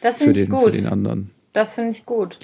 Das 0.00 0.18
finde 0.18 0.40
ich 0.40 0.46
den, 0.46 0.56
für 0.56 0.64
gut. 0.64 0.74
den 0.74 0.86
anderen. 0.86 1.30
Das 1.52 1.74
finde 1.74 1.90
ich 1.90 2.06
gut. 2.06 2.38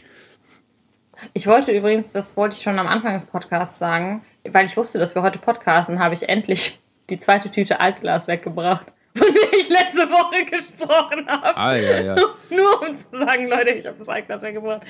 Ich 1.33 1.47
wollte 1.47 1.73
übrigens, 1.73 2.11
das 2.13 2.37
wollte 2.37 2.57
ich 2.57 2.63
schon 2.63 2.79
am 2.79 2.87
Anfang 2.87 3.15
des 3.15 3.25
Podcasts 3.25 3.79
sagen, 3.79 4.23
weil 4.45 4.67
ich 4.67 4.77
wusste, 4.77 4.99
dass 4.99 5.15
wir 5.15 5.23
heute 5.23 5.39
podcasten, 5.39 5.99
habe 5.99 6.15
ich 6.15 6.29
endlich 6.29 6.79
die 7.09 7.19
zweite 7.19 7.51
Tüte 7.51 7.81
Altglas 7.81 8.29
weggebracht, 8.29 8.87
von 9.25 9.35
der 9.35 9.59
ich 9.59 9.69
letzte 9.69 10.09
Woche 10.11 10.45
gesprochen 10.45 11.27
habe. 11.27 11.57
Ah, 11.57 11.75
ja, 11.77 12.01
ja. 12.01 12.15
Nur 12.51 12.83
um 12.83 12.95
zu 12.95 13.07
sagen, 13.13 13.49
Leute, 13.49 13.71
ich 13.71 13.87
habe 13.87 13.97
das 13.99 14.09
Altglas 14.09 14.43
weggebracht. 14.43 14.83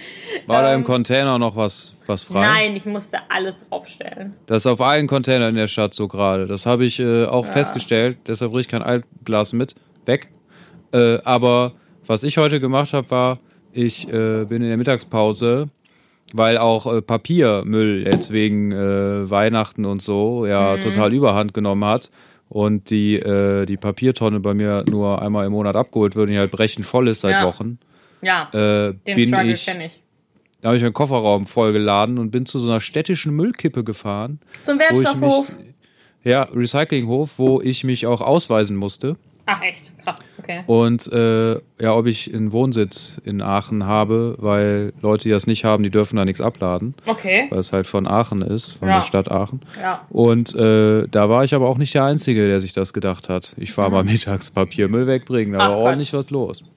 War 0.47 0.63
da 0.63 0.73
Ähm, 0.73 0.81
im 0.81 0.85
Container 0.85 1.39
noch 1.39 1.57
was, 1.57 1.97
was 2.07 2.25
frei? 2.25 2.41
Nein, 2.43 2.77
ich 2.77 2.87
musste 2.87 3.19
alles 3.29 3.57
draufstellen. 3.59 4.35
Das 4.47 4.63
ist 4.63 4.67
auf 4.67 4.81
allen 4.81 5.07
Containern 5.07 5.51
in 5.51 5.57
der 5.57 5.69
Stadt 5.69 5.95
so 5.95 6.09
gerade. 6.09 6.47
Das 6.47 6.67
habe 6.67 6.85
ich 6.85 7.01
äh, 7.01 7.25
auch 7.27 7.47
festgestellt. 7.47 8.19
Deshalb 8.27 8.51
bringe 8.51 8.61
ich 8.63 8.69
kein 8.69 8.83
Altglas 8.83 9.53
mit. 9.53 9.75
Weg. 10.05 10.29
Äh, 10.93 11.19
aber 11.25 11.73
was 12.07 12.23
ich 12.23 12.39
heute 12.39 12.61
gemacht 12.61 12.93
habe, 12.93 13.11
war, 13.11 13.39
ich 13.73 14.09
äh, 14.09 14.45
bin 14.45 14.63
in 14.63 14.69
der 14.69 14.77
Mittagspause, 14.77 15.69
weil 16.33 16.59
auch 16.59 16.87
äh, 16.93 17.03
Papiermüll 17.03 18.07
jetzt 18.07 18.31
wegen 18.33 18.73
äh, 18.73 19.29
Weihnachten 19.31 19.85
und 19.85 20.01
so 20.03 20.47
ja 20.47 20.77
total 20.77 21.13
überhand 21.13 21.55
genommen 21.55 21.85
hat 21.85 22.11
und 22.49 22.91
die, 22.91 23.17
äh, 23.17 23.67
die 23.67 23.77
Papiertonne 23.77 24.41
bei 24.41 24.55
mir 24.55 24.85
nur 24.89 25.21
einmal 25.23 25.47
im 25.47 25.53
Monat 25.53 25.77
abgeholt 25.77 26.15
wird 26.15 26.29
und 26.29 26.33
die 26.33 26.39
halt 26.39 26.51
brechend 26.51 26.87
voll 26.87 27.09
ist 27.09 27.21
seit 27.23 27.33
Ja. 27.33 27.45
Wochen, 27.47 27.79
Ja, 28.23 28.49
äh, 28.53 28.95
den 29.07 29.15
bin 29.17 29.29
Struggle 29.29 29.53
ich, 29.53 29.67
kenne 29.67 29.87
ich. 29.87 30.01
da 30.61 30.69
habe 30.69 30.77
ich 30.77 30.83
meinen 30.83 30.93
Kofferraum 30.93 31.47
vollgeladen 31.47 32.19
und 32.19 32.31
bin 32.31 32.47
zu 32.47 32.59
so 32.59 32.69
einer 32.71 32.81
städtischen 32.81 33.35
Müllkippe 33.35 33.85
gefahren 33.85 34.39
Zum 34.65 34.79
Wertstoffhof. 34.79 35.49
mich, 35.59 35.67
ja, 36.25 36.43
Recyclinghof, 36.53 37.39
wo 37.39 37.61
ich 37.61 37.85
mich 37.85 38.07
auch 38.07 38.21
ausweisen 38.21 38.77
musste. 38.77 39.17
Ach 39.49 39.63
echt, 39.63 39.93
krass, 40.03 40.17
okay. 40.39 40.65
Und 40.67 41.07
äh, 41.13 41.53
ja, 41.81 41.93
ob 41.95 42.07
ich 42.07 42.35
einen 42.35 42.51
Wohnsitz 42.53 43.21
in 43.25 43.41
Aachen 43.41 43.87
habe, 43.87 44.35
weil 44.39 44.93
Leute, 45.03 45.23
die 45.25 45.31
das 45.31 45.47
nicht 45.47 45.65
haben, 45.65 45.85
die 45.85 45.91
dürfen 45.91 46.17
da 46.17 46.25
nichts 46.25 46.41
abladen, 46.41 46.95
Okay, 47.07 47.47
weil 47.51 47.61
es 47.61 47.73
halt 47.73 47.87
von 47.87 48.09
Aachen 48.09 48.43
ist, 48.43 48.73
von 48.73 48.89
Ja. 48.89 48.97
der 48.97 49.03
Stadt 49.03 49.31
Aachen. 49.31 49.61
ja. 49.81 50.05
Und 50.11 50.53
äh, 50.57 51.07
da 51.09 51.29
war 51.29 51.45
ich 51.45 51.55
aber 51.55 51.69
auch 51.69 51.79
nicht 51.79 51.95
der 51.95 52.05
Einzige, 52.05 52.49
der 52.49 52.61
sich 52.61 52.73
das 52.73 52.93
gedacht 52.93 53.29
hat. 53.29 53.55
Ich 53.57 53.73
fahre 53.73 53.93
mal 53.93 54.03
mittags 54.05 54.51
Papiermüll 54.51 55.07
wegbringen, 55.07 55.53
da 55.55 55.61
Ach 55.61 55.69
war 55.69 55.77
Gott. 55.77 55.85
ordentlich 55.87 56.13
was 56.13 56.29
los. 56.31 56.69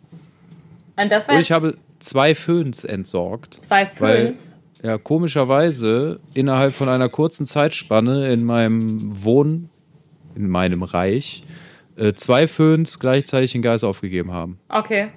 Und 0.96 1.12
das 1.12 1.28
war 1.28 1.36
Und 1.36 1.42
ich 1.42 1.52
habe 1.52 1.76
zwei 1.98 2.36
Föhns 2.36 2.84
entsorgt. 2.84 3.56
zwei 3.56 3.90
weil- 4.00 4.22
Föhns. 4.26 4.56
Ja, 4.84 4.98
komischerweise 4.98 6.20
innerhalb 6.34 6.74
von 6.74 6.88
einer 6.88 7.10
kurzen 7.10 7.46
Zeitspanne 7.46 8.32
in 8.32 8.44
meinem 8.46 9.24
Wohn, 9.24 9.70
in 10.36 10.48
meinem 10.48 10.84
Reich, 10.84 11.44
äh, 12.00 12.14
zwei 12.14 12.48
Föhns 12.48 13.00
gleichzeitig 13.00 13.52
den 13.52 13.62
Geist 13.62 13.84
aufgegeben 13.84 14.32
haben. 14.32 14.60
Okay. 14.70 15.10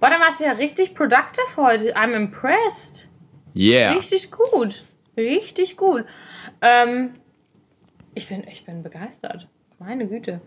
Boah, 0.00 0.10
dann 0.10 0.20
warst 0.20 0.40
du 0.40 0.44
ja 0.44 0.52
richtig 0.52 0.94
productive 0.94 1.56
heute. 1.56 1.94
I'm 1.96 2.14
impressed. 2.14 3.08
Yeah. 3.54 3.92
Richtig 3.92 4.30
gut. 4.30 4.84
Richtig 5.16 5.76
gut. 5.76 6.04
Ähm, 6.60 7.14
ich, 8.14 8.26
bin, 8.28 8.44
ich 8.48 8.64
bin 8.64 8.82
begeistert. 8.82 9.46
Meine 9.78 10.06
Güte. 10.06 10.40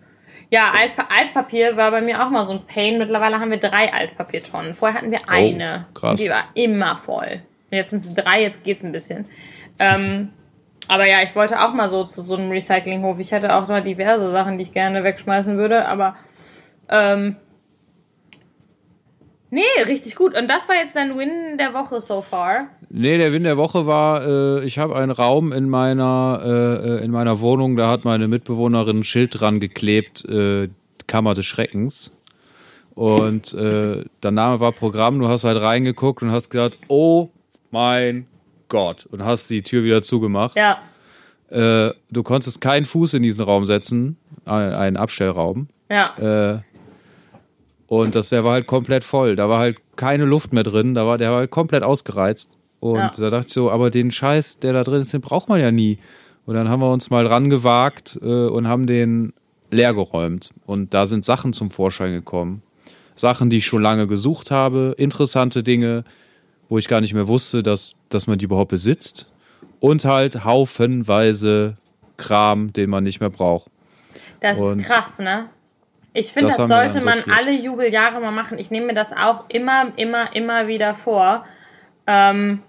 Ja, 0.50 0.72
Altpa 0.72 1.08
Altpapier 1.16 1.78
war 1.78 1.92
bei 1.92 2.02
mir 2.02 2.26
auch 2.26 2.30
mal 2.30 2.44
so 2.44 2.54
ein 2.54 2.66
Pain. 2.66 2.98
Mittlerweile 2.98 3.40
haben 3.40 3.52
wir 3.52 3.58
drei 3.58 3.94
Altpapiertonnen. 3.94 4.74
Vorher 4.74 4.98
hatten 4.98 5.12
wir 5.12 5.30
eine. 5.30 5.88
krass. 5.94 6.12
Und 6.12 6.20
die 6.20 6.30
war 6.30 6.46
immer 6.56 6.98
voll. 6.98 7.42
Jetzt 7.72 7.92
sind 7.92 8.04
es 8.04 8.14
drei, 8.14 8.42
jetzt 8.42 8.64
geht's 8.64 8.84
ein 8.84 8.92
bisschen. 8.92 9.26
Ähm, 9.80 10.30
aber 10.88 11.08
ja, 11.08 11.24
ich 11.24 11.36
wollte 11.36 11.62
auch 11.62 11.74
mal 11.74 11.90
so 11.90 12.04
zu 12.04 12.22
so 12.24 12.36
einem 12.36 12.52
Recyclinghof. 12.52 13.20
Ich 13.20 13.32
hätte 13.32 13.56
auch 13.56 13.68
noch 13.68 13.84
diverse 13.84 14.32
Sachen, 14.32 14.58
die 14.58 14.64
ich 14.64 14.74
gerne 14.74 15.04
wegschmeißen 15.04 15.58
würde, 15.58 15.88
aber 15.88 16.16
ähm, 16.90 17.38
nee, 19.50 19.62
richtig 19.86 20.16
gut. 20.16 20.38
Und 20.38 20.48
das 20.50 20.68
war 20.68 20.76
jetzt 20.76 20.96
dein 20.96 21.18
Win 21.18 21.58
der 21.58 21.74
Woche 21.74 22.02
so 22.02 22.22
far. 22.22 22.68
Nee, 22.90 23.18
der 23.18 23.32
Win 23.34 23.44
der 23.44 23.58
Woche 23.58 23.88
war, 23.88 24.26
äh, 24.26 24.66
ich 24.66 24.78
habe 24.78 24.96
einen 24.96 25.12
Raum 25.12 25.52
in 25.52 25.70
meiner, 25.70 26.42
äh, 26.46 27.04
in 27.04 27.12
meiner 27.12 27.40
Wohnung, 27.40 27.76
da 27.76 27.90
hat 27.90 28.06
meine 28.06 28.28
Mitbewohnerin 28.28 29.00
ein 29.00 29.04
Schild 29.04 29.40
dran 29.40 29.60
geklebt, 29.60 30.26
äh, 30.26 30.70
Kammer 31.08 31.34
des 31.34 31.46
Schreckens. 31.46 32.22
Und 32.94 33.54
äh, 33.56 34.06
der 34.22 34.32
Name 34.32 34.60
war 34.60 34.72
Programm, 34.72 35.18
du 35.18 35.28
hast 35.28 35.44
halt 35.44 35.60
reingeguckt 35.60 36.22
und 36.22 36.32
hast 36.32 36.50
gesagt, 36.50 36.78
oh 36.88 37.30
mein 37.72 38.28
Gott. 38.74 39.06
Und 39.12 39.24
hast 39.24 39.50
die 39.52 39.62
Tür 39.62 39.84
wieder 39.84 40.02
zugemacht. 40.02 40.58
Ja. 40.58 40.80
Äh, 41.50 41.94
du 42.12 42.24
konntest 42.24 42.60
keinen 42.60 42.86
Fuß 42.88 43.14
in 43.14 43.22
diesen 43.24 43.42
Raum 43.42 43.66
setzen, 43.68 44.18
ein- 44.46 44.74
einen 44.74 44.98
Abstellraum. 44.98 45.68
Ja. 45.90 46.54
Äh, 46.54 46.60
und 47.88 48.16
das 48.16 48.30
der 48.30 48.44
war 48.44 48.54
halt 48.54 48.66
komplett 48.68 49.04
voll. 49.04 49.36
Da 49.36 49.50
war 49.50 49.60
halt 49.60 49.78
keine 49.96 50.26
Luft 50.26 50.54
mehr 50.54 50.64
drin. 50.64 50.96
Da 50.96 51.06
war, 51.06 51.18
der 51.18 51.30
war 51.32 51.38
halt 51.40 51.52
komplett 51.52 51.84
ausgereizt. 51.84 52.58
Und 52.80 52.98
Ja. 52.98 53.12
da 53.16 53.30
dachte 53.30 53.48
ich 53.48 53.54
so, 53.54 53.70
aber 53.72 53.92
den 53.92 54.12
Scheiß, 54.12 54.58
der 54.60 54.74
da 54.74 54.84
drin 54.84 55.02
ist, 55.02 55.14
den 55.14 55.22
braucht 55.22 55.48
man 55.48 55.60
ja 55.62 55.72
nie. 55.72 56.00
Und 56.46 56.56
dann 56.56 56.68
haben 56.70 56.80
wir 56.82 56.92
uns 56.92 57.10
mal 57.10 57.26
rangewagt 57.28 58.18
äh, 58.22 58.26
und 58.26 58.68
haben 58.68 58.88
den 58.88 59.34
leer 59.72 59.94
geräumt. 59.94 60.50
Und 60.66 60.94
da 60.94 61.06
sind 61.06 61.24
Sachen 61.24 61.54
zum 61.54 61.72
Vorschein 61.72 62.12
gekommen. 62.12 62.62
Sachen, 63.16 63.50
die 63.52 63.58
ich 63.58 63.66
schon 63.66 63.82
lange 63.84 64.08
gesucht 64.08 64.50
habe, 64.52 64.96
interessante 64.98 65.62
Dinge, 65.64 66.04
wo 66.70 66.78
ich 66.78 66.88
gar 66.88 67.02
nicht 67.02 67.14
mehr 67.14 67.28
wusste, 67.28 67.64
dass, 67.64 67.96
dass 68.10 68.28
man 68.28 68.38
die 68.38 68.46
überhaupt 68.46 68.72
besitzt. 68.72 69.36
Und 69.80 70.06
halt 70.06 70.46
haufenweise 70.46 71.78
Kram, 72.18 72.72
den 72.72 72.90
man 72.90 73.04
nicht 73.04 73.20
mehr 73.20 73.30
braucht. 73.30 73.70
Das 74.40 74.58
Und 74.58 74.80
ist 74.80 74.88
krass, 74.88 75.20
ne? 75.20 75.50
Ich 76.14 76.32
finde, 76.32 76.50
das 76.50 76.58
das, 76.58 76.70
sollte 76.70 77.04
man 77.04 77.20
alle 77.32 77.52
Jubeljahre 77.52 78.20
mal 78.22 78.32
machen. 78.32 78.60
Ich 78.60 78.70
nehme 78.70 78.88
mir 78.88 78.94
das 78.94 79.14
auch 79.14 79.46
immer, 79.50 79.92
immer, 79.96 80.36
immer 80.36 80.68
wieder 80.68 80.94
vor. 80.94 81.44
Ähm, 82.06 82.62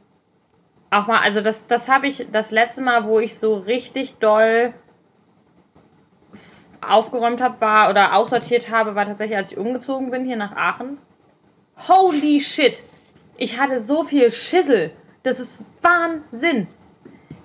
auch 0.90 1.06
mal, 1.06 1.20
also 1.20 1.40
das, 1.40 1.66
das 1.66 1.88
habe 1.88 2.06
ich 2.06 2.26
das 2.32 2.50
letzte 2.50 2.80
Mal, 2.82 3.04
wo 3.04 3.20
ich 3.20 3.38
so 3.38 3.56
richtig 3.56 4.14
doll 4.14 4.72
aufgeräumt 6.80 7.40
habe, 7.40 7.60
war 7.60 7.90
oder 7.90 8.14
aussortiert 8.14 8.70
habe, 8.70 8.94
war 8.94 9.04
tatsächlich, 9.04 9.36
als 9.36 9.52
ich 9.52 9.58
umgezogen 9.58 10.10
bin 10.10 10.24
hier 10.24 10.36
nach 10.36 10.56
Aachen. 10.56 10.98
Holy 11.88 12.40
shit! 12.40 12.82
Ich 13.36 13.58
hatte 13.58 13.82
so 13.82 14.02
viel 14.02 14.30
Schissel. 14.30 14.92
Das 15.22 15.40
ist 15.40 15.62
Wahnsinn. 15.82 16.68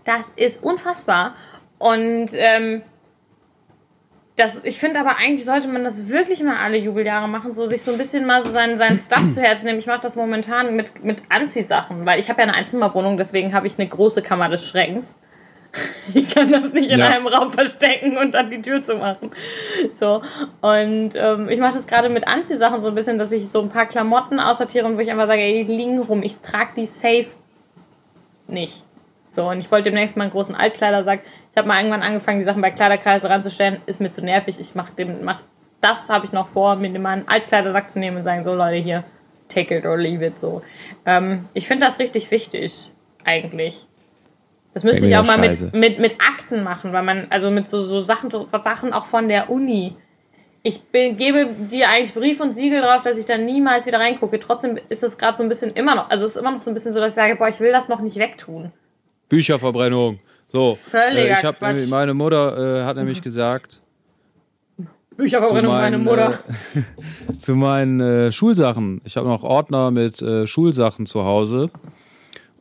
Das 0.04 0.32
ist 0.36 0.64
unfassbar. 0.64 1.36
Und 1.78 2.30
ähm, 2.34 2.82
das, 4.40 4.64
ich 4.64 4.80
finde 4.80 5.00
aber 5.02 5.18
eigentlich 5.18 5.44
sollte 5.44 5.68
man 5.68 5.84
das 5.84 6.08
wirklich 6.08 6.42
mal 6.42 6.58
alle 6.58 6.78
Jubeljahre 6.78 7.28
machen, 7.28 7.54
so 7.54 7.68
sich 7.68 7.82
so 7.82 7.92
ein 7.92 7.98
bisschen 7.98 8.26
mal 8.26 8.42
so 8.42 8.52
seinen, 8.52 8.78
seinen 8.78 8.98
Stuff 8.98 9.34
zu 9.34 9.42
Herzen 9.42 9.66
nehmen. 9.66 9.80
Ich 9.80 9.88
mache 9.88 10.00
das 10.02 10.16
momentan 10.16 10.76
mit, 10.76 11.04
mit 11.04 11.24
Anziehsachen, 11.28 12.06
weil 12.06 12.20
ich 12.20 12.30
habe 12.30 12.42
ja 12.42 12.48
eine 12.48 12.56
Einzimmerwohnung, 12.56 13.18
deswegen 13.18 13.54
habe 13.54 13.68
ich 13.68 13.78
eine 13.78 13.88
große 13.88 14.22
Kammer 14.22 14.48
des 14.48 14.66
Schreckens. 14.66 15.14
Ich 16.14 16.34
kann 16.34 16.52
das 16.52 16.74
nicht 16.74 16.90
in 16.90 17.00
Ja. 17.00 17.08
einem 17.10 17.28
Raum 17.28 17.52
verstecken 17.52 18.18
und 18.18 18.34
dann 18.34 18.50
die 18.50 18.62
Tür 18.62 18.82
zu 18.82 18.96
machen. 18.96 19.32
So. 19.94 20.22
Und 20.62 21.12
ähm, 21.16 21.50
ich 21.50 21.60
mache 21.60 21.76
das 21.76 21.86
gerade 21.86 22.10
mit 22.10 22.28
Anziehsachen 22.28 22.82
so 22.82 22.90
ein 22.90 22.96
bisschen, 22.96 23.18
dass 23.20 23.32
ich 23.32 23.50
so 23.50 23.62
ein 23.62 23.70
paar 23.70 23.86
Klamotten 23.86 24.40
aussortiere 24.40 24.86
und 24.88 24.96
wo 24.98 25.00
ich 25.02 25.12
einfach 25.12 25.28
sage, 25.28 25.42
ey, 25.42 25.66
die 25.66 25.76
liegen 25.76 26.00
rum, 26.00 26.24
ich 26.24 26.38
trage 26.38 26.72
die 26.78 26.86
safe 26.88 27.28
nicht. 28.48 28.84
So, 29.32 29.48
und 29.48 29.60
ich 29.60 29.70
wollte 29.72 29.92
demnächst 29.92 30.18
mal 30.18 30.24
einen 30.24 30.32
großen 30.32 30.56
Altkleidersack. 30.56 31.20
Ich 31.52 31.58
habe 31.58 31.68
mal 31.68 31.78
irgendwann 31.78 32.02
angefangen, 32.02 32.40
die 32.40 32.46
Sachen 32.46 32.62
bei 32.64 32.72
Kleiderkreise 32.72 33.30
ranzustellen. 33.30 33.80
Ist 33.86 34.02
mir 34.02 34.10
zu 34.10 34.24
nervig. 34.26 34.60
Ich 34.60 34.74
mache 34.74 34.94
dem, 34.94 35.24
mach, 35.24 35.42
das 35.82 36.10
habe 36.10 36.26
ich 36.26 36.32
noch 36.32 36.48
vor, 36.48 36.76
mir 36.76 36.90
mal 37.00 37.10
einen 37.12 37.28
Altkleidersack 37.28 37.92
zu 37.92 38.00
nehmen 38.00 38.18
und 38.18 38.24
sagen, 38.24 38.44
so 38.44 38.56
Leute, 38.56 38.78
hier, 38.78 39.04
take 39.48 39.78
it 39.78 39.86
or 39.86 39.98
leave 39.98 40.26
it, 40.26 40.40
so. 40.40 40.64
Ähm, 41.06 41.48
ich 41.54 41.68
finde 41.68 41.86
das 41.86 42.00
richtig 42.00 42.32
wichtig, 42.32 42.92
eigentlich. 43.24 43.86
Das 44.74 44.84
müsste 44.84 45.08
ich 45.08 45.16
auch 45.18 45.26
mal 45.26 45.38
Scheiße. 45.38 45.66
mit, 45.66 45.74
mit, 45.74 46.00
mit 46.00 46.16
Akten 46.22 46.64
machen, 46.64 46.94
weil 46.94 47.04
man, 47.04 47.28
also 47.30 47.50
mit 47.50 47.68
so, 47.68 47.82
so 47.82 48.02
Sachen, 48.02 48.30
so 48.30 48.48
Sachen 48.64 48.94
auch 48.94 49.06
von 49.06 49.28
der 49.28 49.50
Uni. 49.50 49.96
Ich 50.62 50.82
be- 50.82 51.14
gebe 51.14 51.48
dir 51.72 51.90
eigentlich 51.90 52.14
Brief 52.14 52.40
und 52.40 52.54
Siegel 52.54 52.82
drauf, 52.82 53.02
dass 53.04 53.18
ich 53.18 53.26
da 53.26 53.38
niemals 53.38 53.86
wieder 53.86 54.00
reingucke. 54.00 54.40
Trotzdem 54.40 54.78
ist 54.90 55.04
es 55.04 55.18
gerade 55.18 55.38
so 55.38 55.44
ein 55.44 55.50
bisschen 55.50 55.72
immer 55.72 55.96
noch, 55.96 56.10
also 56.10 56.26
es 56.26 56.32
ist 56.32 56.38
immer 56.38 56.52
noch 56.52 56.62
so 56.62 56.70
ein 56.70 56.74
bisschen 56.74 56.94
so, 56.94 57.00
dass 57.00 57.12
ich 57.12 57.16
sage, 57.16 57.36
boah, 57.36 57.48
ich 57.48 57.60
will 57.60 57.72
das 57.72 57.88
noch 57.88 58.02
nicht 58.02 58.18
wegtun. 58.18 58.72
Bücherverbrennung. 59.30 60.20
So, 60.50 60.76
Völliger 60.76 61.30
äh, 61.30 61.52
ich 61.52 61.62
nämlich, 61.62 61.90
meine 61.90 62.14
Mutter 62.14 62.80
äh, 62.80 62.84
hat 62.84 62.98
nämlich 62.98 63.22
gesagt, 63.22 63.80
Bücherverbrennung, 65.16 65.72
meine 65.74 65.98
meinen, 65.98 66.04
Mutter. 66.04 66.40
Äh, 66.76 67.38
zu 67.40 67.56
meinen 67.56 68.00
äh, 68.00 68.32
Schulsachen. 68.32 69.02
Ich 69.04 69.18
habe 69.18 69.28
noch 69.28 69.44
Ordner 69.44 69.92
mit 69.92 70.22
äh, 70.22 70.48
Schulsachen 70.48 71.06
zu 71.06 71.24
Hause 71.24 71.70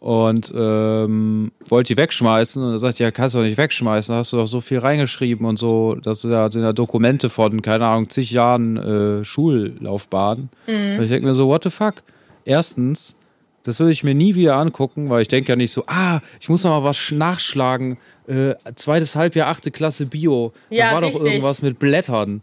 und 0.01 0.53
ähm, 0.57 1.51
wollte 1.66 1.94
die 1.94 1.96
wegschmeißen 1.96 2.62
und 2.62 2.72
er 2.72 2.78
sagt, 2.78 2.99
ja, 3.01 3.11
kannst 3.11 3.34
du 3.34 3.38
doch 3.40 3.44
nicht 3.46 3.59
wegschmeißen, 3.59 4.12
da 4.12 4.18
hast 4.18 4.32
du 4.32 4.36
doch 4.36 4.46
so 4.46 4.61
viel 4.61 4.78
reingeschrieben 4.78 5.44
und 5.46 5.59
so, 5.59 5.96
das 5.96 6.20
sind 6.20 6.30
ja, 6.32 6.51
sind 6.51 6.62
ja 6.62 6.72
Dokumente 6.72 7.28
von, 7.28 7.62
keine 7.62 7.86
Ahnung, 7.86 8.09
zig 8.09 8.30
Jahren 8.30 8.76
äh, 8.76 9.24
Schullaufbahn. 9.24 10.51
Und 10.99 11.03
ich 11.03 11.09
denke 11.09 11.26
mir 11.26 11.34
so, 11.34 11.49
what 11.49 11.64
the 11.64 11.70
fuck? 11.70 11.96
Erstens, 12.44 13.18
das 13.64 13.80
würde 13.80 13.92
ich 13.92 14.05
mir 14.05 14.14
nie 14.14 14.34
wieder 14.36 14.55
angucken, 14.57 15.11
weil 15.11 15.22
ich 15.22 15.28
denke 15.28 15.51
ja 15.51 15.57
nicht 15.57 15.72
so, 15.72 15.82
ah, 15.88 16.20
ich 16.40 16.49
muss 16.49 16.62
noch 16.64 16.70
mal 16.80 16.84
was 16.88 16.96
sch- 16.96 17.16
nachschlagen. 17.16 17.99
Äh, 18.28 18.55
zweites 18.76 19.16
Halbjahr, 19.16 19.49
achte 19.49 19.70
Klasse 19.70 20.07
Bio. 20.07 20.53
Ja, 20.70 20.88
da 20.90 20.94
war 20.94 21.01
doch 21.01 21.09
richtig. 21.09 21.26
irgendwas 21.26 21.61
mit 21.62 21.78
Blättern. 21.78 22.42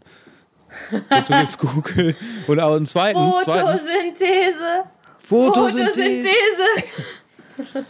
Dazu 1.08 1.32
gibt's 1.32 1.56
Google. 1.58 2.14
Und, 2.48 2.60
auch 2.60 2.76
und 2.76 2.86
zweitens, 2.86 3.36
zweitens 3.44 3.88
Photosynthese. 3.88 4.84
Photosynthese. 5.20 6.28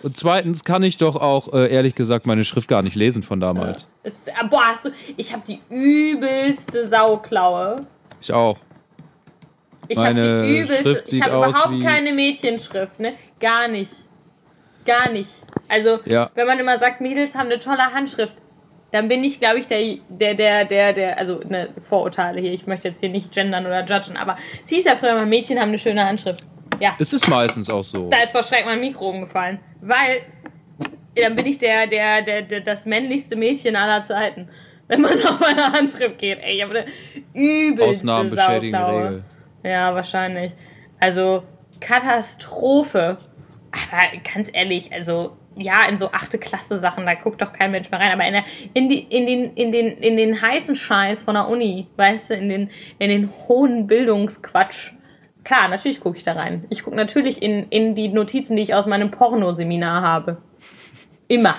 Und 0.03 0.17
zweitens 0.17 0.65
kann 0.65 0.83
ich 0.83 0.97
doch 0.97 1.17
auch, 1.17 1.53
äh, 1.53 1.73
ehrlich 1.73 1.95
gesagt, 1.95 2.27
meine 2.27 2.45
Schrift 2.45 2.69
gar 2.69 2.83
nicht 2.83 2.95
lesen 2.97 3.23
von 3.23 3.41
damals. 3.41 3.87
Es- 4.03 4.27
ah, 4.29 4.45
Boah, 4.47 4.63
hast 4.67 4.85
du, 4.85 4.91
ich 5.17 5.33
habe 5.33 5.43
die 5.47 5.61
übelste 5.71 6.87
Sauklaue. 6.87 7.77
Ich 8.21 8.33
auch. 8.33 8.59
Ich 9.89 9.97
habe 9.97 10.15
Meine 10.15 10.43
die 10.43 10.59
übelste. 10.59 10.83
Schrift 10.83 11.03
ich 11.05 11.11
sieht 11.11 11.25
habe 11.25 11.37
aus 11.47 11.57
überhaupt 11.65 11.83
keine 11.83 12.13
Mädchenschrift, 12.13 12.99
ne? 13.01 13.13
Gar 13.39 13.69
nicht. 13.69 13.93
Gar 14.85 15.11
nicht. 15.11 15.31
Also, 15.69 15.99
Ja. 16.05 16.31
wenn 16.35 16.47
man 16.47 16.59
immer 16.59 16.79
sagt, 16.79 17.01
Mädels 17.01 17.35
haben 17.35 17.47
eine 17.47 17.59
tolle 17.59 17.93
Handschrift, 17.93 18.35
dann 18.93 19.09
bin 19.09 19.23
ich, 19.25 19.41
glaube 19.41 19.59
ich, 19.59 19.67
der, 19.67 19.81
der, 20.09 20.35
der, 20.35 20.65
der, 20.65 20.93
der, 20.93 21.19
also 21.19 21.41
ne, 21.49 21.69
Vorurteile 21.81 22.41
hier. 22.41 22.53
Ich 22.53 22.67
möchte 22.67 22.89
jetzt 22.89 23.01
hier 23.01 23.09
nicht 23.09 23.33
gendern 23.33 23.67
oder 23.67 23.85
judgen, 23.85 24.17
aber 24.17 24.37
es 24.63 24.69
hieß 24.71 24.85
ja 24.85 24.95
früher 24.97 25.11
immer, 25.11 25.27
Mädchen 25.27 25.59
haben 25.61 25.69
eine 25.69 25.79
schöne 25.79 26.05
Handschrift. 26.05 26.41
Ja, 26.81 26.97
Es 26.99 27.13
ist 27.13 27.29
meistens 27.29 27.71
auch 27.71 27.83
so. 27.83 28.09
da 28.11 28.19
ist 28.23 28.33
vor 28.33 28.43
Schreck 28.43 28.65
mein 28.65 28.81
Mikro 28.81 29.11
umgefallen. 29.11 29.59
Weil 29.81 30.23
dann 31.15 31.35
bin 31.37 31.47
ich 31.47 31.59
der, 31.59 31.87
der, 31.87 32.23
der, 32.23 32.43
der, 32.43 32.61
das 32.61 32.87
männlichste 32.87 33.37
Mädchen 33.37 33.77
aller 33.77 34.05
Zeiten. 34.05 34.49
Wenn 34.89 35.01
man 35.01 35.13
auf 35.27 35.41
meine 35.41 35.73
Handschrift 35.73 36.19
geht. 36.19 36.39
Ey, 36.43 36.57
ich 36.57 36.63
habe 36.63 36.81
eine 36.81 36.87
übelste 37.35 38.13
Ausnahmen. 38.13 38.33
Regel. 38.33 39.25
Ja, 39.65 39.95
wahrscheinlich. 39.95 40.53
Also, 41.01 41.43
Katastrophe. 41.81 43.19
Aber 43.73 44.33
ganz 44.35 44.51
ehrlich, 44.53 44.93
also, 44.93 45.37
ja, 45.57 45.87
in 45.89 45.99
so 45.99 46.13
achte 46.13 46.39
Klasse 46.39 46.79
Sachen, 46.79 47.07
da 47.07 47.15
guckt 47.15 47.41
doch 47.43 47.53
kein 47.53 47.71
Mensch 47.71 47.91
mehr 47.91 47.99
rein. 48.01 48.13
Aber 48.13 48.27
in, 48.27 48.33
der, 48.35 48.45
in, 48.75 48.89
die, 48.89 49.01
in, 49.01 49.27
den, 49.27 49.55
in, 49.55 49.73
den, 49.73 49.87
in 49.99 50.17
den 50.17 50.41
heißen 50.41 50.77
Scheiß 50.77 51.23
von 51.25 51.35
der 51.35 51.49
Uni, 51.49 51.89
weißt 51.97 52.31
du, 52.31 52.35
in 52.35 52.49
den, 52.49 52.71
in 52.99 53.09
den 53.09 53.31
hohen 53.49 53.87
Bildungsquatsch. 53.87 54.93
Klar, 55.47 55.69
natürlich 55.69 56.01
gucke 56.01 56.17
ich 56.17 56.25
da 56.25 56.33
rein. 56.33 56.65
Ich 56.71 56.83
gucke 56.83 56.97
natürlich 56.97 57.41
in, 57.41 57.69
in 57.71 57.95
die 57.95 58.09
Notizen, 58.09 58.57
die 58.57 58.63
ich 58.63 58.75
aus 58.75 58.87
meinem 58.87 59.13
Pornoseminar 59.13 60.03
habe. 60.03 60.39
Immer. 61.29 61.55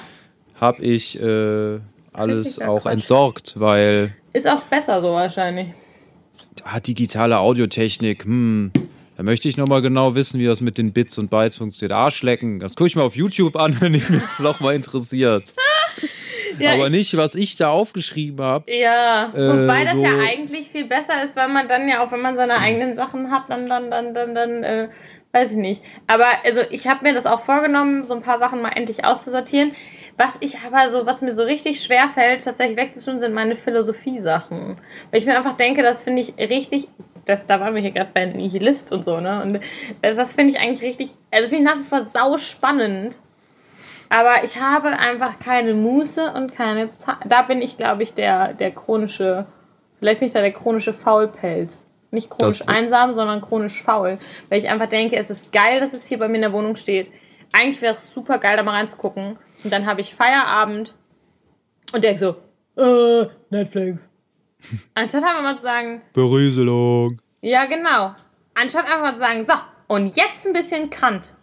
Hab 0.59 0.81
ich 0.81 1.17
äh, 1.21 1.79
alles 2.11 2.55
Völliger 2.55 2.69
auch 2.69 2.81
Quatsch. 2.81 2.91
entsorgt, 2.91 3.59
weil 3.61 4.13
Ist 4.33 4.45
auch 4.45 4.61
besser 4.63 5.01
so 5.01 5.13
wahrscheinlich. 5.13 5.67
ah, 6.65 6.81
digitale 6.81 7.39
Audiotechnik, 7.39 8.25
hm, 8.25 8.73
da 9.15 9.23
möchte 9.23 9.47
ich 9.47 9.55
nochmal 9.55 9.81
genau 9.81 10.15
wissen, 10.15 10.37
wie 10.41 10.45
das 10.45 10.59
mit 10.59 10.77
den 10.77 10.91
Bits 10.91 11.17
und 11.17 11.29
Bytes 11.29 11.55
funktioniert. 11.55 11.97
Arschlecken, 11.97 12.59
das 12.59 12.75
gucke 12.75 12.89
ich 12.89 12.97
mir 12.97 13.03
auf 13.03 13.15
YouTube 13.15 13.55
an, 13.55 13.77
wenn 13.79 13.93
mich 13.93 14.05
das 14.07 14.39
nochmal 14.39 14.75
interessiert. 14.75 15.53
Ja, 16.59 16.73
Aber 16.73 16.85
ich- 16.87 16.91
nicht, 16.91 17.17
was 17.17 17.35
ich 17.35 17.55
da 17.55 17.69
aufgeschrieben 17.69 18.43
habe. 18.45 18.71
Ja, 18.71 19.29
Äh, 19.33 19.37
wobei 19.67 19.83
das 19.83 19.91
so- 19.93 20.03
ja 20.03 20.11
eigentlich 20.27 20.69
viel 20.69 20.85
besser 20.85 21.21
ist, 21.23 21.35
weil 21.35 21.47
man 21.49 21.67
dann 21.67 21.87
ja 21.87 22.03
auch, 22.03 22.11
wenn 22.11 22.21
man 22.21 22.35
seine 22.35 22.59
eigenen 22.59 22.95
Sachen 22.95 23.31
hat, 23.31 23.43
dann, 23.49 23.67
dann, 23.69 23.89
dann, 23.91 24.13
dann, 24.13 24.33
dann, 24.35 24.63
äh, 24.63 24.89
weiß 25.33 25.51
ich 25.51 25.57
nicht. 25.57 25.83
Aber 26.07 26.25
also 26.45 26.61
ich 26.71 26.87
habe 26.87 27.03
mir 27.03 27.13
das 27.13 27.25
auch 27.25 27.41
vorgenommen, 27.41 28.05
so 28.05 28.15
ein 28.15 28.21
paar 28.21 28.39
Sachen 28.39 28.61
mal 28.61 28.69
endlich 28.69 29.05
auszusortieren. 29.05 29.71
Was 30.17 30.37
ich 30.39 30.57
aber 30.65 30.89
so, 30.89 31.05
was 31.05 31.21
mir 31.21 31.35
so 31.35 31.43
richtig 31.43 31.81
schwer 31.83 32.09
fällt, 32.09 32.43
tatsächlich 32.43 32.77
wegzutun, 32.77 33.19
sind 33.19 33.33
meine 33.35 33.55
Philosophie-Sachen. 33.55 34.77
Weil 35.11 35.19
ich 35.19 35.25
mir 35.25 35.37
einfach 35.37 35.55
denke, 35.57 35.83
das 35.83 36.03
finde 36.03 36.21
ich 36.23 36.33
richtig. 36.37 36.87
Das, 37.25 37.45
da 37.45 37.59
waren 37.59 37.75
wir 37.75 37.81
hier 37.81 37.91
gerade 37.91 38.09
bei 38.13 38.25
Nihilist 38.25 38.91
und 38.91 39.03
so, 39.03 39.19
ne? 39.19 39.41
Und 39.43 39.59
das, 40.01 40.15
das 40.15 40.33
finde 40.33 40.53
ich 40.53 40.59
eigentlich 40.59 40.81
richtig, 40.81 41.09
also 41.29 41.49
finde 41.49 41.63
ich 41.69 41.75
nach 41.75 41.79
wie 41.81 41.87
vor 41.87 42.01
sau 42.05 42.37
spannend. 42.37 43.19
Aber 44.09 44.43
ich 44.43 44.59
habe 44.59 44.89
einfach 44.89 45.39
keine 45.39 45.73
Muße 45.73 46.33
und 46.33 46.53
keine 46.53 46.91
Zeit. 46.91 47.17
Da 47.25 47.41
bin 47.41 47.61
ich, 47.61 47.77
glaube 47.77 48.03
ich, 48.03 48.13
der, 48.13 48.53
der 48.53 48.71
chronische, 48.71 49.45
vielleicht 49.99 50.19
bin 50.19 50.27
ich 50.27 50.33
da 50.33 50.41
der 50.41 50.53
chronische 50.53 50.93
Faulpelz. 50.93 51.83
Nicht 52.09 52.29
chronisch 52.29 52.61
einsam, 52.67 53.11
sondern 53.11 53.41
chronisch 53.41 53.81
faul. 53.81 54.17
Weil 54.49 54.59
ich 54.59 54.69
einfach 54.69 54.87
denke, 54.87 55.17
es 55.17 55.29
ist 55.29 55.51
geil, 55.51 55.81
dass 55.81 55.93
es 55.93 56.05
hier 56.07 56.19
bei 56.19 56.27
mir 56.27 56.35
in 56.35 56.41
der 56.41 56.53
Wohnung 56.53 56.77
steht. 56.77 57.11
Eigentlich 57.51 57.81
wäre 57.81 57.95
es 57.95 58.13
super 58.13 58.37
geil, 58.37 58.55
da 58.55 58.63
mal 58.63 58.71
reinzugucken. 58.71 59.37
Und 59.63 59.73
dann 59.73 59.85
habe 59.85 60.01
ich 60.01 60.15
Feierabend 60.15 60.93
und 61.93 62.03
denke 62.03 62.19
so, 62.19 62.35
äh, 62.81 63.27
Netflix. 63.49 64.07
Anstatt 64.93 65.23
einfach 65.23 65.41
mal 65.41 65.55
zu 65.57 65.63
sagen, 65.63 66.01
Berieselung. 66.13 67.19
ja 67.41 67.65
genau. 67.65 68.15
Anstatt 68.53 68.85
einfach 68.85 69.01
mal 69.01 69.13
zu 69.13 69.19
sagen, 69.19 69.45
so, 69.45 69.53
und 69.87 70.15
jetzt 70.15 70.45
ein 70.45 70.53
bisschen 70.53 70.89
Kant. 70.89 71.33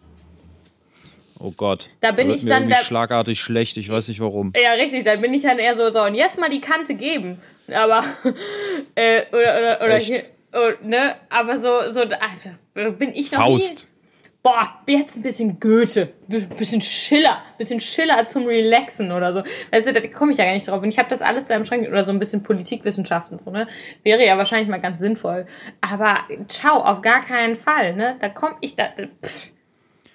Oh 1.46 1.52
Gott. 1.54 1.90
Da 2.00 2.10
bin 2.12 2.28
wird 2.28 2.38
ich 2.38 2.46
dann 2.46 2.68
der- 2.68 2.76
schlagartig 2.76 3.38
schlecht. 3.38 3.76
Ich 3.76 3.90
weiß 3.90 4.08
nicht 4.08 4.20
warum. 4.20 4.52
Ja, 4.56 4.72
richtig, 4.72 5.04
dann 5.04 5.20
bin 5.20 5.34
ich 5.34 5.42
dann 5.42 5.58
eher 5.58 5.74
so, 5.74 5.90
so, 5.90 6.02
und 6.02 6.14
jetzt 6.14 6.38
mal 6.40 6.48
die 6.48 6.62
Kante 6.62 6.94
geben. 6.94 7.38
Aber, 7.70 8.02
äh, 8.94 9.22
oder, 9.30 9.58
oder, 9.58 9.78
oder 9.82 9.94
Echt? 9.96 10.06
hier, 10.06 10.22
oh, 10.54 10.70
ne, 10.82 11.16
aber 11.28 11.58
so, 11.58 11.90
so, 11.90 12.00
einfach, 12.00 12.92
bin 12.98 13.10
ich 13.14 13.30
noch 13.30 13.40
Faust. 13.40 13.84
nie, 13.84 14.08
boah, 14.42 14.70
jetzt 14.86 15.16
ein 15.16 15.22
bisschen 15.22 15.60
Goethe, 15.60 16.14
bi- 16.28 16.46
bisschen 16.56 16.80
Schiller, 16.80 17.42
bisschen 17.58 17.78
Schiller 17.80 18.24
zum 18.24 18.46
Relaxen 18.46 19.12
oder 19.12 19.34
so. 19.34 19.42
Weißt 19.70 19.86
du, 19.86 19.92
da 19.92 20.00
komme 20.08 20.32
ich 20.32 20.38
ja 20.38 20.44
gar 20.46 20.54
nicht 20.54 20.66
drauf. 20.66 20.80
Und 20.82 20.88
ich 20.88 20.98
habe 20.98 21.10
das 21.10 21.20
alles 21.20 21.44
da 21.44 21.56
im 21.56 21.66
Schrank, 21.66 21.86
oder 21.88 22.04
so 22.06 22.10
ein 22.10 22.18
bisschen 22.18 22.42
Politikwissenschaften, 22.42 23.38
so, 23.38 23.50
ne, 23.50 23.68
wäre 24.02 24.24
ja 24.24 24.38
wahrscheinlich 24.38 24.68
mal 24.70 24.80
ganz 24.80 24.98
sinnvoll. 24.98 25.46
Aber, 25.82 26.20
ciao, 26.48 26.78
auf 26.82 27.02
gar 27.02 27.22
keinen 27.22 27.56
Fall, 27.56 27.94
ne, 27.96 28.16
da 28.20 28.30
komme 28.30 28.56
ich, 28.62 28.76
da, 28.76 28.88
pff, 29.22 29.50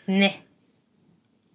ne. 0.07 0.31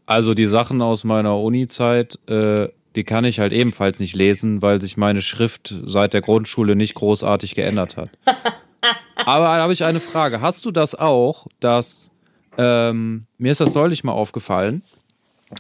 Also 0.07 0.35
die 0.35 0.47
Sachen 0.47 0.83
aus 0.83 1.05
meiner 1.05 1.39
Uni-Zeit, 1.39 2.19
äh, 2.29 2.69
die 2.95 3.05
kann 3.05 3.25
ich 3.25 3.41
halt 3.41 3.53
ebenfalls 3.53 3.99
nicht 3.99 4.15
lesen, 4.15 4.63
weil 4.63 4.81
sich 4.81 4.97
meine 4.97 5.23
Schrift 5.23 5.75
seit 5.85 6.15
der 6.15 6.21
Grundschule 6.21 6.77
nicht 6.77 6.95
großartig 6.95 7.55
geändert 7.55 7.97
hat. 7.97 8.11
Aber 9.17 9.45
da 9.45 9.63
habe 9.63 9.73
ich 9.73 9.85
eine 9.85 10.01
Frage. 10.01 10.41
Hast 10.41 10.65
du 10.65 10.71
das 10.71 10.95
auch, 10.95 11.47
dass 11.61 12.13
ähm, 12.59 13.27
mir 13.39 13.53
ist 13.53 13.61
das 13.61 13.75
neulich 13.75 14.05
mal 14.05 14.13
aufgefallen? 14.13 14.83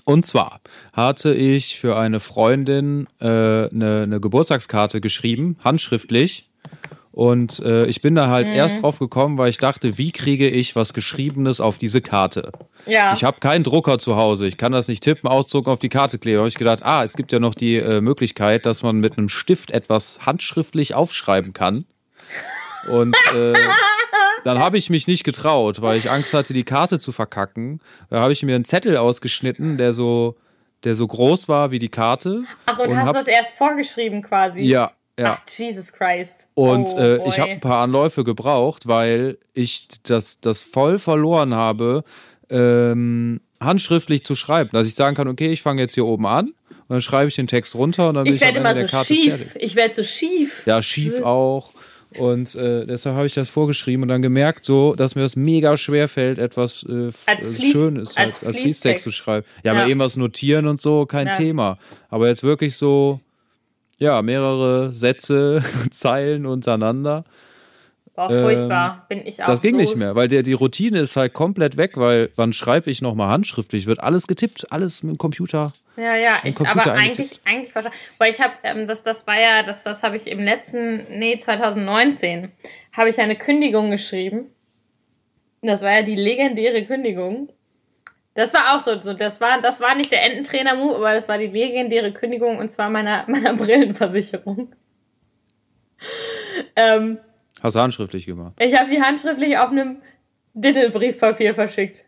Und 0.04 0.26
zwar 0.26 0.60
hatte 0.92 1.32
ich 1.34 1.78
für 1.78 1.96
eine 1.96 2.20
Freundin 2.20 3.06
äh, 3.20 3.26
eine, 3.26 4.02
eine 4.02 4.20
Geburtstagskarte 4.20 5.00
geschrieben, 5.00 5.56
handschriftlich. 5.64 6.48
Und 7.14 7.60
äh, 7.60 7.86
ich 7.86 8.02
bin 8.02 8.16
da 8.16 8.26
halt 8.26 8.48
erst 8.48 8.82
drauf 8.82 8.98
gekommen, 8.98 9.38
weil 9.38 9.48
ich 9.48 9.58
dachte, 9.58 9.98
wie 9.98 10.10
kriege 10.10 10.48
ich 10.48 10.74
was 10.74 10.92
Geschriebenes 10.92 11.60
auf 11.60 11.78
diese 11.78 12.00
Karte? 12.02 12.50
Ja. 12.86 13.12
Ich 13.12 13.22
habe 13.22 13.38
keinen 13.38 13.62
Drucker 13.62 13.98
zu 13.98 14.16
Hause. 14.16 14.48
Ich 14.48 14.56
kann 14.56 14.72
das 14.72 14.88
nicht 14.88 15.04
tippen, 15.04 15.30
ausdrucken, 15.30 15.70
auf 15.70 15.78
die 15.78 15.88
Karte 15.88 16.18
kleben. 16.18 16.38
Da 16.38 16.40
habe 16.40 16.48
ich 16.48 16.56
gedacht, 16.56 16.84
ah, 16.84 17.04
es 17.04 17.14
gibt 17.14 17.30
ja 17.30 17.38
noch 17.38 17.54
die 17.54 17.76
äh, 17.76 18.00
Möglichkeit, 18.00 18.66
dass 18.66 18.82
man 18.82 18.96
mit 18.96 19.16
einem 19.16 19.28
Stift 19.28 19.70
etwas 19.70 20.26
handschriftlich 20.26 20.96
aufschreiben 20.96 21.52
kann. 21.52 21.84
Und 22.90 23.16
äh, 23.32 23.54
dann 24.44 24.58
habe 24.58 24.76
ich 24.76 24.90
mich 24.90 25.06
nicht 25.06 25.22
getraut, 25.22 25.82
weil 25.82 25.96
ich 25.96 26.10
Angst 26.10 26.34
hatte, 26.34 26.52
die 26.52 26.64
Karte 26.64 26.98
zu 26.98 27.12
verkacken. 27.12 27.78
Da 28.10 28.22
habe 28.22 28.32
ich 28.32 28.42
mir 28.42 28.56
einen 28.56 28.64
Zettel 28.64 28.96
ausgeschnitten, 28.96 29.78
der 29.78 29.92
so, 29.92 30.34
der 30.82 30.96
so 30.96 31.06
groß 31.06 31.48
war 31.48 31.70
wie 31.70 31.78
die 31.78 31.90
Karte. 31.90 32.42
Ach, 32.66 32.76
und, 32.80 32.88
und 32.88 32.96
hast 32.96 33.06
hab- 33.06 33.14
das 33.14 33.28
erst 33.28 33.52
vorgeschrieben 33.52 34.20
quasi? 34.20 34.62
Ja, 34.62 34.90
ja. 35.18 35.38
Ach, 35.40 35.48
Jesus 35.50 35.92
Christ. 35.92 36.48
Und 36.54 36.88
oh, 36.94 36.98
äh, 36.98 37.28
ich 37.28 37.38
habe 37.38 37.52
ein 37.52 37.60
paar 37.60 37.82
Anläufe 37.82 38.24
gebraucht, 38.24 38.86
weil 38.86 39.38
ich 39.52 39.88
das, 40.02 40.40
das 40.40 40.60
voll 40.60 40.98
verloren 40.98 41.54
habe, 41.54 42.04
ähm, 42.50 43.40
handschriftlich 43.60 44.24
zu 44.24 44.34
schreiben. 44.34 44.70
Dass 44.72 44.86
ich 44.86 44.94
sagen 44.94 45.16
kann, 45.16 45.28
okay, 45.28 45.52
ich 45.52 45.62
fange 45.62 45.80
jetzt 45.82 45.94
hier 45.94 46.06
oben 46.06 46.26
an 46.26 46.46
und 46.46 46.54
dann 46.88 47.00
schreibe 47.02 47.28
ich 47.28 47.36
den 47.36 47.46
Text 47.46 47.74
runter 47.74 48.08
und 48.08 48.16
dann 48.16 48.24
bin 48.24 48.34
Ich 48.34 48.42
ich, 48.42 48.46
am 48.48 48.54
werde 48.54 48.68
Ende 48.68 48.70
immer 48.70 48.80
der 48.80 48.88
so 48.88 48.96
Karte 48.96 49.14
schief. 49.14 49.36
fertig. 49.36 49.62
Ich 49.62 49.74
werde 49.76 49.94
so 49.94 50.02
schief. 50.02 50.62
Ja, 50.66 50.82
schief 50.82 51.22
auch. 51.22 51.72
Und 52.16 52.54
äh, 52.54 52.86
deshalb 52.86 53.16
habe 53.16 53.26
ich 53.26 53.34
das 53.34 53.50
vorgeschrieben 53.50 54.02
und 54.02 54.08
dann 54.08 54.22
gemerkt, 54.22 54.64
so, 54.64 54.94
dass 54.94 55.16
mir 55.16 55.22
das 55.22 55.34
mega 55.34 55.76
schwer 55.76 56.06
fällt, 56.06 56.38
etwas 56.38 56.84
äh, 56.88 56.92
äh, 57.08 57.10
Fließ- 57.10 57.72
Schönes 57.72 58.16
als 58.16 58.34
als, 58.36 58.44
als 58.44 58.58
Fließtext. 58.60 59.02
Zu 59.02 59.10
schreiben. 59.10 59.44
Ja, 59.64 59.72
Ja. 59.72 59.80
mal 59.80 59.88
irgendwas 59.88 60.16
notieren 60.16 60.68
und 60.68 60.78
so, 60.80 61.06
kein 61.06 61.26
Ja. 61.28 61.32
Thema. 61.32 61.76
Aber 62.10 62.28
jetzt 62.28 62.44
wirklich 62.44 62.76
so, 62.76 63.18
ja, 63.98 64.22
mehrere 64.22 64.92
Sätze, 64.92 65.62
Zeilen 65.90 66.46
untereinander. 66.46 67.24
Boah, 68.14 68.28
furchtbar. 68.28 69.06
Bin 69.08 69.26
ich 69.26 69.42
auch 69.42 69.48
Ähm, 69.48 69.52
Das 69.52 69.60
ging 69.60 69.74
so. 69.74 69.80
nicht 69.80 69.96
mehr, 69.96 70.14
weil 70.14 70.28
der, 70.28 70.42
die 70.42 70.52
Routine 70.52 71.00
ist 71.00 71.16
halt 71.16 71.32
komplett 71.32 71.76
weg, 71.76 71.96
weil 71.96 72.30
wann 72.36 72.52
schreibe 72.52 72.90
ich 72.90 73.02
nochmal 73.02 73.28
handschriftlich? 73.28 73.86
Wird 73.86 74.00
alles 74.00 74.26
getippt, 74.26 74.70
alles 74.70 75.02
mit 75.02 75.14
dem 75.14 75.18
Computer. 75.18 75.72
Ja, 75.96 76.16
ja, 76.16 76.38
ich, 76.42 76.54
Computer 76.54 76.92
aber 76.92 77.00
eigentlich, 77.00 77.40
eigentlich 77.44 77.72
verstanden. 77.72 77.98
Weil 78.18 78.30
ich 78.30 78.40
habe, 78.40 78.52
ähm, 78.62 78.86
das, 78.86 79.02
das 79.02 79.26
war 79.26 79.38
ja, 79.40 79.62
das, 79.62 79.82
das 79.82 80.02
habe 80.02 80.16
ich 80.16 80.26
im 80.26 80.40
letzten, 80.40 81.06
nee, 81.18 81.38
2019, 81.38 82.50
habe 82.96 83.08
ich 83.08 83.18
eine 83.20 83.36
Kündigung 83.36 83.90
geschrieben. 83.90 84.46
Das 85.62 85.82
war 85.82 85.92
ja 85.92 86.02
die 86.02 86.16
legendäre 86.16 86.84
Kündigung. 86.84 87.48
Das 88.34 88.52
war 88.52 88.74
auch 88.74 88.80
so, 88.80 89.00
so 89.00 89.14
das 89.14 89.40
war, 89.40 89.60
das 89.60 89.80
war 89.80 89.94
nicht 89.94 90.10
der 90.10 90.24
Ententrainer-Move, 90.24 90.96
aber 90.96 91.14
das 91.14 91.28
war 91.28 91.38
die 91.38 91.46
legendäre 91.46 92.12
Kündigung 92.12 92.58
und 92.58 92.68
zwar 92.68 92.90
meiner, 92.90 93.24
meiner 93.28 93.54
Brillenversicherung. 93.54 94.74
ähm, 96.76 97.18
Hast 97.62 97.76
du 97.76 97.80
handschriftlich 97.80 98.26
gemacht. 98.26 98.54
ich 98.58 98.78
habe 98.78 98.90
die 98.90 99.00
handschriftlich 99.00 99.56
auf 99.56 99.70
einem 99.70 100.02
Dittelbriefpapier 100.52 101.54
verschickt. 101.54 102.04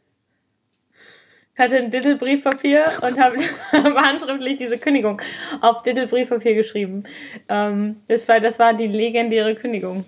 Ich 1.55 1.61
hatte 1.61 1.77
ein 1.77 1.91
Dittelbriefpapier 1.91 2.85
und 3.01 3.18
habe 3.18 3.39
hab 3.72 3.97
handschriftlich 3.97 4.59
diese 4.59 4.77
Kündigung 4.79 5.22
auf 5.62 5.83
Dittelbriefpapier 5.83 6.55
geschrieben. 6.55 7.05
Ähm, 7.49 7.97
das, 8.09 8.29
war, 8.29 8.41
das 8.41 8.59
war 8.59 8.74
die 8.74 8.89
legendäre 8.89 9.55
Kündigung. 9.55 10.05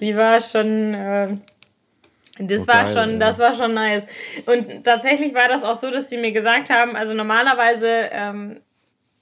Die 0.00 0.16
war 0.16 0.40
schon. 0.40 0.94
Äh, 0.94 1.34
das 2.38 2.66
Oh, 2.66 2.66
war 2.66 2.86
schon, 2.86 3.10
ey. 3.14 3.18
das 3.18 3.38
war 3.38 3.54
schon 3.54 3.74
nice. 3.74 4.06
Und 4.46 4.84
tatsächlich 4.84 5.34
war 5.34 5.48
das 5.48 5.62
auch 5.62 5.74
so, 5.74 5.90
dass 5.90 6.08
sie 6.08 6.16
mir 6.16 6.32
gesagt 6.32 6.70
haben, 6.70 6.96
also 6.96 7.14
normalerweise 7.14 8.08
ähm, 8.10 8.60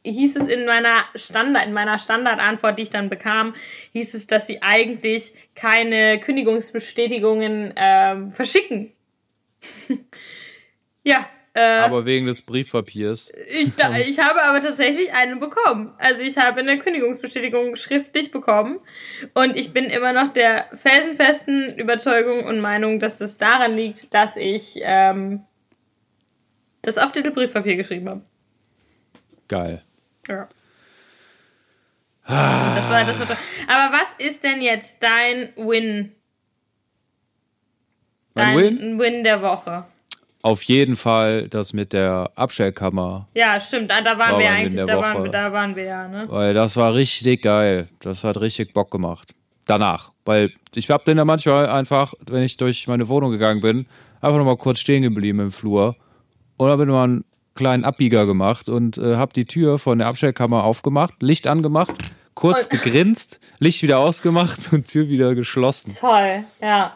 hieß 0.04 0.36
es 0.36 0.46
in 0.46 0.64
meiner 0.64 1.04
Standard, 1.14 1.66
in 1.66 1.72
meiner 1.72 1.98
Standardantwort, 1.98 2.78
die 2.78 2.84
ich 2.84 2.90
dann 2.90 3.08
bekam, 3.10 3.54
hieß 3.92 4.14
es, 4.14 4.26
dass 4.26 4.46
sie 4.46 4.62
eigentlich 4.62 5.32
keine 5.54 6.20
Kündigungsbestätigungen 6.20 7.74
ähm, 7.76 8.32
verschicken. 8.32 8.92
ja. 11.02 11.28
Äh, 11.52 11.60
Aber 11.60 12.06
wegen 12.06 12.26
des 12.26 12.42
Briefpapiers. 12.42 13.32
ich, 13.48 13.68
ich 14.08 14.18
habe 14.20 14.42
aber 14.42 14.60
tatsächlich 14.60 15.12
eine 15.12 15.36
bekommen. 15.36 15.92
Also 15.98 16.22
ich 16.22 16.38
habe 16.38 16.60
eine 16.60 16.78
Kündigungsbestätigung 16.78 17.74
schriftlich 17.76 18.30
bekommen. 18.30 18.78
Und 19.34 19.56
ich 19.56 19.72
bin 19.72 19.86
immer 19.86 20.12
noch 20.12 20.32
der 20.32 20.66
felsenfesten 20.74 21.76
Überzeugung 21.76 22.44
und 22.44 22.60
Meinung, 22.60 23.00
dass 23.00 23.20
es 23.20 23.36
daran 23.36 23.74
liegt, 23.74 24.14
dass 24.14 24.36
ich 24.36 24.78
ähm, 24.82 25.44
das 26.82 26.98
auf 26.98 27.12
Titelbriefpapier 27.12 27.76
geschrieben 27.76 28.08
habe. 28.08 28.22
Geil. 29.48 29.82
Ja. 30.28 30.48
Das 32.26 32.88
war, 32.88 33.04
das 33.04 33.18
war. 33.18 33.36
Aber 33.66 33.98
was 33.98 34.14
ist 34.18 34.44
denn 34.44 34.62
jetzt 34.62 35.02
dein 35.02 35.52
Win? 35.56 36.12
Mein 38.34 38.56
Win? 38.56 38.98
Win 39.00 39.24
der 39.24 39.42
Woche. 39.42 39.84
Auf 40.42 40.62
jeden 40.62 40.96
Fall 40.96 41.48
das 41.48 41.72
mit 41.74 41.92
der 41.92 42.30
Abstellkammer, 42.34 43.28
Ja, 43.34 43.60
stimmt. 43.60 43.90
Da, 43.90 44.00
da 44.00 44.16
waren 44.18 44.32
War 44.32 44.38
wir 44.38 44.50
eigentlich. 44.50 44.84
Da 44.86 44.98
waren, 45.00 45.22
wir- 45.24 45.30
da 45.30 45.52
waren 45.52 45.76
wir 45.76 45.84
ja, 45.84 46.08
ne? 46.08 46.24
weil 46.28 46.54
das 46.54 46.76
war 46.76 46.94
richtig 46.94 47.42
geil. 47.42 47.88
Das 48.00 48.24
hat 48.24 48.40
richtig 48.40 48.72
Bock 48.72 48.90
gemacht. 48.90 49.32
Danach, 49.66 50.12
weil 50.24 50.50
ich 50.74 50.88
hab 50.90 51.04
bin 51.04 51.16
da 51.18 51.24
manchmal 51.24 51.68
einfach, 51.68 52.14
wenn 52.26 52.42
ich 52.42 52.56
durch 52.56 52.88
meine 52.88 53.08
Wohnung 53.08 53.30
gegangen 53.30 53.60
bin, 53.60 53.86
einfach 54.20 54.38
nochmal 54.38 54.56
kurz 54.56 54.80
stehen 54.80 55.02
geblieben 55.02 55.40
im 55.40 55.50
Flur 55.52 55.94
und 56.56 56.70
habe 56.70 56.86
mal 56.86 57.04
einen 57.04 57.24
kleinen 57.54 57.84
Abbieger 57.84 58.24
gemacht 58.26 58.68
und 58.68 58.96
äh, 58.98 59.16
habe 59.16 59.32
die 59.34 59.44
Tür 59.44 59.78
von 59.78 59.98
der 59.98 60.08
Abstellkammer 60.08 60.64
aufgemacht, 60.64 61.14
Licht 61.20 61.46
angemacht, 61.46 61.92
kurz 62.34 62.64
Und- 62.64 62.70
gegrinst, 62.82 63.40
Licht 63.58 63.82
wieder 63.82 63.98
ausgemacht 63.98 64.72
und 64.72 64.88
Tür 64.88 65.08
wieder 65.08 65.34
geschlossen. 65.34 65.94
Toll, 66.00 66.44
ja. 66.62 66.94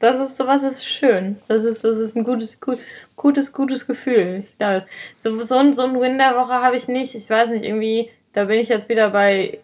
Das 0.00 0.18
ist 0.18 0.38
sowas 0.38 0.62
ist 0.62 0.86
schön. 0.86 1.38
Das 1.46 1.62
ist, 1.62 1.84
das 1.84 1.98
ist 1.98 2.16
ein 2.16 2.24
gutes, 2.24 2.58
gut, 2.58 2.78
gutes, 3.16 3.52
gutes 3.52 3.86
Gefühl. 3.86 4.44
Ich 4.44 4.56
glaube, 4.56 4.86
so, 5.18 5.42
so, 5.42 5.56
ein, 5.56 5.74
so 5.74 5.82
ein 5.82 6.00
Win 6.00 6.16
der 6.16 6.36
Woche 6.36 6.54
habe 6.54 6.74
ich 6.74 6.88
nicht. 6.88 7.14
Ich 7.14 7.28
weiß 7.28 7.50
nicht, 7.50 7.66
irgendwie, 7.66 8.10
da 8.32 8.46
bin 8.46 8.58
ich 8.58 8.70
jetzt 8.70 8.88
wieder 8.88 9.10
bei. 9.10 9.60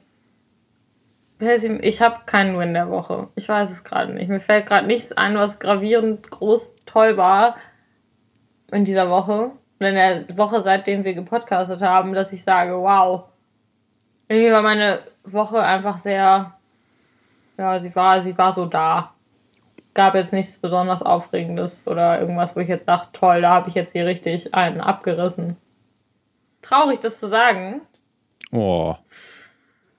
Ich 1.39 2.01
habe 2.03 2.21
keinen 2.27 2.59
Win 2.59 2.75
der 2.75 2.91
Woche. 2.91 3.29
Ich 3.35 3.49
weiß 3.49 3.71
es 3.71 3.83
gerade 3.83 4.13
nicht. 4.13 4.29
Mir 4.29 4.41
fällt 4.41 4.67
gerade 4.67 4.87
nichts 4.87 5.13
ein, 5.13 5.37
was 5.37 5.59
gravierend 5.59 6.31
groß 6.31 6.75
toll 6.85 7.17
war 7.17 7.57
in 8.73 8.85
dieser 8.85 9.09
Woche. 9.09 9.53
Und 9.79 9.87
in 9.87 9.95
der 9.95 10.37
Woche, 10.37 10.61
seitdem 10.61 11.05
wir 11.05 11.15
gepodcastet 11.15 11.81
haben, 11.81 12.13
dass 12.13 12.33
ich 12.33 12.45
sage, 12.45 12.77
wow. 12.77 13.25
Irgendwie 14.29 14.53
war 14.53 14.63
meine 14.63 15.01
Woche 15.25 15.63
einfach 15.63 15.97
sehr. 15.97 16.53
Ja, 17.57 17.81
sie 17.81 17.95
war, 17.97 18.21
sie 18.21 18.37
war 18.37 18.53
so 18.53 18.67
da 18.67 19.16
gab 19.97 20.15
jetzt 20.15 20.33
nichts 20.33 20.59
besonders 20.59 21.03
Aufregendes 21.03 21.83
oder 21.87 22.21
irgendwas, 22.21 22.55
wo 22.55 22.61
ich 22.61 22.69
jetzt 22.69 22.87
sage, 22.87 23.09
toll, 23.13 23.41
da 23.43 23.51
habe 23.51 23.69
ich 23.69 23.75
jetzt 23.75 23.91
hier 23.93 24.07
richtig 24.07 24.55
einen 24.55 24.81
abgerissen. 24.81 25.57
traurig, 26.63 27.01
das 27.01 27.19
zu 27.19 27.27
sagen. 27.27 27.81
Oh. 28.53 28.95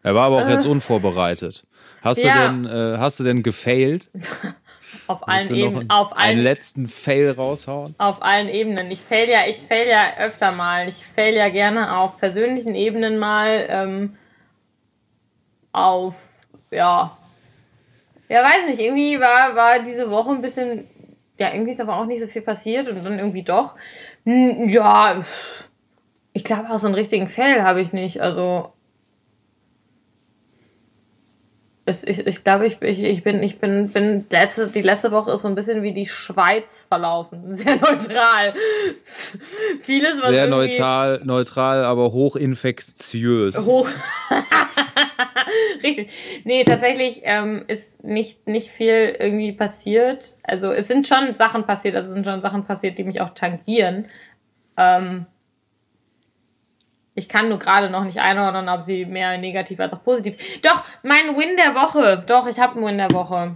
Er 0.04 0.16
war 0.16 0.28
aber 0.28 0.38
auch 0.44 0.48
jetzt 0.50 0.66
unvorbereitet. 0.66 1.66
Hast 2.02 2.20
Äh. 2.20 2.28
Ja. 2.28 2.34
du 2.48 2.64
denn, 2.64 2.66
äh, 2.66 2.98
hast 2.98 3.20
du 3.20 3.24
denn 3.26 3.44
gefailt? 3.44 4.10
Auf 5.08 5.28
allen 5.28 5.50
Ebenen. 5.54 5.80
einen, 5.82 5.90
Auf 5.90 6.14
einen 6.14 6.22
allen, 6.38 6.40
letzten 6.40 6.88
Fail 6.88 7.32
raushauen? 7.32 7.94
auf 7.98 8.22
allen 8.22 8.48
Ebenen. 8.48 8.90
Ich 8.90 9.02
fail 9.02 9.28
ja, 9.30 9.40
ich 9.46 9.58
fail 9.58 9.86
ja 9.88 10.16
öfter 10.18 10.54
mal. 10.54 10.88
Ich 10.88 11.06
fail 11.06 11.34
ja 11.36 11.50
gerne 11.50 11.98
auf 11.98 12.18
persönlichen 12.18 12.74
Ebenen 12.74 13.18
mal. 13.18 13.66
Ähm, 13.70 14.16
auf, 15.74 16.16
ja. 16.72 17.18
Ja, 18.30 18.44
weiß 18.44 18.68
nicht. 18.68 18.80
Irgendwie 18.80 19.20
war, 19.20 19.56
war 19.56 19.80
diese 19.84 20.10
Woche 20.10 20.32
ein 20.32 20.42
bisschen. 20.42 20.86
Ja, 21.40 21.54
irgendwie 21.54 21.74
ist 21.74 21.82
aber 21.82 21.98
auch 21.98 22.06
nicht 22.06 22.22
so 22.22 22.28
viel 22.28 22.42
passiert 22.42 22.90
und 22.90 23.04
dann 23.04 23.20
irgendwie 23.20 23.44
doch. 23.44 23.76
Hm, 24.26 24.70
ja, 24.70 25.22
ich 26.34 26.44
glaube 26.44 26.70
auch 26.70 26.80
so 26.80 26.88
einen 26.88 26.96
richtigen 26.96 27.30
Fail 27.30 27.64
habe 27.64 27.82
ich 27.82 27.94
nicht. 27.94 28.22
Also. 28.22 28.74
Es, 30.60 31.77
ich, 31.88 32.28
ich 32.28 32.44
glaube, 32.44 32.68
ich, 32.68 32.82
ich, 32.82 33.02
ich 33.02 33.24
bin, 33.24 33.42
ich 33.42 33.60
bin, 33.60 33.90
bin 33.90 34.26
letzte, 34.30 34.68
die 34.68 34.82
letzte 34.82 35.12
Woche 35.12 35.32
ist 35.32 35.42
so 35.42 35.48
ein 35.48 35.56
bisschen 35.56 35.82
wie 35.84 35.94
die 35.94 36.06
Schweiz 36.06 36.86
verlaufen. 36.88 37.42
Sehr 37.54 37.78
neutral. 37.78 38.54
Vieles, 39.82 40.18
was 40.22 40.28
Sehr 40.28 40.48
neutral, 40.48 41.22
neutral, 41.24 41.86
aber 41.86 42.12
hochinfektiös. 42.12 43.58
hoch. 43.66 43.88
Richtig. 45.84 46.10
Nee, 46.44 46.64
tatsächlich 46.66 47.22
ähm, 47.24 47.64
ist 47.68 48.04
nicht, 48.04 48.48
nicht 48.48 48.70
viel 48.70 49.16
irgendwie 49.18 49.54
passiert. 49.54 50.36
Also 50.44 50.72
es 50.72 50.88
sind 50.88 51.08
schon 51.08 51.36
Sachen 51.36 51.66
passiert, 51.66 51.96
also 51.96 52.10
es 52.10 52.14
sind 52.14 52.26
schon 52.26 52.42
Sachen 52.42 52.66
passiert, 52.66 52.98
die 52.98 53.06
mich 53.06 53.22
auch 53.22 53.30
tangieren. 53.30 54.08
Ähm, 54.76 55.26
ich 57.18 57.28
kann 57.28 57.50
nur 57.50 57.58
gerade 57.58 57.90
noch 57.90 58.04
nicht 58.04 58.20
einordnen, 58.20 58.70
ob 58.70 58.84
sie 58.84 59.04
mehr 59.06 59.40
negativ 59.40 59.80
als 59.80 59.92
auch 59.92 60.04
positiv. 60.04 60.38
Doch, 60.62 60.84
mein 61.02 61.36
Win 61.36 61.58
der 61.58 61.74
Woche. 61.74 62.24
Doch, 62.28 62.46
ich 62.46 62.60
habe 62.60 62.76
einen 62.76 62.86
Win 62.86 62.98
der 63.00 63.12
Woche. 63.12 63.56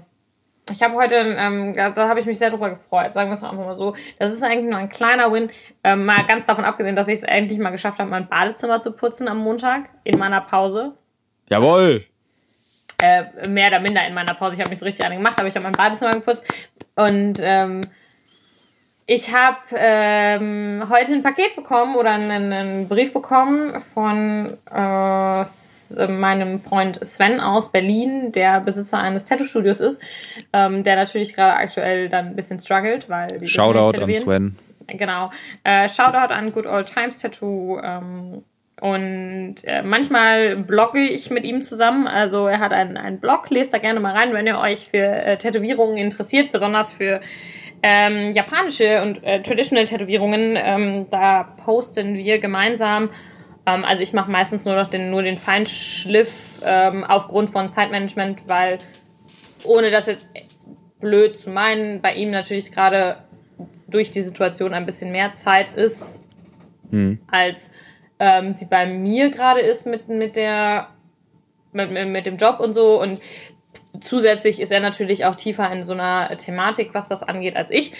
Ich 0.71 0.81
habe 0.81 0.95
heute, 0.95 1.15
ähm, 1.15 1.75
da, 1.75 1.91
da 1.91 2.09
habe 2.09 2.19
ich 2.19 2.25
mich 2.25 2.39
sehr 2.39 2.49
drüber 2.49 2.71
gefreut, 2.71 3.13
sagen 3.13 3.29
wir 3.29 3.33
es 3.33 3.43
einfach 3.43 3.63
mal 3.63 3.75
so. 3.75 3.95
Das 4.17 4.33
ist 4.33 4.41
eigentlich 4.41 4.67
nur 4.67 4.79
ein 4.79 4.89
kleiner 4.89 5.31
Win. 5.31 5.51
Ähm, 5.83 6.05
mal 6.05 6.25
ganz 6.25 6.45
davon 6.45 6.65
abgesehen, 6.65 6.95
dass 6.95 7.07
ich 7.07 7.19
es 7.19 7.23
endlich 7.23 7.59
mal 7.59 7.69
geschafft 7.69 7.99
habe, 7.99 8.09
mein 8.09 8.27
Badezimmer 8.27 8.79
zu 8.79 8.93
putzen 8.93 9.27
am 9.27 9.37
Montag 9.37 9.89
in 10.05 10.17
meiner 10.17 10.41
Pause. 10.41 10.93
Jawohl! 11.47 12.03
Äh, 12.99 13.47
mehr 13.47 13.67
oder 13.67 13.79
minder 13.79 14.07
in 14.07 14.15
meiner 14.15 14.33
Pause. 14.33 14.55
Ich 14.55 14.59
habe 14.59 14.71
nicht 14.71 14.79
so 14.79 14.85
richtig 14.85 15.05
eine 15.05 15.17
gemacht, 15.17 15.37
aber 15.37 15.47
ich 15.47 15.53
habe 15.53 15.63
mein 15.63 15.73
Badezimmer 15.73 16.13
geputzt. 16.13 16.51
Und 16.95 17.39
ähm, 17.43 17.81
ich 19.13 19.33
habe 19.33 19.57
ähm, 19.75 20.85
heute 20.89 21.11
ein 21.11 21.21
Paket 21.21 21.57
bekommen 21.57 21.97
oder 21.97 22.11
einen, 22.11 22.53
einen 22.53 22.87
Brief 22.87 23.11
bekommen 23.11 23.77
von 23.81 24.57
äh, 24.73 26.07
meinem 26.07 26.59
Freund 26.59 27.05
Sven 27.05 27.41
aus 27.41 27.73
Berlin, 27.73 28.31
der 28.31 28.61
Besitzer 28.61 28.99
eines 28.99 29.25
Tattoo-Studios 29.25 29.81
ist, 29.81 30.01
ähm, 30.53 30.85
der 30.85 30.95
natürlich 30.95 31.33
gerade 31.33 31.57
aktuell 31.57 32.07
dann 32.07 32.27
ein 32.27 32.35
bisschen 32.37 32.61
struggelt, 32.61 33.09
weil 33.09 33.27
die 33.27 33.47
Shoutout 33.47 34.01
an. 34.01 34.13
Sven. 34.13 34.55
Genau. 34.87 35.29
Äh, 35.65 35.89
Shoutout 35.89 36.33
an 36.33 36.53
Good 36.53 36.65
Old 36.65 36.85
Times 36.85 37.17
Tattoo. 37.17 37.79
Ähm, 37.83 38.45
und 38.79 39.55
äh, 39.65 39.83
manchmal 39.83 40.55
blogge 40.55 41.01
ich 41.01 41.29
mit 41.29 41.43
ihm 41.43 41.63
zusammen. 41.63 42.07
Also 42.07 42.47
er 42.47 42.59
hat 42.59 42.71
einen, 42.71 42.95
einen 42.95 43.19
Blog, 43.19 43.49
lest 43.49 43.73
da 43.73 43.77
gerne 43.77 43.99
mal 43.99 44.15
rein, 44.15 44.33
wenn 44.33 44.47
ihr 44.47 44.57
euch 44.57 44.87
für 44.89 45.05
äh, 45.05 45.37
Tätowierungen 45.37 45.97
interessiert, 45.97 46.53
besonders 46.53 46.93
für 46.93 47.19
ähm, 47.83 48.31
japanische 48.31 49.01
und 49.01 49.23
äh, 49.23 49.41
traditional 49.41 49.85
Tätowierungen. 49.85 50.57
Ähm, 50.57 51.07
da 51.09 51.43
posten 51.43 52.15
wir 52.15 52.39
gemeinsam. 52.39 53.09
Ähm, 53.65 53.83
also 53.83 54.03
ich 54.03 54.13
mache 54.13 54.29
meistens 54.29 54.65
nur 54.65 54.75
noch 54.75 54.87
den, 54.87 55.09
nur 55.09 55.23
den 55.23 55.37
Feinschliff 55.37 56.61
ähm, 56.63 57.03
aufgrund 57.03 57.49
von 57.49 57.69
Zeitmanagement, 57.69 58.47
weil 58.47 58.77
ohne 59.63 59.91
das 59.91 60.07
jetzt 60.07 60.25
blöd 60.99 61.39
zu 61.39 61.49
meinen, 61.49 62.01
bei 62.01 62.13
ihm 62.13 62.31
natürlich 62.31 62.71
gerade 62.71 63.17
durch 63.87 64.11
die 64.11 64.21
Situation 64.21 64.73
ein 64.73 64.85
bisschen 64.85 65.11
mehr 65.11 65.33
Zeit 65.33 65.75
ist, 65.75 66.19
als 67.29 67.71
ähm, 68.19 68.53
sie 68.53 68.65
bei 68.65 68.85
mir 68.85 69.29
gerade 69.29 69.61
ist 69.61 69.85
mit, 69.85 70.07
mit 70.07 70.35
der 70.35 70.89
mit, 71.73 71.91
mit 71.91 72.25
dem 72.25 72.37
Job 72.37 72.59
und 72.59 72.73
so. 72.73 73.01
Und 73.01 73.19
zusätzlich 74.01 74.59
ist 74.59 74.71
er 74.71 74.79
natürlich 74.79 75.25
auch 75.25 75.35
tiefer 75.35 75.71
in 75.71 75.83
so 75.83 75.93
einer 75.93 76.35
Thematik, 76.37 76.89
was 76.93 77.07
das 77.07 77.23
angeht, 77.23 77.55
als 77.55 77.71
ich. 77.71 77.93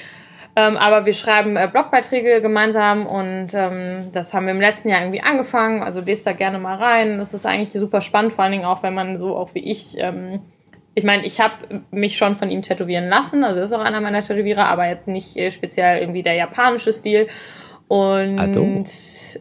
Ähm, 0.56 0.76
aber 0.76 1.06
wir 1.06 1.14
schreiben 1.14 1.56
äh, 1.56 1.70
Blogbeiträge 1.72 2.42
gemeinsam 2.42 3.06
und 3.06 3.54
ähm, 3.54 4.10
das 4.12 4.34
haben 4.34 4.46
wir 4.46 4.52
im 4.52 4.60
letzten 4.60 4.90
Jahr 4.90 5.00
irgendwie 5.00 5.22
angefangen. 5.22 5.82
Also 5.82 6.02
lest 6.02 6.28
da 6.28 6.34
gerne 6.34 6.60
mal 6.60 6.76
rein. 6.76 7.20
Das 7.20 7.34
ist 7.34 7.46
eigentlich 7.46 7.72
super 7.72 8.02
spannend, 8.02 8.34
vor 8.34 8.44
allen 8.44 8.52
Dingen 8.52 8.66
auch, 8.66 8.84
wenn 8.84 8.94
man 8.94 9.18
so 9.18 9.38
auch 9.38 9.56
wie 9.56 9.72
ich. 9.72 9.98
Ähm, 9.98 10.42
ich 10.94 11.06
meine, 11.06 11.26
ich 11.26 11.40
habe 11.40 11.84
mich 11.92 12.18
schon 12.18 12.36
von 12.36 12.52
ihm 12.52 12.62
tätowieren 12.62 13.08
lassen. 13.08 13.46
Also 13.46 13.62
ist 13.62 13.72
auch 13.72 13.80
einer 13.80 14.02
meiner 14.02 14.20
Tätowierer, 14.20 14.66
aber 14.66 14.88
jetzt 14.88 15.08
nicht 15.08 15.38
äh, 15.38 15.52
speziell 15.52 16.02
irgendwie 16.02 16.22
der 16.22 16.34
japanische 16.34 16.92
Stil. 16.92 17.28
Und 17.88 18.88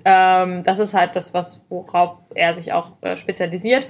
ähm, 0.04 0.62
das 0.62 0.78
ist 0.78 0.94
halt 0.94 1.16
das, 1.16 1.34
was 1.34 1.64
worauf 1.68 2.18
er 2.34 2.54
sich 2.54 2.72
auch 2.72 2.92
äh, 3.02 3.16
spezialisiert. 3.16 3.88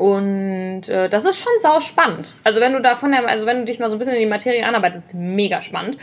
Und 0.00 0.88
äh, 0.88 1.10
das 1.10 1.26
ist 1.26 1.40
schon 1.40 1.52
sau 1.60 1.78
spannend. 1.78 2.32
Also 2.42 2.58
wenn 2.58 2.72
du 2.72 2.80
davon, 2.80 3.12
also 3.12 3.44
wenn 3.44 3.58
du 3.58 3.64
dich 3.66 3.78
mal 3.78 3.90
so 3.90 3.96
ein 3.96 3.98
bisschen 3.98 4.14
in 4.14 4.20
die 4.20 4.26
Materie 4.26 4.66
anarbeitest, 4.66 5.08
ist 5.08 5.14
mega 5.14 5.60
spannend. 5.60 5.98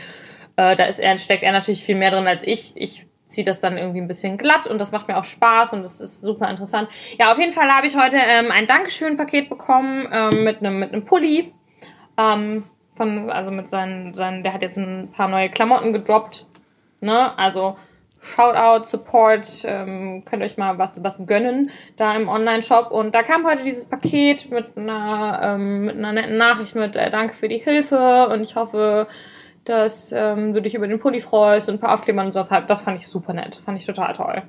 Äh, 0.54 0.76
da 0.76 0.84
ist 0.84 1.00
er, 1.00 1.18
steckt 1.18 1.42
er 1.42 1.50
natürlich 1.50 1.82
viel 1.82 1.96
mehr 1.96 2.12
drin 2.12 2.28
als 2.28 2.44
ich. 2.46 2.74
Ich 2.76 3.06
ziehe 3.26 3.44
das 3.44 3.58
dann 3.58 3.76
irgendwie 3.76 4.00
ein 4.00 4.06
bisschen 4.06 4.38
glatt 4.38 4.68
und 4.68 4.80
das 4.80 4.92
macht 4.92 5.08
mir 5.08 5.18
auch 5.18 5.24
Spaß 5.24 5.72
und 5.72 5.82
das 5.82 6.00
ist 6.00 6.20
super 6.20 6.48
interessant. 6.48 6.88
Ja, 7.18 7.32
auf 7.32 7.40
jeden 7.40 7.52
Fall 7.52 7.68
habe 7.74 7.88
ich 7.88 7.96
heute 7.96 8.18
ähm, 8.18 8.52
ein 8.52 8.68
Dankeschön-Paket 8.68 9.48
bekommen 9.48 10.08
ähm, 10.12 10.44
mit 10.44 10.60
einem 10.60 10.78
mit 10.78 11.04
Pulli. 11.04 11.52
Ähm, 12.16 12.62
von, 12.94 13.28
also 13.30 13.50
mit 13.50 13.68
seinen, 13.68 14.14
seinen, 14.14 14.44
der 14.44 14.52
hat 14.52 14.62
jetzt 14.62 14.76
ein 14.76 15.10
paar 15.10 15.26
neue 15.26 15.48
Klamotten 15.48 15.92
gedroppt. 15.92 16.46
Ne? 17.00 17.36
Also 17.36 17.76
Shoutout, 18.20 18.86
Support, 18.86 19.62
ähm, 19.64 20.24
könnt 20.24 20.42
euch 20.42 20.56
mal 20.56 20.78
was, 20.78 21.02
was 21.02 21.24
gönnen 21.26 21.70
da 21.96 22.14
im 22.14 22.28
Online-Shop. 22.28 22.90
Und 22.90 23.14
da 23.14 23.22
kam 23.22 23.46
heute 23.46 23.62
dieses 23.62 23.84
Paket 23.84 24.50
mit 24.50 24.76
einer, 24.76 25.40
ähm, 25.42 25.86
mit 25.86 25.96
einer 25.96 26.12
netten 26.12 26.36
Nachricht 26.36 26.74
mit 26.74 26.96
äh, 26.96 27.10
Danke 27.10 27.34
für 27.34 27.48
die 27.48 27.58
Hilfe 27.58 28.28
und 28.28 28.42
ich 28.42 28.56
hoffe, 28.56 29.06
dass 29.64 30.12
ähm, 30.12 30.54
du 30.54 30.62
dich 30.62 30.74
über 30.74 30.88
den 30.88 30.98
Pulli 30.98 31.20
freust 31.20 31.68
und 31.68 31.76
ein 31.76 31.80
paar 31.80 31.94
Aufkleber 31.94 32.22
und 32.22 32.32
sowas. 32.32 32.50
Das 32.66 32.80
fand 32.80 32.98
ich 32.98 33.06
super 33.06 33.34
nett, 33.34 33.56
fand 33.56 33.78
ich 33.78 33.86
total 33.86 34.14
toll. 34.14 34.42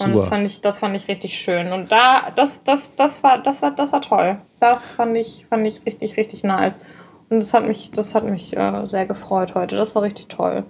Und 0.00 0.08
das 0.08 0.24
Super. 0.24 0.28
fand 0.28 0.46
ich, 0.46 0.60
das 0.60 0.78
fand 0.78 0.96
ich 0.96 1.06
richtig 1.06 1.38
schön. 1.38 1.72
Und 1.72 1.92
da, 1.92 2.32
das, 2.34 2.64
das, 2.64 2.96
das 2.96 3.22
war, 3.22 3.40
das 3.40 3.62
war, 3.62 3.70
das 3.70 3.92
war 3.92 4.02
toll. 4.02 4.38
Das 4.58 4.90
fand 4.90 5.16
ich, 5.16 5.46
fand 5.48 5.66
ich 5.66 5.86
richtig, 5.86 6.16
richtig 6.16 6.42
nice. 6.42 6.80
Und 7.30 7.38
das 7.40 7.54
hat 7.54 7.66
mich, 7.66 7.92
das 7.92 8.14
hat 8.14 8.24
mich 8.24 8.56
äh, 8.56 8.86
sehr 8.86 9.06
gefreut 9.06 9.54
heute. 9.54 9.76
Das 9.76 9.94
war 9.94 10.02
richtig 10.02 10.28
toll. 10.28 10.64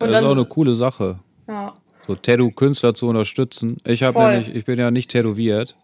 Und 0.00 0.10
Das 0.10 0.20
ist 0.20 0.26
auch 0.26 0.32
eine 0.32 0.44
coole 0.44 0.74
Sache, 0.74 1.20
ja. 1.48 1.74
so 2.06 2.14
Tattoo-Künstler 2.14 2.94
zu 2.94 3.08
unterstützen. 3.08 3.78
Ich 3.84 4.02
habe 4.02 4.18
nämlich, 4.18 4.54
ich 4.54 4.64
bin 4.64 4.78
ja 4.78 4.90
nicht 4.90 5.10
tätowiert. 5.10 5.74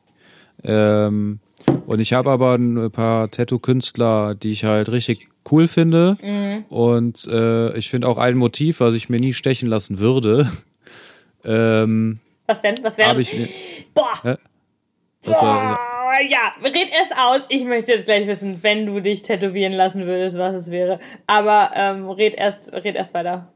Ähm, 0.63 1.41
und 1.87 2.01
ich 2.01 2.13
habe 2.13 2.31
aber 2.31 2.55
ein 2.55 2.91
paar 2.91 3.31
Tattoo-Künstler, 3.31 4.35
die 4.35 4.51
ich 4.51 4.65
halt 4.65 4.91
richtig 4.91 5.29
cool 5.51 5.67
finde. 5.67 6.17
Mhm. 6.23 6.65
Und 6.69 7.27
äh, 7.29 7.77
ich 7.77 7.91
finde 7.91 8.09
auch 8.09 8.19
ein 8.19 8.37
Motiv, 8.37 8.81
was 8.81 8.95
ich 8.95 9.09
mir 9.09 9.21
nie 9.21 9.33
stechen 9.33 9.69
lassen 9.69 9.99
würde. 9.99 10.51
Ähm, 11.43 12.19
Was 12.47 12.61
denn? 12.61 12.75
Was 12.83 12.99
wäre 12.99 13.15
das? 13.15 13.23
ich. 13.23 13.49
Boah! 13.95 14.13
Hä? 14.23 14.37
Was 15.23 15.41
war, 15.41 15.75
Boah, 15.75 16.21
ja, 16.29 16.53
red 16.63 16.89
erst 16.93 17.17
aus. 17.19 17.47
Ich 17.49 17.65
möchte 17.65 17.93
jetzt 17.93 18.07
gleich 18.07 18.27
wissen, 18.27 18.63
wenn 18.63 18.85
du 18.85 19.01
dich 19.01 19.23
tätowieren 19.23 19.73
lassen 19.73 20.07
würdest, 20.07 20.37
was 20.37 20.55
es 20.55 20.71
wäre. 20.71 20.99
Aber 21.27 21.71
ähm, 21.75 22.11
red 22.11 22.35
erst, 22.35 22.73
red 22.73 22.95
erst 22.95 23.15
weiter. 23.15 23.53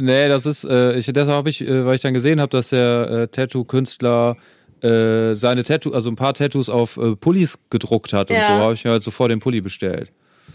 Nee, 0.00 0.28
das 0.28 0.46
ist, 0.46 0.64
äh, 0.64 0.94
ich, 0.94 1.06
deshalb 1.06 1.36
habe 1.36 1.50
ich, 1.50 1.60
äh, 1.62 1.84
weil 1.86 1.94
ich 1.94 2.00
dann 2.02 2.14
gesehen 2.14 2.40
habe, 2.40 2.50
dass 2.50 2.70
der 2.70 3.10
äh, 3.10 3.28
Tattoo-Künstler 3.28 4.36
äh, 4.82 5.34
seine 5.34 5.62
Tattoo, 5.62 5.92
also 5.92 6.10
ein 6.10 6.16
paar 6.16 6.34
Tattoos 6.34 6.68
auf 6.70 6.96
äh, 6.96 7.14
Pullis 7.16 7.58
gedruckt 7.68 8.12
hat 8.12 8.30
Ja. 8.30 8.36
und 8.38 8.44
so, 8.44 8.52
habe 8.52 8.72
ich 8.74 8.84
mir 8.84 8.92
halt 8.92 9.02
sofort 9.02 9.30
den 9.30 9.40
Pulli 9.40 9.60
bestellt. 9.60 10.10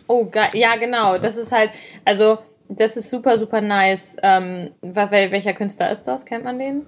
Oh, 0.07 0.25
geil. 0.25 0.49
Ja, 0.53 0.75
genau. 0.75 1.17
Das 1.17 1.37
ist 1.37 1.51
halt, 1.51 1.71
also, 2.03 2.39
das 2.69 2.97
ist 2.97 3.09
super, 3.09 3.37
super 3.37 3.61
nice. 3.61 4.15
Ähm, 4.23 4.71
welcher 4.81 5.53
Künstler 5.53 5.91
ist 5.91 6.03
das? 6.03 6.25
Kennt 6.25 6.43
man 6.43 6.59
den? 6.59 6.81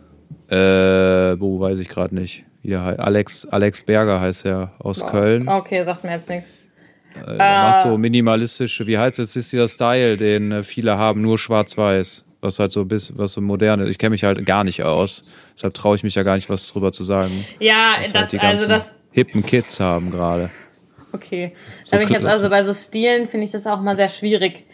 Äh, 0.49 1.39
wo 1.39 1.59
weiß 1.59 1.79
ich 1.79 1.89
gerade 1.89 2.15
nicht. 2.15 2.45
Heißt. 2.67 2.99
Alex, 2.99 3.45
Alex 3.47 3.83
Berger 3.83 4.19
heißt 4.19 4.45
er 4.45 4.73
aus 4.79 5.05
Köln. 5.05 5.47
Okay, 5.47 5.83
sagt 5.83 6.03
mir 6.03 6.11
jetzt 6.11 6.27
nichts. 6.27 6.55
Äh, 7.15 7.37
der 7.37 7.37
macht 7.37 7.79
so 7.79 7.97
minimalistische, 7.97 8.85
wie 8.87 8.97
heißt 8.97 9.19
es, 9.19 9.35
ist 9.35 9.53
dieser 9.53 9.67
Style, 9.67 10.17
den 10.17 10.51
äh, 10.51 10.63
viele 10.63 10.97
haben, 10.97 11.21
nur 11.21 11.37
schwarz-weiß. 11.37 12.26
Was 12.41 12.59
halt 12.59 12.71
so 12.71 12.81
ein 12.81 12.87
bisschen, 12.87 13.17
was 13.17 13.31
so 13.31 13.41
modern 13.41 13.79
ist. 13.79 13.89
Ich 13.89 13.97
kenne 13.97 14.11
mich 14.11 14.23
halt 14.23 14.45
gar 14.45 14.63
nicht 14.63 14.83
aus. 14.83 15.33
Deshalb 15.55 15.73
traue 15.73 15.95
ich 15.95 16.03
mich 16.03 16.15
ja 16.15 16.23
gar 16.23 16.35
nicht, 16.35 16.49
was 16.49 16.67
drüber 16.71 16.91
zu 16.91 17.03
sagen. 17.03 17.45
Ja, 17.59 17.95
Was 17.99 18.13
das, 18.13 18.21
halt 18.21 18.31
die 18.33 18.39
also 18.39 18.67
das, 18.67 18.93
hippen 19.11 19.43
Kids 19.45 19.79
haben 19.79 20.11
gerade. 20.11 20.49
okay. 21.13 21.53
So 21.83 21.91
da 21.91 21.97
bin 21.97 22.07
ich 22.07 22.13
jetzt 22.13 22.25
also 22.27 22.49
bei 22.49 22.61
so 22.61 22.73
Stilen 22.73 23.27
finde 23.27 23.45
ich 23.45 23.51
das 23.51 23.65
auch 23.65 23.81
mal 23.81 23.95
sehr 23.95 24.09
schwierig. 24.09 24.65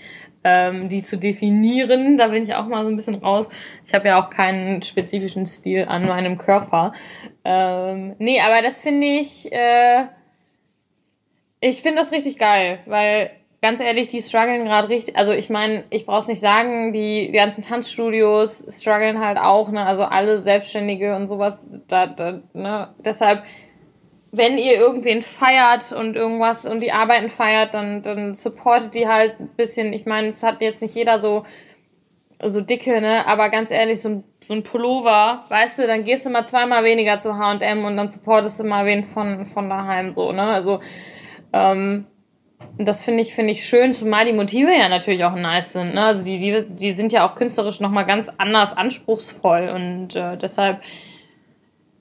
ähm, 0.45 0.89
die 0.89 1.01
zu 1.03 1.18
definieren. 1.18 2.18
Da 2.18 2.28
bin 2.28 2.43
ich 2.43 2.53
auch 2.53 2.68
mal 2.68 2.84
so 2.84 2.89
ein 2.89 2.97
bisschen 2.97 3.16
raus. 3.16 3.45
Ich 3.86 3.93
habe 3.93 4.09
ja 4.09 4.22
auch 4.22 4.30
keinen 4.30 4.82
spezifischen 4.82 5.45
Stil 5.45 5.86
an 5.86 6.05
meinem 6.05 6.38
Körper. 6.38 6.91
Ähm, 7.45 8.16
nee, 8.20 8.41
aber 8.41 8.61
das 8.61 8.82
finde 8.82 9.07
ich, 9.07 9.49
äh, 9.53 10.05
ich 11.61 11.82
finde 11.82 12.01
das 12.01 12.11
richtig 12.11 12.38
geil, 12.38 12.80
weil 12.86 13.32
ganz 13.64 13.80
ehrlich, 13.80 14.09
die 14.09 14.22
strugglen 14.22 14.66
gerade 14.66 14.89
richtig. 14.89 15.16
Also 15.16 15.32
ich 15.32 15.49
meine, 15.49 15.86
ich 15.89 16.05
brauch's 16.05 16.28
nicht 16.28 16.41
sagen, 16.41 16.91
die, 16.91 17.28
die 17.32 17.38
ganzen 17.38 17.61
Tanzstudios 17.61 18.61
strugglen 18.70 19.26
halt 19.26 19.38
auch, 19.38 19.72
ne? 19.72 19.86
Also 19.86 20.03
alle 20.03 20.39
Selbstständige 20.41 21.16
und 21.16 21.28
sowas. 21.28 21.66
Da, 21.88 22.07
da, 22.07 22.41
ne? 22.51 22.93
Deshalb, 22.99 23.43
wenn 24.34 24.57
ihr 24.57 24.74
irgendwen 24.74 25.22
feiert 25.24 25.93
und 25.93 26.18
irgendwas 26.18 26.66
und 26.66 26.82
die 26.82 26.91
Arbeiten 26.91 27.30
feiert, 27.30 27.74
dann, 27.74 28.01
dann 28.01 28.36
supportet 28.36 28.95
die 28.95 29.07
halt 29.07 29.39
ein 29.39 29.47
bisschen. 29.55 29.93
Ich 29.93 30.05
meine, 30.05 30.28
es 30.28 30.43
hat 30.43 30.61
jetzt 30.61 30.82
nicht 30.82 30.93
jeder 30.93 31.20
so, 31.20 31.45
so 32.45 32.59
dicke, 32.59 32.99
ne? 32.99 33.26
Aber 33.28 33.47
ganz 33.47 33.72
ehrlich, 33.72 34.01
so 34.01 34.09
ein, 34.09 34.24
so 34.45 34.53
ein 34.55 34.64
Pullover, 34.64 35.45
weißt 35.47 35.80
du, 35.80 35.88
dann 35.88 36.03
gehst 36.03 36.26
du 36.26 36.30
mal 36.30 36.43
zweimal 36.43 36.84
weniger 36.84 37.18
zu 37.20 37.38
HM 37.38 37.86
und 37.86 37.95
dann 37.95 38.09
supportest 38.09 38.59
du 38.59 38.66
mal 38.66 38.86
wen 38.86 39.05
von, 39.05 39.45
von 39.45 39.70
daheim 39.70 40.11
so, 40.11 40.34
ne? 40.34 40.43
Also, 40.43 40.82
ähm, 41.53 42.07
das 42.78 43.03
finde 43.03 43.22
ich, 43.22 43.34
finde 43.34 43.51
ich 43.51 43.66
schön, 43.66 43.93
zumal 43.93 44.26
die 44.26 44.34
Motive 44.34 44.72
ja 44.72 44.89
natürlich 44.89 45.24
auch 45.24 45.36
nice 45.36 45.74
sind. 45.74 45.93
Ne? 45.93 46.03
Also 46.03 46.24
die, 46.24 46.39
die, 46.39 46.66
die 46.68 46.91
sind 46.93 47.11
ja 47.11 47.28
auch 47.28 47.36
künstlerisch 47.36 47.80
nochmal 47.80 48.05
ganz 48.05 48.32
anders 48.38 48.76
anspruchsvoll 48.76 49.70
und 49.70 50.16
äh, 50.16 50.38
deshalb. 50.38 50.82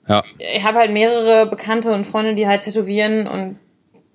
Ja. 0.07 0.23
Ich 0.37 0.63
habe 0.63 0.79
halt 0.79 0.91
mehrere 0.91 1.45
Bekannte 1.45 1.93
und 1.93 2.05
Freunde, 2.05 2.35
die 2.35 2.47
halt 2.47 2.63
tätowieren 2.63 3.27
und 3.27 3.57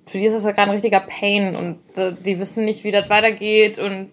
für 0.07 0.19
die 0.19 0.27
ist 0.27 0.35
das 0.35 0.45
halt 0.45 0.57
gerade 0.57 0.71
ein 0.71 0.75
richtiger 0.75 1.01
Pain 1.01 1.57
und 1.57 1.79
äh, 1.97 2.13
die 2.13 2.39
wissen 2.39 2.65
nicht, 2.65 2.85
wie 2.85 2.91
das 2.91 3.09
weitergeht 3.09 3.79
und 3.79 4.11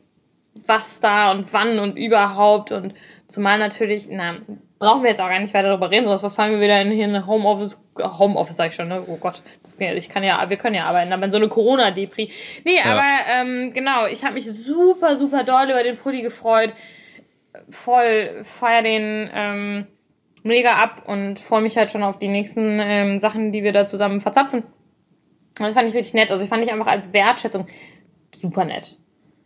was 0.67 0.99
da 0.99 1.31
und 1.31 1.51
wann 1.51 1.79
und 1.79 1.97
überhaupt 1.97 2.71
und 2.71 2.93
zumal 3.27 3.59
natürlich, 3.59 4.07
na, 4.09 4.37
brauchen 4.85 5.03
wir 5.03 5.09
jetzt 5.09 5.19
auch 5.21 5.29
gar 5.29 5.39
nicht 5.39 5.53
weiter 5.53 5.69
darüber 5.69 5.89
reden, 5.89 6.05
sonst 6.05 6.21
verfallen 6.21 6.53
wir 6.53 6.61
wieder 6.61 6.79
in 6.79 6.91
hier 6.91 7.05
eine 7.05 7.25
Homeoffice, 7.25 7.81
Homeoffice 7.97 8.55
sag 8.55 8.69
ich 8.69 8.75
schon, 8.75 8.87
ne? 8.87 9.03
Oh 9.07 9.17
Gott, 9.17 9.41
das, 9.63 9.77
ich 9.79 10.09
kann 10.09 10.23
ja, 10.23 10.47
wir 10.47 10.57
können 10.57 10.75
ja 10.75 10.85
arbeiten, 10.85 11.11
aber 11.11 11.25
in 11.25 11.31
so 11.31 11.37
eine 11.37 11.47
Corona-Depri. 11.47 12.29
Nee, 12.63 12.77
ja. 12.77 12.83
aber 12.85 13.03
ähm, 13.29 13.73
genau, 13.73 14.05
ich 14.05 14.23
habe 14.23 14.35
mich 14.35 14.45
super, 14.45 15.15
super 15.15 15.43
doll 15.43 15.65
über 15.71 15.83
den 15.83 15.97
Pulli 15.97 16.21
gefreut. 16.21 16.71
Voll 17.69 18.43
feier 18.43 18.83
den 18.83 19.29
ähm, 19.33 19.87
mega 20.43 20.75
ab 20.75 21.03
und 21.07 21.39
freue 21.39 21.61
mich 21.61 21.77
halt 21.77 21.89
schon 21.89 22.03
auf 22.03 22.19
die 22.19 22.27
nächsten 22.27 22.79
ähm, 22.79 23.19
Sachen, 23.19 23.51
die 23.51 23.63
wir 23.63 23.73
da 23.73 23.87
zusammen 23.87 24.19
verzapfen. 24.19 24.61
Und 24.61 25.65
das 25.65 25.73
fand 25.73 25.89
ich 25.89 25.95
richtig 25.95 26.13
nett. 26.13 26.29
Also 26.29 26.43
ich 26.43 26.49
fand 26.49 26.63
ich 26.63 26.71
einfach 26.71 26.87
als 26.87 27.11
Wertschätzung 27.11 27.65
super 28.35 28.65
nett. 28.65 28.97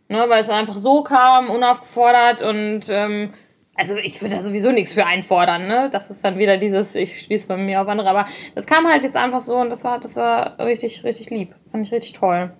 Ne, 0.08 0.24
weil 0.28 0.40
es 0.40 0.50
einfach 0.50 0.76
so 0.76 1.04
kam, 1.04 1.48
unaufgefordert 1.48 2.42
und 2.42 2.88
ähm, 2.90 3.32
also 3.80 3.96
ich 3.96 4.20
würde 4.20 4.36
da 4.36 4.42
sowieso 4.42 4.70
nichts 4.70 4.92
für 4.92 5.06
einfordern, 5.06 5.66
ne? 5.66 5.88
Das 5.90 6.10
ist 6.10 6.22
dann 6.22 6.38
wieder 6.38 6.58
dieses, 6.58 6.94
ich 6.94 7.22
schließe 7.22 7.46
von 7.46 7.64
mir 7.64 7.80
auf 7.80 7.88
andere, 7.88 8.08
aber 8.10 8.26
das 8.54 8.66
kam 8.66 8.86
halt 8.86 9.02
jetzt 9.04 9.16
einfach 9.16 9.40
so 9.40 9.56
und 9.56 9.70
das 9.70 9.82
war, 9.84 9.98
das 9.98 10.16
war 10.16 10.58
richtig, 10.58 11.02
richtig 11.02 11.30
lieb. 11.30 11.54
Fand 11.72 11.86
ich 11.86 11.92
richtig 11.92 12.12
toll. 12.12 12.52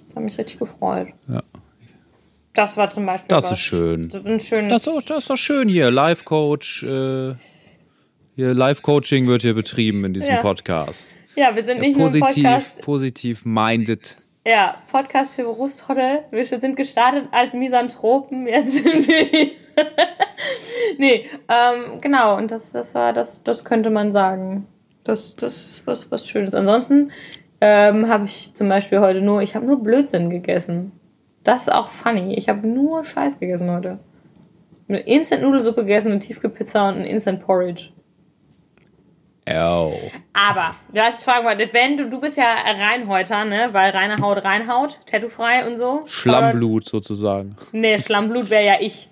Das 0.00 0.16
hat 0.16 0.22
mich 0.22 0.38
richtig 0.38 0.58
gefreut. 0.58 1.08
Ja. 1.28 1.42
Das 2.54 2.76
war 2.78 2.90
zum 2.90 3.04
Beispiel. 3.04 3.28
Das 3.28 3.44
was. 3.44 3.52
ist 3.52 3.58
schön. 3.58 4.08
Das 4.08 4.22
ist 4.22 4.26
ein 4.30 4.40
schönes. 4.40 4.72
Das 4.72 4.86
ist, 4.86 5.10
das 5.10 5.18
ist 5.18 5.30
doch 5.30 5.36
schön 5.36 5.68
hier. 5.68 5.90
Live-Coach, 5.90 6.84
äh, 6.84 7.34
hier 8.34 8.54
Live-Coaching 8.54 9.26
wird 9.26 9.42
hier 9.42 9.54
betrieben 9.54 10.04
in 10.06 10.14
diesem 10.14 10.34
Ja. 10.36 10.40
Podcast. 10.40 11.14
ja, 11.34 11.54
wir 11.54 11.62
sind 11.62 11.76
Ja, 11.76 11.82
nicht 11.82 11.98
nur 11.98 12.06
positiv, 12.06 12.44
Podcast. 12.44 12.82
positiv 12.82 13.44
minded. 13.44 14.16
Ja, 14.46 14.76
Podcast 14.90 15.34
für 15.36 15.42
Berufshoddle. 15.42 16.24
Wir 16.30 16.44
sind 16.46 16.76
gestartet 16.76 17.28
als 17.32 17.52
Misanthropen, 17.52 18.46
jetzt 18.46 18.72
sind 18.72 19.06
wir. 19.06 19.50
nee, 20.98 21.26
ähm, 21.48 22.00
genau, 22.00 22.36
und 22.36 22.50
das, 22.50 22.72
das 22.72 22.94
war, 22.94 23.12
das, 23.12 23.42
das 23.42 23.64
könnte 23.64 23.90
man 23.90 24.12
sagen. 24.12 24.66
Das, 25.04 25.34
das 25.36 25.54
ist 25.54 25.86
was, 25.86 26.10
was 26.10 26.28
Schönes. 26.28 26.54
Ansonsten 26.54 27.12
ähm, 27.60 28.08
habe 28.08 28.24
ich 28.26 28.52
zum 28.54 28.68
Beispiel 28.68 29.00
heute 29.00 29.20
nur, 29.20 29.40
ich 29.40 29.54
habe 29.54 29.66
nur 29.66 29.82
Blödsinn 29.82 30.30
gegessen. 30.30 30.92
Das 31.44 31.62
ist 31.62 31.72
auch 31.72 31.88
funny. 31.88 32.34
Ich 32.34 32.48
habe 32.48 32.66
nur 32.66 33.04
Scheiß 33.04 33.38
gegessen 33.38 33.70
heute. 33.70 33.98
Eine 34.88 34.98
Instant-Nudelsuppe 35.00 35.82
gegessen, 35.82 36.10
eine 36.10 36.20
Tiefkühlpizza 36.20 36.88
und 36.88 36.96
ein 36.96 37.04
Instant-Porridge. 37.04 37.90
Oh. 39.48 39.92
Aber, 40.32 40.74
ich 40.92 41.00
fragen 41.24 41.44
wollte, 41.44 41.68
wenn 41.72 41.96
du, 41.96 42.08
du 42.08 42.20
bist 42.20 42.36
ja 42.36 42.52
Reinhäuter, 42.52 43.44
ne? 43.44 43.68
Weil 43.70 43.92
reine 43.92 44.16
Haut 44.20 44.42
reinhaut, 44.44 45.00
tattoo-frei 45.06 45.68
und 45.68 45.76
so. 45.76 46.02
Schlammblut 46.06 46.88
sozusagen. 46.88 47.54
Nee, 47.70 48.00
Schlammblut 48.00 48.50
wäre 48.50 48.64
ja 48.64 48.74
ich. 48.80 49.08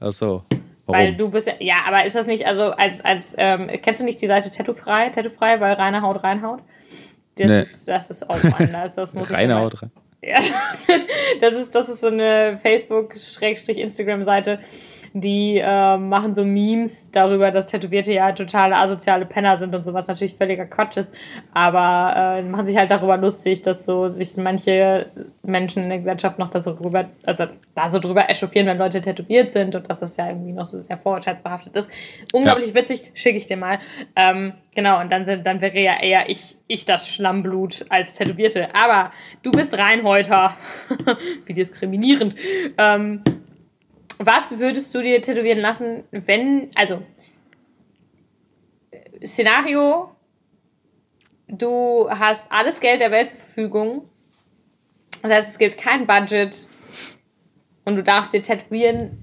Ach 0.00 0.12
so. 0.12 0.42
Weil 0.86 1.06
Warum? 1.08 1.16
du 1.18 1.30
bist 1.30 1.46
ja, 1.46 1.54
ja, 1.60 1.74
aber 1.86 2.06
ist 2.06 2.16
das 2.16 2.26
nicht, 2.26 2.46
also 2.46 2.70
als, 2.70 3.04
als, 3.04 3.34
ähm, 3.36 3.70
kennst 3.82 4.00
du 4.00 4.04
nicht 4.04 4.22
die 4.22 4.26
Seite 4.26 4.50
Tattoo-frei, 4.50 5.10
Tattoo-frei, 5.10 5.60
weil 5.60 5.74
reine 5.74 6.00
Haut 6.00 6.22
reinhaut? 6.24 6.60
Das 7.36 7.46
Nee. 7.46 7.60
ist, 7.60 7.86
das 7.88 8.10
ist, 8.10 8.26
oh 8.28 8.34
Mann, 8.48 8.70
das, 8.72 8.94
das 8.94 9.14
muss 9.14 9.32
Reine 9.36 9.56
Haut 9.56 9.82
rein. 9.82 9.90
Ja, 10.22 10.38
das 11.40 11.54
ist, 11.54 11.74
das 11.74 11.88
ist 11.88 12.00
so 12.00 12.06
eine 12.08 12.58
Facebook-Instagram-Seite, 12.62 14.58
die 15.12 15.58
äh, 15.58 15.96
machen 15.96 16.34
so 16.34 16.44
Memes 16.44 17.10
darüber, 17.10 17.50
dass 17.50 17.66
Tätowierte 17.66 18.12
ja 18.12 18.32
totale 18.32 18.76
asoziale 18.76 19.26
Penner 19.26 19.56
sind 19.56 19.74
und 19.74 19.84
sowas 19.84 20.06
natürlich 20.08 20.34
völliger 20.34 20.66
Quatsch 20.66 20.96
ist. 20.96 21.14
Aber 21.52 22.38
äh, 22.38 22.42
machen 22.42 22.66
sich 22.66 22.76
halt 22.76 22.90
darüber 22.90 23.16
lustig, 23.16 23.62
dass 23.62 23.84
so 23.84 24.08
sich 24.08 24.36
manche 24.36 25.06
Menschen 25.42 25.82
in 25.84 25.88
der 25.88 25.98
Gesellschaft 25.98 26.38
noch 26.38 26.48
da 26.48 26.60
so 26.60 26.74
drüber, 26.74 27.06
also 27.24 27.46
da 27.74 27.88
so 27.88 27.98
drüber 27.98 28.28
echauffieren, 28.28 28.66
wenn 28.66 28.78
Leute 28.78 29.00
tätowiert 29.00 29.52
sind 29.52 29.74
und 29.74 29.88
dass 29.88 30.00
das 30.00 30.16
ja 30.16 30.28
irgendwie 30.28 30.52
noch 30.52 30.64
so 30.64 30.78
sehr 30.78 30.96
vorurteilsbehaftet 30.96 31.74
ist. 31.76 31.90
Unglaublich 32.32 32.74
witzig, 32.74 33.10
schicke 33.14 33.38
ich 33.38 33.46
dir 33.46 33.56
mal. 33.56 33.78
Ähm, 34.16 34.52
genau, 34.74 35.00
und 35.00 35.10
dann, 35.12 35.24
sind, 35.24 35.46
dann 35.46 35.60
wäre 35.60 35.78
ja 35.80 36.00
eher 36.00 36.28
ich, 36.28 36.56
ich 36.66 36.84
das 36.84 37.08
Schlammblut 37.08 37.86
als 37.88 38.14
Tätowierte. 38.14 38.74
Aber 38.74 39.12
du 39.42 39.50
bist 39.50 39.76
Reinhäuter. 39.76 40.56
Wie 41.46 41.54
diskriminierend. 41.54 42.34
Ähm, 42.76 43.22
was 44.18 44.58
würdest 44.58 44.94
du 44.94 45.02
dir 45.02 45.22
tätowieren 45.22 45.60
lassen, 45.60 46.04
wenn, 46.10 46.70
also, 46.74 47.02
Szenario, 49.24 50.10
du 51.48 52.08
hast 52.10 52.50
alles 52.50 52.80
Geld 52.80 53.00
der 53.00 53.10
Welt 53.10 53.30
zur 53.30 53.38
Verfügung. 53.38 54.08
Das 55.22 55.32
heißt, 55.32 55.48
es 55.48 55.58
gibt 55.58 55.78
kein 55.78 56.06
Budget 56.06 56.66
und 57.84 57.96
du 57.96 58.02
darfst 58.02 58.32
dir 58.32 58.42
tätowieren, 58.42 59.18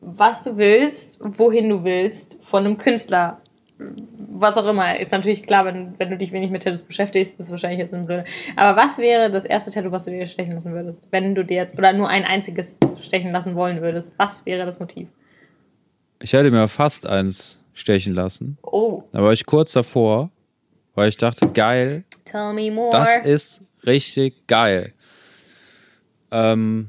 was 0.00 0.44
du 0.44 0.56
willst, 0.56 1.18
wohin 1.20 1.70
du 1.70 1.82
willst, 1.82 2.38
von 2.42 2.64
einem 2.64 2.76
Künstler. 2.76 3.40
Was 3.76 4.56
auch 4.56 4.66
immer. 4.66 4.98
Ist 5.00 5.12
natürlich 5.12 5.42
klar, 5.42 5.64
wenn, 5.64 5.94
wenn 5.98 6.10
du 6.10 6.16
dich 6.16 6.32
wenig 6.32 6.50
mit 6.50 6.62
Tattoos 6.62 6.82
beschäftigst, 6.82 7.38
ist 7.40 7.50
wahrscheinlich 7.50 7.80
jetzt 7.80 7.92
ein 7.94 8.06
Blöde. 8.06 8.24
Aber 8.56 8.80
was 8.80 8.98
wäre 8.98 9.30
das 9.30 9.44
erste 9.44 9.70
Tattoo, 9.70 9.90
was 9.90 10.04
du 10.04 10.10
dir 10.10 10.26
stechen 10.26 10.52
lassen 10.52 10.72
würdest? 10.72 11.00
Wenn 11.10 11.34
du 11.34 11.44
dir 11.44 11.56
jetzt, 11.56 11.76
oder 11.78 11.92
nur 11.92 12.08
ein 12.08 12.24
einziges 12.24 12.78
stechen 13.00 13.32
lassen 13.32 13.54
wollen 13.56 13.80
würdest? 13.82 14.12
Was 14.16 14.46
wäre 14.46 14.64
das 14.64 14.78
Motiv? 14.78 15.08
Ich 16.20 16.32
hätte 16.32 16.50
mir 16.50 16.68
fast 16.68 17.06
eins 17.06 17.64
stechen 17.74 18.14
lassen. 18.14 18.58
Oh, 18.62 19.02
Da 19.12 19.22
war 19.22 19.32
ich 19.32 19.44
kurz 19.44 19.72
davor, 19.72 20.30
weil 20.94 21.08
ich 21.08 21.16
dachte, 21.16 21.48
geil, 21.48 22.04
tell 22.24 22.52
me 22.52 22.70
more. 22.70 22.90
das 22.90 23.16
ist 23.24 23.62
richtig 23.84 24.46
geil. 24.46 24.92
Ähm, 26.30 26.88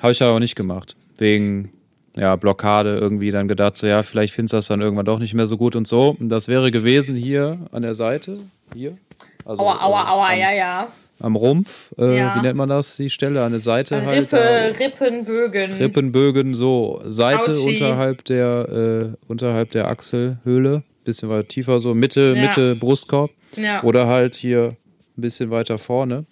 Habe 0.00 0.12
ich 0.12 0.22
aber 0.22 0.38
nicht 0.40 0.54
gemacht. 0.56 0.96
Wegen 1.18 1.72
ja, 2.16 2.36
Blockade 2.36 2.96
irgendwie 2.98 3.30
dann 3.30 3.46
gedacht, 3.48 3.76
so 3.76 3.86
ja, 3.86 4.02
vielleicht 4.02 4.34
findest 4.34 4.52
du 4.52 4.56
das 4.58 4.66
dann 4.68 4.80
irgendwann 4.80 5.06
doch 5.06 5.18
nicht 5.18 5.34
mehr 5.34 5.46
so 5.46 5.56
gut 5.56 5.76
und 5.76 5.86
so. 5.86 6.16
Und 6.18 6.28
das 6.28 6.48
wäre 6.48 6.70
gewesen 6.70 7.14
hier 7.16 7.58
an 7.72 7.82
der 7.82 7.94
Seite. 7.94 8.38
Hier. 8.74 8.96
Also, 9.44 9.62
aua, 9.62 9.80
aua, 9.80 10.02
äh, 10.02 10.06
aua, 10.08 10.32
am, 10.32 10.38
ja, 10.38 10.52
ja. 10.52 10.88
am 11.20 11.36
Rumpf. 11.36 11.92
Äh, 11.98 12.18
Ja. 12.18 12.34
Wie 12.36 12.40
nennt 12.40 12.56
man 12.56 12.68
das? 12.68 12.96
Die 12.96 13.10
Stelle 13.10 13.42
an 13.42 13.52
der 13.52 13.60
Seite 13.60 14.04
halt. 14.04 14.32
Rippe. 14.32 14.74
Rippenbögen. 14.78 15.72
Rippenbögen, 15.72 16.54
so 16.54 17.00
Seite 17.08 17.50
Autschi. 17.52 17.68
unterhalb 17.68 18.24
der 18.24 19.12
äh, 19.12 19.16
unterhalb 19.28 19.70
der 19.70 19.88
Achselhöhle, 19.88 20.82
bisschen 21.04 21.28
weiter 21.28 21.48
tiefer, 21.48 21.80
so 21.80 21.94
Mitte, 21.94 22.34
Ja. 22.36 22.42
Mitte 22.42 22.76
Brustkorb. 22.76 23.30
Ja. 23.56 23.82
Oder 23.82 24.06
halt 24.06 24.34
hier 24.34 24.76
ein 25.16 25.20
bisschen 25.22 25.50
weiter 25.50 25.78
vorne. 25.78 26.24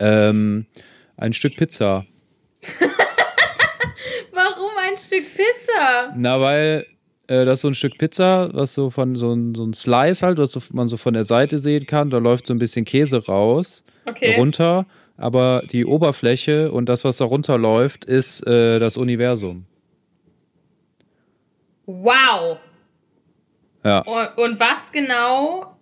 Ähm, 0.00 0.66
ein 1.16 1.32
Stück 1.32 1.56
Pizza. 1.56 2.04
Warum 4.32 4.70
ein 4.80 4.96
Stück 4.96 5.24
Pizza? 5.24 6.12
Na, 6.16 6.40
weil 6.40 6.86
äh, 7.26 7.44
das 7.44 7.58
ist 7.58 7.62
so 7.62 7.68
ein 7.68 7.74
Stück 7.74 7.98
Pizza, 7.98 8.50
was 8.52 8.74
so 8.74 8.90
von 8.90 9.16
so 9.16 9.32
ein, 9.32 9.54
so 9.54 9.64
ein 9.64 9.72
Slice 9.74 10.26
halt, 10.26 10.38
was 10.38 10.52
so, 10.52 10.60
man 10.72 10.88
so 10.88 10.96
von 10.96 11.14
der 11.14 11.24
Seite 11.24 11.58
sehen 11.58 11.86
kann. 11.86 12.10
Da 12.10 12.18
läuft 12.18 12.46
so 12.46 12.54
ein 12.54 12.58
bisschen 12.58 12.84
Käse 12.84 13.26
raus, 13.26 13.84
Okay. 14.06 14.36
runter. 14.36 14.86
Aber 15.16 15.62
die 15.70 15.84
Oberfläche 15.84 16.70
und 16.70 16.88
das, 16.88 17.04
was 17.04 17.16
da 17.16 17.24
runterläuft, 17.24 18.04
ist 18.04 18.46
äh, 18.46 18.78
das 18.78 18.96
Universum. 18.96 19.66
Wow. 21.86 22.58
Ja. 23.84 24.00
Und, 24.00 24.38
und 24.38 24.60
was 24.60 24.92
genau 24.92 25.74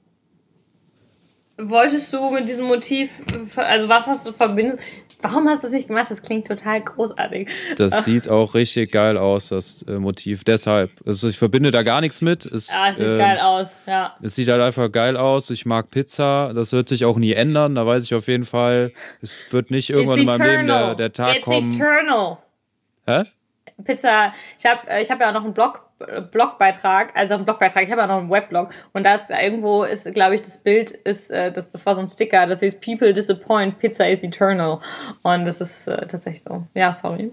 wolltest 1.59 2.13
du 2.13 2.31
mit 2.31 2.49
diesem 2.49 2.67
Motiv, 2.67 3.11
also 3.57 3.89
was 3.89 4.07
hast 4.07 4.27
du 4.27 4.33
verbindet? 4.33 4.81
Warum 5.23 5.49
hast 5.49 5.63
du 5.63 5.69
es 5.69 5.73
nicht 5.73 5.89
gemacht? 5.89 6.11
Das 6.11 6.21
klingt 6.23 6.47
total 6.47 6.83
großartig. 6.83 7.49
Das 7.77 8.05
sieht 8.05 8.29
auch 8.29 8.55
richtig 8.55 8.93
geil 8.93 9.17
aus, 9.17 9.49
das 9.49 9.83
äh, 9.83 9.93
Motiv. 9.99 10.45
Deshalb, 10.45 10.91
also 11.07 11.29
ich 11.29 11.39
verbinde 11.39 11.71
da 11.71 11.83
gar 11.83 12.01
nichts 12.01 12.21
mit. 12.21 12.45
Es, 12.47 12.69
Ja, 12.69 12.91
es 12.91 12.97
sieht 12.99 13.07
ähm, 13.07 13.19
geil 13.19 13.39
aus. 13.41 13.69
Ja. 13.87 14.15
Es 14.23 14.35
sieht 14.35 14.49
halt 14.49 14.61
einfach 14.63 14.93
geil 14.93 15.17
aus. 15.17 15.51
Ich 15.51 15.65
mag 15.67 15.91
Pizza. 15.91 16.53
Das 16.55 16.73
wird 16.73 16.89
sich 16.89 17.05
auch 17.05 17.17
nie 17.17 17.33
ändern. 17.33 17.75
Da 17.75 17.87
weiß 17.87 18.05
ich 18.05 18.15
auf 18.15 18.29
jeden 18.29 18.45
Fall, 18.45 18.93
es 19.23 19.53
wird 19.53 19.71
nicht 19.71 19.91
irgendwann 19.91 20.19
in 20.21 20.29
It's 20.29 20.39
meinem 20.39 20.47
Leben 20.51 20.67
der, 20.67 20.77
eternal. 20.77 20.97
der 20.97 21.13
Tag 21.13 21.37
It's 21.37 21.45
kommen. 21.45 21.73
eternal. 21.73 22.39
Hä? 23.07 23.25
Pizza, 23.85 24.33
ich 24.59 24.65
habe 24.67 24.81
ich 25.01 25.11
hab 25.11 25.21
ja 25.21 25.29
auch 25.31 25.35
noch 25.35 25.45
einen 25.45 25.53
Blog, 25.55 25.75
äh, 25.77 25.86
Blogbeitrag, 26.31 27.11
also 27.15 27.35
einen 27.35 27.45
Blogbeitrag, 27.45 27.85
ich 27.85 27.91
habe 27.91 28.03
ja 28.03 28.07
noch 28.07 28.19
einen 28.19 28.31
Webblog 28.31 28.69
und 28.93 29.05
da 29.05 29.15
ist 29.15 29.31
irgendwo 29.31 29.85
ist, 29.85 30.13
glaube 30.13 30.35
ich, 30.35 30.43
das 30.43 30.59
Bild 30.59 30.91
ist, 30.91 31.31
äh, 31.31 31.51
das, 31.51 31.71
das 31.71 31.87
war 31.87 31.95
so 31.95 32.03
ein 32.03 32.09
Sticker, 32.09 32.47
das 32.47 32.61
hieß 32.61 32.81
People 32.81 33.15
disappoint, 33.15 33.79
Pizza 33.79 34.09
is 34.09 34.23
eternal. 34.23 34.81
Und 35.23 35.47
das 35.47 35.61
ist 35.61 35.89
äh, 35.89 36.07
tatsächlich 36.07 36.43
so. 36.43 36.67
Ja, 36.75 36.93
sorry. 36.93 37.33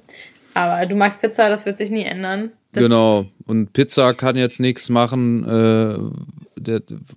Aber 0.53 0.85
du 0.85 0.95
magst 0.95 1.19
Pizza, 1.19 1.49
das 1.49 1.65
wird 1.65 1.77
sich 1.77 1.91
nie 1.91 2.03
ändern. 2.03 2.51
Das, 2.71 2.83
Genau. 2.83 3.25
Und 3.45 3.73
Pizza 3.73 4.13
kann 4.13 4.35
jetzt 4.35 4.59
nichts 4.59 4.89
machen. 4.89 5.45
Äh, 5.45 6.75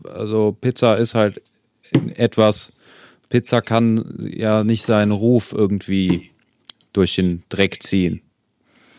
also 0.09 0.57
Pizza 0.61 0.97
ist 0.97 1.15
halt 1.15 1.43
etwas. 2.17 2.81
Pizza 3.29 3.61
kann 3.61 4.17
ja 4.19 4.65
nicht 4.65 4.83
seinen 4.83 5.13
Ruf 5.13 5.53
irgendwie 5.53 6.31
durch 6.93 7.17
den 7.17 7.43
Dreck 7.49 7.83
ziehen. 7.83 8.23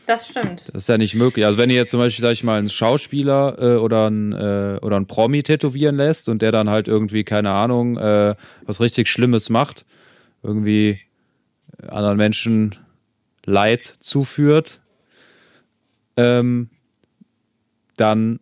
Das 0.08 0.30
stimmt. 0.30 0.70
Das 0.74 0.84
ist 0.84 0.90
ja 0.90 0.98
nicht 0.98 1.16
möglich. 1.16 1.46
Also 1.46 1.58
wenn 1.58 1.70
ihr 1.70 1.76
jetzt 1.76 1.92
zum 1.92 2.00
Beispiel, 2.00 2.22
sag 2.22 2.32
ich 2.32 2.44
mal, 2.44 2.58
einen 2.58 2.70
Schauspieler 2.70 3.58
äh, 3.60 3.76
oder 3.76 4.08
einen 4.08 4.32
äh, 4.32 4.80
oder 4.82 4.96
einen 4.96 5.06
Promi 5.06 5.44
tätowieren 5.44 5.98
lässt 5.98 6.30
und 6.30 6.42
der 6.42 6.54
dann 6.54 6.70
halt 6.70 6.88
irgendwie, 6.88 7.26
keine 7.26 7.52
Ahnung, 7.52 7.98
äh, 7.98 8.36
was 8.64 8.80
richtig 8.80 9.10
Schlimmes 9.10 9.50
macht, 9.50 9.86
irgendwie 10.44 11.02
anderen 11.88 12.16
Menschen 12.16 12.76
Leid 13.46 13.84
zuführt, 13.84 14.80
ähm, 16.16 16.70
dann 17.98 18.40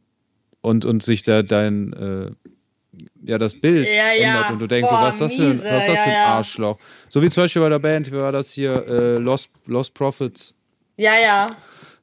und, 0.62 0.86
und 0.86 1.02
sich 1.02 1.24
da 1.24 1.42
dein 1.42 1.94
äh, 1.94 2.32
ja 3.24 3.38
das 3.40 3.60
Bild 3.60 3.90
Ja, 3.90 4.14
ja. 4.14 4.36
ändert 4.36 4.52
und 4.52 4.62
du 4.62 4.68
denkst 4.68 4.90
Boah, 4.90 4.98
so, 4.98 5.04
was 5.04 5.16
ist 5.16 5.22
das 5.22 5.36
für 5.36 5.64
was 5.64 5.84
ist 5.84 5.90
das 5.90 6.00
für 6.00 6.06
ein 6.06 6.12
ja, 6.12 6.22
ja. 6.22 6.36
Arschloch? 6.36 6.78
So 7.10 7.22
wie 7.24 7.30
zum 7.30 7.44
Beispiel 7.44 7.62
bei 7.64 7.70
der 7.70 7.80
Band, 7.80 8.12
wie 8.12 8.18
war 8.18 8.32
das 8.32 8.52
hier, 8.52 8.86
äh, 8.88 9.16
Lost, 9.18 9.50
Lost 9.66 9.94
Prophets 9.96 10.55
Ja, 10.98 11.20
ja. 11.20 11.46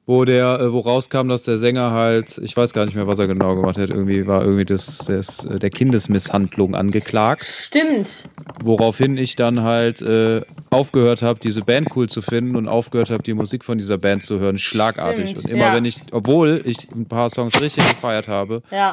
wo 0.05 0.25
der, 0.25 0.61
äh, 0.61 0.73
wo 0.73 0.81
rauskam, 0.81 1.29
dass 1.29 1.45
der 1.45 1.59
Sänger 1.59 1.93
halt, 1.93 2.39
ich 2.39 2.57
weiß 2.57 2.73
gar 2.73 2.85
nicht 2.85 2.95
mehr, 2.95 3.07
was 3.07 3.19
er 3.19 3.27
genau 3.27 3.55
gemacht 3.55 3.79
hat, 3.79 3.89
irgendwie 3.91 4.27
war 4.27 4.43
irgendwie 4.43 4.65
das, 4.65 4.99
das 5.07 5.45
äh, 5.45 5.59
der 5.59 5.71
Kindesmisshandlung 5.71 6.75
angeklagt, 6.75 7.45
Stimmt. 7.45 8.25
woraufhin 8.65 9.17
ich 9.17 9.37
dann 9.37 9.63
halt 9.63 10.03
äh, 10.03 10.41
aufgehört 10.71 11.23
habe, 11.23 11.39
diese 11.41 11.63
Band 11.63 11.89
cool 11.97 12.09
zu 12.09 12.21
finden 12.21 12.57
und 12.57 12.69
aufgehört 12.69 13.11
habe, 13.11 13.23
die 13.23 13.35
Musik 13.35 13.65
von 13.65 13.79
dieser 13.79 13.97
Band 13.99 14.23
zu 14.25 14.39
hören, 14.41 14.59
schlagartig. 14.59 15.31
Stimmt, 15.31 15.45
und 15.45 15.51
immer 15.51 15.67
ja. 15.67 15.75
wenn 15.75 15.85
ich, 15.85 16.01
obwohl 16.11 16.63
ich 16.65 16.91
ein 16.91 17.07
paar 17.07 17.31
Songs 17.31 17.61
richtig 17.61 17.87
gefeiert 17.87 18.29
habe, 18.29 18.63
Ja. 18.71 18.93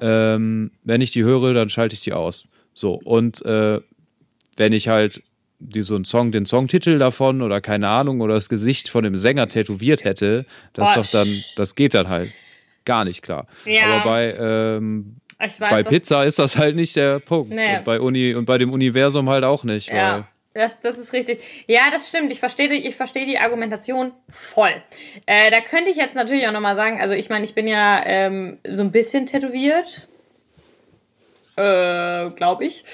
ähm, 0.00 0.70
wenn 0.84 1.00
ich 1.02 1.10
die 1.10 1.22
höre, 1.22 1.52
dann 1.54 1.68
schalte 1.68 1.94
ich 1.94 2.00
die 2.00 2.12
aus. 2.14 2.44
So, 2.74 2.94
und 2.94 3.44
äh, 3.44 3.80
wenn 4.56 4.72
ich 4.72 4.88
halt 4.88 5.22
die, 5.58 5.82
so 5.82 5.94
einen 5.94 6.04
Song, 6.04 6.32
den 6.32 6.46
Songtitel 6.46 6.98
davon 6.98 7.42
oder 7.42 7.60
keine 7.60 7.88
Ahnung 7.88 8.20
oder 8.20 8.34
das 8.34 8.48
Gesicht 8.48 8.88
von 8.88 9.04
dem 9.04 9.16
Sänger 9.16 9.48
tätowiert 9.48 10.04
hätte, 10.04 10.46
das 10.72 10.94
Boah, 10.94 11.02
doch 11.02 11.10
dann, 11.10 11.28
das 11.56 11.74
geht 11.74 11.94
dann 11.94 12.08
halt 12.08 12.30
gar 12.84 13.04
nicht 13.04 13.22
klar. 13.22 13.46
Ja. 13.64 13.86
Aber 13.86 14.04
bei, 14.04 14.34
ähm, 14.38 15.16
weiß, 15.38 15.58
bei 15.58 15.82
Pizza 15.82 16.24
ist 16.24 16.38
das 16.38 16.56
halt 16.56 16.76
nicht 16.76 16.96
der 16.96 17.18
Punkt. 17.18 17.54
Nee. 17.54 17.78
Und 17.78 17.84
bei 17.84 18.00
Uni 18.00 18.34
und 18.34 18.44
bei 18.44 18.58
dem 18.58 18.72
Universum 18.72 19.28
halt 19.28 19.44
auch 19.44 19.64
nicht. 19.64 19.90
Ja, 19.90 20.28
das, 20.54 20.80
das 20.80 20.98
ist 20.98 21.12
richtig. 21.12 21.42
Ja, 21.66 21.90
das 21.90 22.08
stimmt. 22.08 22.32
Ich 22.32 22.40
verstehe 22.40 22.70
die, 22.70 22.86
ich 22.86 22.96
verstehe 22.96 23.26
die 23.26 23.38
Argumentation 23.38 24.12
voll. 24.30 24.74
Äh, 25.26 25.50
da 25.50 25.60
könnte 25.60 25.90
ich 25.90 25.96
jetzt 25.96 26.14
natürlich 26.14 26.48
auch 26.48 26.52
nochmal 26.52 26.76
sagen, 26.76 26.98
also 26.98 27.14
ich 27.14 27.28
meine, 27.28 27.44
ich 27.44 27.54
bin 27.54 27.68
ja 27.68 28.02
ähm, 28.06 28.58
so 28.66 28.82
ein 28.82 28.90
bisschen 28.90 29.26
tätowiert. 29.26 30.08
Äh, 31.56 32.30
glaube 32.30 32.66
ich. 32.66 32.84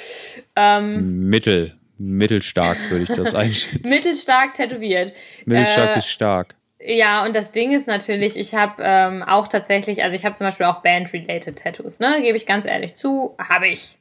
Ähm, 0.54 1.28
Mittel, 1.28 1.76
mittelstark 2.02 2.76
würde 2.90 3.04
ich 3.04 3.16
das 3.16 3.34
einschätzen. 3.34 3.88
mittelstark 3.88 4.54
tätowiert. 4.54 5.12
Mittelstark 5.44 5.90
äh, 5.90 5.94
bis 5.94 6.08
stark. 6.08 6.54
Ja, 6.84 7.24
und 7.24 7.36
das 7.36 7.52
Ding 7.52 7.72
ist 7.72 7.86
natürlich, 7.86 8.36
ich 8.36 8.54
habe 8.54 8.82
ähm, 8.84 9.22
auch 9.22 9.46
tatsächlich, 9.46 10.02
also 10.02 10.16
ich 10.16 10.24
habe 10.24 10.34
zum 10.34 10.46
Beispiel 10.46 10.66
auch 10.66 10.82
Band-related 10.82 11.56
Tattoos, 11.56 12.00
ne? 12.00 12.20
Gebe 12.22 12.36
ich 12.36 12.44
ganz 12.44 12.66
ehrlich 12.66 12.96
zu, 12.96 13.36
habe 13.38 13.68
ich. 13.68 13.96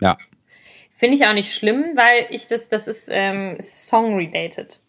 Ja. 0.00 0.18
Finde 0.94 1.16
ich 1.16 1.26
auch 1.26 1.32
nicht 1.32 1.54
schlimm, 1.54 1.92
weil 1.94 2.26
ich 2.30 2.46
das, 2.46 2.68
das 2.68 2.86
ist 2.86 3.08
ähm, 3.10 3.56
Song-related. 3.60 4.80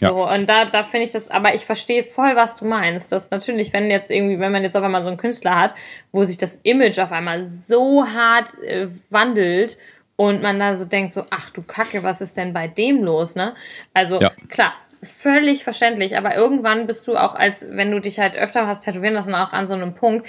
Ja. 0.00 0.10
So, 0.10 0.28
und 0.28 0.48
da, 0.48 0.66
da 0.66 0.84
finde 0.84 1.04
ich 1.04 1.10
das, 1.10 1.28
aber 1.30 1.54
ich 1.54 1.64
verstehe 1.64 2.04
voll, 2.04 2.36
was 2.36 2.56
du 2.56 2.64
meinst. 2.64 3.10
Dass 3.10 3.30
natürlich, 3.30 3.72
wenn 3.72 3.90
jetzt 3.90 4.10
irgendwie, 4.10 4.38
wenn 4.38 4.52
man 4.52 4.62
jetzt 4.62 4.76
auf 4.76 4.84
einmal 4.84 5.02
so 5.02 5.08
einen 5.08 5.16
Künstler 5.16 5.58
hat, 5.58 5.74
wo 6.12 6.24
sich 6.24 6.38
das 6.38 6.56
Image 6.62 6.98
auf 6.98 7.12
einmal 7.12 7.50
so 7.68 8.06
hart 8.06 8.56
äh, 8.62 8.88
wandelt 9.10 9.78
und 10.16 10.42
man 10.42 10.58
da 10.58 10.76
so 10.76 10.84
denkt, 10.84 11.12
so, 11.14 11.24
ach 11.30 11.50
du 11.50 11.62
Kacke, 11.62 12.02
was 12.02 12.20
ist 12.20 12.36
denn 12.36 12.52
bei 12.52 12.68
dem 12.68 13.02
los, 13.02 13.34
ne? 13.34 13.54
Also, 13.92 14.18
Ja. 14.18 14.30
klar, 14.48 14.74
völlig 15.02 15.64
verständlich, 15.64 16.16
aber 16.16 16.34
irgendwann 16.36 16.86
bist 16.86 17.08
du 17.08 17.16
auch, 17.16 17.34
als 17.34 17.66
wenn 17.70 17.90
du 17.90 18.00
dich 18.00 18.18
halt 18.18 18.34
öfter 18.36 18.66
hast 18.66 18.80
tätowieren 18.84 19.14
lassen, 19.14 19.34
auch 19.34 19.52
an 19.52 19.66
so 19.66 19.74
einem 19.74 19.94
Punkt, 19.94 20.26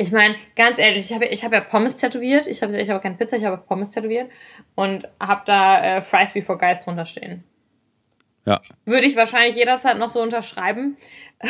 ich 0.00 0.12
meine, 0.12 0.34
ganz 0.56 0.78
ehrlich, 0.78 1.04
ich 1.10 1.12
habe 1.14 1.26
ich 1.26 1.44
hab 1.44 1.52
ja 1.52 1.60
Pommes 1.60 1.96
tätowiert. 1.96 2.46
Ich 2.46 2.62
habe 2.62 2.74
ich 2.80 2.88
hab 2.88 3.02
keine 3.02 3.16
Pizza, 3.16 3.36
ich 3.36 3.44
habe 3.44 3.58
Pommes 3.58 3.90
tätowiert. 3.90 4.30
Und 4.74 5.06
habe 5.20 5.42
da 5.44 5.98
äh, 5.98 6.00
Fries 6.00 6.32
Before 6.32 6.56
Guys 6.56 6.80
drunter 6.82 7.04
stehen. 7.04 7.44
Ja. 8.46 8.62
Würde 8.86 9.06
ich 9.06 9.14
wahrscheinlich 9.14 9.56
jederzeit 9.56 9.98
noch 9.98 10.08
so 10.08 10.22
unterschreiben. 10.22 10.96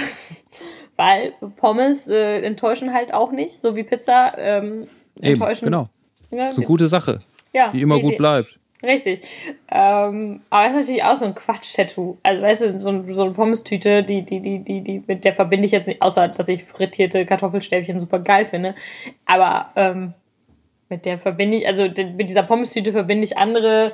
Weil 0.96 1.32
Pommes 1.58 2.08
äh, 2.08 2.42
enttäuschen 2.42 2.92
halt 2.92 3.14
auch 3.14 3.30
nicht, 3.30 3.60
so 3.62 3.76
wie 3.76 3.84
Pizza 3.84 4.36
ähm, 4.36 4.84
Eben, 5.20 5.34
enttäuschen. 5.34 5.66
genau. 5.66 5.88
Ja, 6.32 6.48
ist 6.48 6.58
eine 6.58 6.66
gute 6.66 6.88
Sache, 6.88 7.20
ja, 7.52 7.70
die 7.72 7.82
immer 7.82 7.96
die- 7.96 8.02
gut 8.02 8.16
bleibt. 8.16 8.58
Richtig. 8.82 9.20
Ähm, 9.70 10.40
aber 10.48 10.64
das 10.64 10.74
ist 10.74 10.80
natürlich 10.80 11.04
auch 11.04 11.16
so 11.16 11.26
ein 11.26 11.34
Quatsch-Tattoo. 11.34 12.16
Also, 12.22 12.42
weißt 12.42 12.62
du, 12.62 12.78
so, 12.78 12.88
ein, 12.88 13.12
so 13.12 13.24
eine 13.24 13.32
Pommes-Tüte, 13.32 14.02
die, 14.02 14.22
die, 14.24 14.40
die, 14.40 14.60
die, 14.60 14.80
die, 14.80 15.02
mit 15.06 15.24
der 15.24 15.34
verbinde 15.34 15.66
ich 15.66 15.72
jetzt 15.72 15.86
nicht, 15.86 16.00
außer 16.00 16.28
dass 16.28 16.48
ich 16.48 16.64
frittierte 16.64 17.26
Kartoffelstäbchen 17.26 18.00
super 18.00 18.20
geil 18.20 18.46
finde. 18.46 18.74
Aber 19.26 19.70
ähm, 19.76 20.14
mit 20.88 21.04
der 21.04 21.18
verbinde 21.18 21.58
ich, 21.58 21.66
also 21.66 21.82
mit 21.82 22.30
dieser 22.30 22.42
Pommes-Tüte 22.42 22.92
verbinde 22.92 23.24
ich 23.24 23.36
andere 23.36 23.92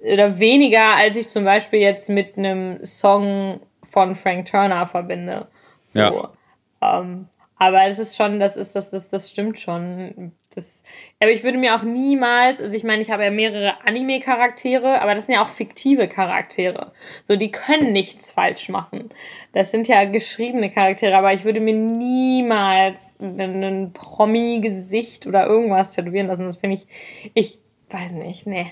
oder 0.00 0.38
weniger, 0.38 0.94
als 0.96 1.16
ich 1.16 1.28
zum 1.28 1.44
Beispiel 1.44 1.80
jetzt 1.80 2.08
mit 2.08 2.38
einem 2.38 2.84
Song 2.84 3.60
von 3.82 4.14
Frank 4.14 4.46
Turner 4.46 4.86
verbinde. 4.86 5.48
So. 5.88 5.98
Ja. 5.98 6.32
Ähm, 6.80 7.26
aber 7.56 7.86
das 7.86 7.98
ist 7.98 8.16
schon, 8.16 8.38
das 8.38 8.56
ist, 8.56 8.76
das, 8.76 8.90
das, 8.90 9.08
das 9.08 9.28
stimmt 9.28 9.58
schon. 9.58 10.32
Das, 10.58 10.82
aber 11.20 11.30
ich 11.30 11.44
würde 11.44 11.56
mir 11.56 11.76
auch 11.76 11.82
niemals, 11.82 12.60
also 12.60 12.74
ich 12.74 12.82
meine, 12.82 13.00
ich 13.00 13.10
habe 13.10 13.22
ja 13.22 13.30
mehrere 13.30 13.74
Anime-Charaktere, 13.86 15.00
aber 15.00 15.14
das 15.14 15.26
sind 15.26 15.36
ja 15.36 15.44
auch 15.44 15.48
fiktive 15.48 16.08
Charaktere. 16.08 16.92
So, 17.22 17.36
die 17.36 17.52
können 17.52 17.92
nichts 17.92 18.32
falsch 18.32 18.68
machen. 18.68 19.10
Das 19.52 19.70
sind 19.70 19.86
ja 19.86 20.04
geschriebene 20.04 20.70
Charaktere, 20.70 21.16
aber 21.16 21.32
ich 21.32 21.44
würde 21.44 21.60
mir 21.60 21.74
niemals 21.74 23.14
ein, 23.20 23.62
ein 23.62 23.92
Promi-Gesicht 23.92 25.28
oder 25.28 25.46
irgendwas 25.46 25.94
tätowieren 25.94 26.26
lassen. 26.26 26.46
Das 26.46 26.56
finde 26.56 26.76
ich, 26.76 26.86
ich 27.34 27.58
weiß 27.90 28.12
nicht, 28.12 28.48
nee. 28.48 28.66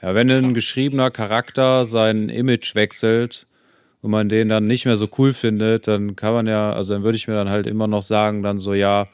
Ja, 0.00 0.14
wenn 0.14 0.30
ein 0.30 0.54
geschriebener 0.54 1.10
Charakter 1.10 1.84
sein 1.84 2.30
Image 2.30 2.74
wechselt 2.74 3.46
und 4.00 4.10
man 4.10 4.30
den 4.30 4.48
dann 4.48 4.66
nicht 4.66 4.86
mehr 4.86 4.96
so 4.96 5.08
cool 5.18 5.34
findet, 5.34 5.86
dann 5.86 6.16
kann 6.16 6.32
man 6.32 6.46
ja, 6.46 6.72
also 6.72 6.94
dann 6.94 7.02
würde 7.02 7.16
ich 7.16 7.28
mir 7.28 7.34
dann 7.34 7.50
halt 7.50 7.66
immer 7.66 7.88
noch 7.88 8.02
sagen, 8.02 8.42
dann 8.42 8.58
so, 8.58 8.72
ja, 8.72 9.08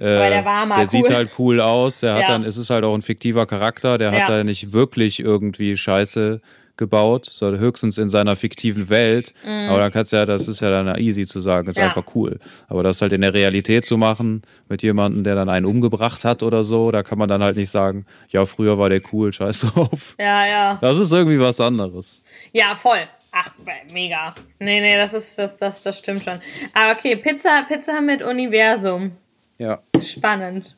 äh, 0.00 0.30
der 0.30 0.42
der 0.66 0.86
sieht 0.86 1.08
cool. 1.08 1.14
halt 1.14 1.30
cool 1.38 1.60
aus, 1.60 2.00
der 2.00 2.14
hat 2.14 2.20
Ja. 2.22 2.26
dann, 2.28 2.44
es 2.44 2.56
ist 2.56 2.70
halt 2.70 2.84
auch 2.84 2.94
ein 2.94 3.02
fiktiver 3.02 3.46
Charakter, 3.46 3.98
der 3.98 4.10
hat 4.12 4.28
Ja. 4.28 4.38
da 4.38 4.44
nicht 4.44 4.72
wirklich 4.72 5.20
irgendwie 5.20 5.76
Scheiße 5.76 6.40
gebaut, 6.76 7.24
sondern 7.26 7.60
höchstens 7.60 7.98
in 7.98 8.08
seiner 8.08 8.36
fiktiven 8.36 8.88
Welt. 8.88 9.34
Aber 9.44 9.80
dann 9.80 9.90
kannst 9.90 10.12
du 10.12 10.16
ja, 10.16 10.26
das 10.26 10.46
ist 10.46 10.60
ja 10.60 10.70
dann 10.70 10.96
easy 11.00 11.26
zu 11.26 11.40
sagen, 11.40 11.66
ist 11.68 11.76
Mhm. 11.76 11.80
Ja. 11.82 11.86
einfach 11.88 12.04
cool. 12.14 12.38
Aber 12.68 12.84
das 12.84 13.02
halt 13.02 13.12
in 13.12 13.20
der 13.22 13.34
Realität 13.34 13.84
zu 13.84 13.96
machen, 13.96 14.42
mit 14.68 14.82
jemandem, 14.84 15.24
der 15.24 15.34
dann 15.34 15.48
einen 15.48 15.66
umgebracht 15.66 16.24
hat 16.24 16.44
oder 16.44 16.62
so, 16.62 16.92
da 16.92 17.02
kann 17.02 17.18
man 17.18 17.28
dann 17.28 17.42
halt 17.42 17.56
nicht 17.56 17.70
sagen, 17.70 18.06
ja, 18.30 18.44
früher 18.44 18.78
war 18.78 18.88
der 18.90 19.00
cool, 19.12 19.32
scheiß 19.32 19.60
drauf. 19.74 20.14
Ja, 20.20 20.46
ja. 20.46 20.78
Das 20.80 20.98
ist 20.98 21.12
irgendwie 21.12 21.40
was 21.40 21.60
anderes. 21.60 22.22
Ja, 22.52 22.76
voll. 22.76 23.00
Ach, 23.32 23.50
mega. 23.92 24.34
Nee, 24.60 24.80
nee, 24.80 24.96
das 24.96 25.14
ist, 25.14 25.36
das, 25.36 25.56
das, 25.56 25.82
das 25.82 25.98
stimmt 25.98 26.22
schon. 26.22 26.38
Aber 26.74 26.92
okay, 26.96 27.16
Pizza, 27.16 27.64
Pizza 27.68 28.00
mit 28.00 28.22
Universum. 28.22 29.12
Ja. 29.58 29.80
Spannend. 30.00 30.74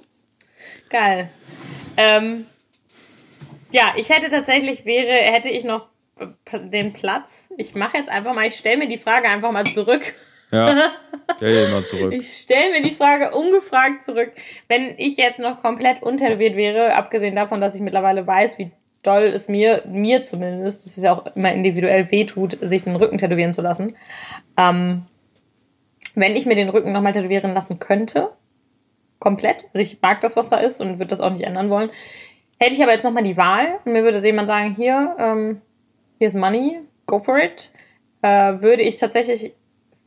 Geil. 0.88 1.30
Ähm, 1.96 2.46
ja, 3.70 3.94
ich 3.96 4.08
hätte 4.08 4.28
tatsächlich, 4.28 4.84
wäre, 4.84 5.12
hätte 5.12 5.48
ich 5.48 5.64
noch 5.64 5.86
den 6.52 6.92
Platz. 6.92 7.50
Ich 7.56 7.74
mache 7.74 7.96
jetzt 7.98 8.10
einfach 8.10 8.34
mal, 8.34 8.46
ich 8.46 8.56
stelle 8.56 8.78
mir 8.78 8.88
die 8.88 8.98
Frage 8.98 9.28
einfach 9.28 9.52
mal 9.52 9.66
zurück. 9.66 10.14
Ja. 10.50 10.92
Stell 11.36 11.66
dir 11.66 11.72
mal 11.72 11.84
zurück. 11.84 12.12
Ich 12.12 12.36
stelle 12.36 12.72
mir 12.72 12.82
die 12.82 12.94
Frage 12.94 13.30
ungefragt 13.32 14.02
zurück. 14.02 14.32
Wenn 14.68 14.94
ich 14.98 15.16
jetzt 15.16 15.38
noch 15.38 15.62
komplett 15.62 16.02
untertätowiert 16.02 16.56
wäre, 16.56 16.94
abgesehen 16.94 17.36
davon, 17.36 17.60
dass 17.60 17.74
ich 17.74 17.80
mittlerweile 17.80 18.26
weiß, 18.26 18.58
wie 18.58 18.72
doll 19.02 19.24
es 19.24 19.48
mir, 19.48 19.82
mir 19.86 20.22
zumindest, 20.22 20.84
das 20.84 20.96
ist 20.96 21.04
ja 21.04 21.14
auch 21.14 21.24
immer 21.36 21.52
individuell 21.52 22.10
wehtut, 22.10 22.58
sich 22.60 22.82
den 22.82 22.96
Rücken 22.96 23.18
tätowieren 23.18 23.52
zu 23.52 23.62
lassen. 23.62 23.96
Ähm, 24.56 25.06
wenn 26.14 26.36
ich 26.36 26.46
mir 26.46 26.56
den 26.56 26.68
Rücken 26.68 26.92
nochmal 26.92 27.12
tätowieren 27.12 27.54
lassen 27.54 27.78
könnte, 27.78 28.30
komplett, 29.20 29.66
also 29.66 29.78
ich 29.78 30.02
mag 30.02 30.20
das, 30.20 30.34
was 30.34 30.48
da 30.48 30.56
ist 30.56 30.80
und 30.80 30.98
würde 30.98 31.10
das 31.10 31.20
auch 31.20 31.30
nicht 31.30 31.42
ändern 31.42 31.70
wollen, 31.70 31.90
hätte 32.58 32.74
ich 32.74 32.82
aber 32.82 32.92
jetzt 32.92 33.04
nochmal 33.04 33.22
die 33.22 33.36
Wahl 33.36 33.78
und 33.84 33.92
mir 33.92 34.02
würde 34.02 34.18
jemand 34.18 34.48
sagen, 34.48 34.74
hier, 34.74 35.14
ähm, 35.18 35.60
hier 36.18 36.26
ist 36.26 36.34
Money, 36.34 36.80
go 37.06 37.20
for 37.20 37.38
it, 37.38 37.70
äh, 38.22 38.28
würde 38.60 38.82
ich 38.82 38.96
tatsächlich 38.96 39.52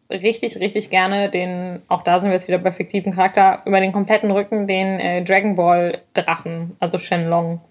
richtig, 0.09 0.59
richtig 0.59 0.89
gerne 0.89 1.29
den, 1.29 1.81
auch 1.87 2.03
da 2.03 2.19
sind 2.19 2.29
wir 2.29 2.35
jetzt 2.35 2.47
wieder 2.47 2.57
bei 2.57 2.71
fiktiven 2.71 3.13
Charakter, 3.13 3.61
über 3.65 3.79
den 3.79 3.93
kompletten 3.93 4.31
Rücken 4.31 4.67
den 4.67 4.99
äh, 4.99 5.23
Dragon 5.23 5.55
Ball 5.55 6.01
Drachen, 6.13 6.75
also 6.79 6.97
Shenlong, 6.97 7.61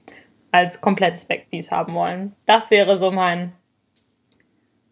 als 0.51 0.81
komplettes 0.81 1.25
Backpiece 1.27 1.71
haben 1.71 1.95
wollen. 1.95 2.35
Das 2.47 2.71
wäre 2.71 2.97
so 2.97 3.11
mein, 3.11 3.53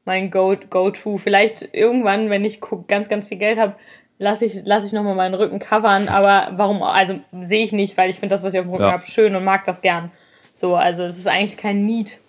mein 0.05 0.31
Go-To. 0.31 0.67
Go 0.69 1.19
Vielleicht 1.19 1.75
irgendwann, 1.75 2.31
wenn 2.31 2.45
ich 2.45 2.61
ganz, 2.89 3.09
ganz 3.09 3.29
viel 3.29 3.39
Geld 3.39 3.59
habe, 3.59 3.75
lasse 4.21 4.45
ich, 4.45 4.61
lass 4.65 4.85
ich 4.85 4.93
nochmal 4.93 5.15
meinen 5.15 5.35
Rücken 5.35 5.59
covern, 5.59 6.09
aber 6.09 6.53
warum, 6.53 6.83
also 6.83 7.19
sehe 7.33 7.65
ich 7.65 7.73
nicht, 7.73 7.97
weil 7.97 8.11
ich 8.11 8.21
finde 8.21 8.35
das, 8.35 8.45
was 8.45 8.53
ich 8.53 8.61
auf 8.61 8.67
dem 8.67 8.73
Rücken 8.73 8.85
ja. 8.85 8.93
habe, 8.93 9.07
schön 9.07 9.35
und 9.35 9.43
mag 9.43 9.65
das 9.65 9.81
gern. 9.81 10.13
So, 10.53 10.77
also 10.77 11.03
es 11.05 11.19
ist 11.19 11.27
eigentlich 11.27 11.57
kein 11.57 11.87
Need. 11.87 12.21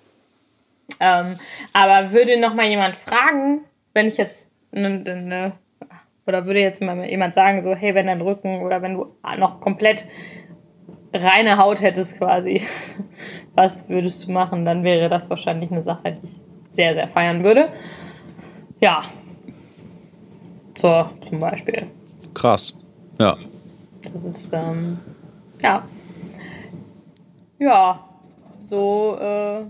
Ähm, 0.99 1.37
aber 1.73 2.13
würde 2.13 2.39
nochmal 2.39 2.67
jemand 2.67 2.95
fragen, 2.95 3.65
wenn 3.93 4.07
ich 4.07 4.17
jetzt 4.17 4.49
ne, 4.71 4.99
ne, 4.99 5.51
oder 6.25 6.45
würde 6.45 6.61
jetzt 6.61 6.81
mal 6.81 7.03
jemand 7.03 7.33
sagen, 7.33 7.61
so, 7.61 7.75
hey, 7.75 7.93
wenn 7.93 8.07
dein 8.07 8.21
Rücken 8.21 8.61
oder 8.61 8.81
wenn 8.81 8.93
du 8.93 9.13
noch 9.37 9.59
komplett 9.59 10.07
reine 11.13 11.57
Haut 11.57 11.81
hättest 11.81 12.17
quasi, 12.17 12.61
was 13.53 13.89
würdest 13.89 14.27
du 14.27 14.31
machen? 14.31 14.63
Dann 14.63 14.85
wäre 14.85 15.09
das 15.09 15.29
wahrscheinlich 15.29 15.71
eine 15.71 15.83
Sache, 15.83 16.13
die 16.13 16.25
ich 16.25 16.41
sehr, 16.69 16.93
sehr 16.93 17.09
feiern 17.09 17.43
würde. 17.43 17.67
Ja. 18.79 19.01
So, 20.81 21.09
zum 21.29 21.39
Beispiel. 21.39 21.87
Krass. 22.33 22.73
Ja. 23.19 23.37
Das 24.13 24.23
ist, 24.23 24.49
ähm, 24.51 24.97
ja. 25.61 25.83
Ja, 27.59 27.99
so, 28.67 29.15
äh, 29.19 29.63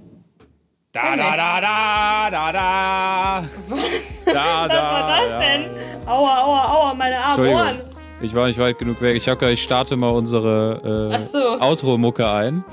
da, 0.94 1.16
da, 1.16 1.36
da, 1.36 1.62
da, 1.62 2.30
da, 2.32 2.52
da. 2.52 3.44
Was? 3.68 4.26
Da, 4.26 4.34
Was 4.34 4.36
war 4.36 4.68
das 4.70 5.30
da, 5.30 5.38
denn? 5.38 5.70
Aua, 6.06 6.38
aua, 6.44 6.76
aua, 6.76 6.94
meine 6.94 7.18
armen 7.18 7.48
Ohren. 7.48 7.76
Ich 8.22 8.34
war 8.34 8.48
nicht 8.48 8.60
weit 8.60 8.78
genug 8.78 9.02
weg. 9.02 9.16
Ich 9.16 9.28
hab 9.28 9.42
ich 9.42 9.62
starte 9.62 9.98
mal 9.98 10.12
unsere 10.12 11.12
äh, 11.14 11.26
so. 11.26 11.60
Outro-Mucke 11.60 12.30
ein. 12.30 12.64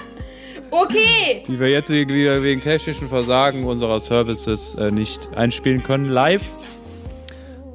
okay. 0.72 1.44
Die 1.46 1.60
wir 1.60 1.68
jetzt 1.68 1.90
wegen, 1.90 2.12
wieder 2.12 2.42
wegen 2.42 2.60
technischen 2.60 3.06
Versagen 3.06 3.64
unserer 3.64 4.00
Services 4.00 4.74
äh, 4.74 4.90
nicht 4.90 5.28
einspielen 5.36 5.84
können. 5.84 6.06
Live. 6.06 6.44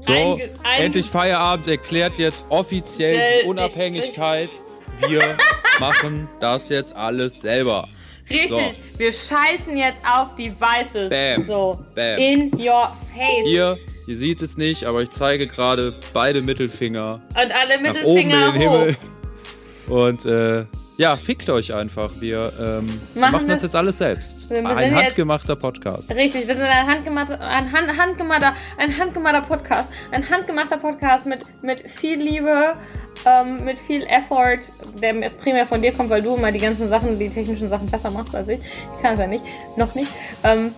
So, 0.06 0.12
ein, 0.12 0.42
ein, 0.64 0.82
endlich 0.82 1.06
Feierabend 1.06 1.68
erklärt 1.68 2.18
jetzt 2.18 2.44
offiziell 2.50 3.44
die 3.44 3.48
Unabhängigkeit. 3.48 4.50
Wir 5.08 5.38
machen 5.80 6.28
das 6.42 6.68
jetzt 6.68 6.94
alles 6.94 7.40
selber. 7.40 7.88
Richtig, 8.30 8.50
so. 8.50 9.00
wir 9.00 9.14
scheißen 9.14 9.78
jetzt 9.78 10.04
auf 10.06 10.36
die 10.36 10.50
Weiße. 10.50 11.08
Bam. 11.08 11.46
So. 11.46 11.86
Bam. 11.96 12.18
In 12.18 12.52
your 12.54 12.96
face. 13.16 13.46
Hier, 13.46 13.78
ihr 14.08 14.18
seht 14.18 14.42
es 14.42 14.58
nicht, 14.58 14.84
aber 14.84 15.02
ich 15.02 15.10
zeige 15.10 15.48
gerade 15.48 15.98
beide 16.12 16.42
Mittelfinger. 16.42 17.22
Und 17.30 17.56
alle 17.56 17.82
Mittelfinger 17.82 18.40
nach 18.40 18.56
oben 18.56 18.56
in 18.56 18.62
den 18.62 18.72
Himmel. 18.72 18.96
Und 19.88 20.26
äh, 20.26 20.66
ja, 20.98 21.16
fickt 21.16 21.50
euch 21.50 21.74
einfach. 21.74 22.12
Wir 22.20 22.52
ähm, 22.60 22.88
machen, 23.16 23.32
machen 23.32 23.48
das 23.48 23.64
jetzt 23.64 23.76
alles 23.76 23.98
selbst. 23.98 24.52
Ein 24.52 24.96
handgemachter 24.96 25.56
Podcast. 25.56 26.10
Richtig, 26.10 26.48
wir 26.48 26.56
sind 26.56 26.64
ein 26.64 26.88
handgemachter, 26.88 27.40
ein 27.42 27.72
hand, 27.72 27.98
handgemachter, 27.98 28.54
ein 28.78 28.98
handgemachter 28.98 29.42
Podcast. 29.42 29.90
Ein 30.12 30.30
handgemachter 30.30 30.78
Podcast 30.78 31.28
mit, 31.28 31.40
mit 31.64 31.90
viel 31.90 32.22
Liebe, 32.22 32.74
ähm, 33.26 33.64
mit 33.66 33.80
viel 33.80 34.04
Effort, 34.06 34.60
der 35.02 35.30
primär 35.32 35.66
von 35.66 35.82
dir 35.82 35.92
kommt, 35.92 36.10
weil 36.10 36.22
du 36.22 36.36
immer 36.36 36.52
die 36.52 36.60
ganzen 36.60 36.88
Sachen, 36.90 37.18
die 37.18 37.30
technischen 37.30 37.70
Sachen 37.70 37.88
besser 37.88 38.12
machst 38.12 38.36
als 38.36 38.48
ich. 38.48 38.60
Ich 38.60 39.02
kann 39.02 39.14
es 39.14 39.20
ja 39.20 39.28
nicht, 39.28 39.44
noch 39.76 39.96
nicht. 39.96 40.12
Ähm, 40.44 40.74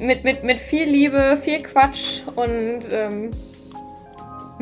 mit, 0.00 0.24
mit, 0.24 0.42
mit 0.42 0.58
viel 0.58 0.88
Liebe, 0.88 1.38
viel 1.42 1.62
Quatsch 1.62 2.22
und 2.34 2.80
ähm, 2.90 3.30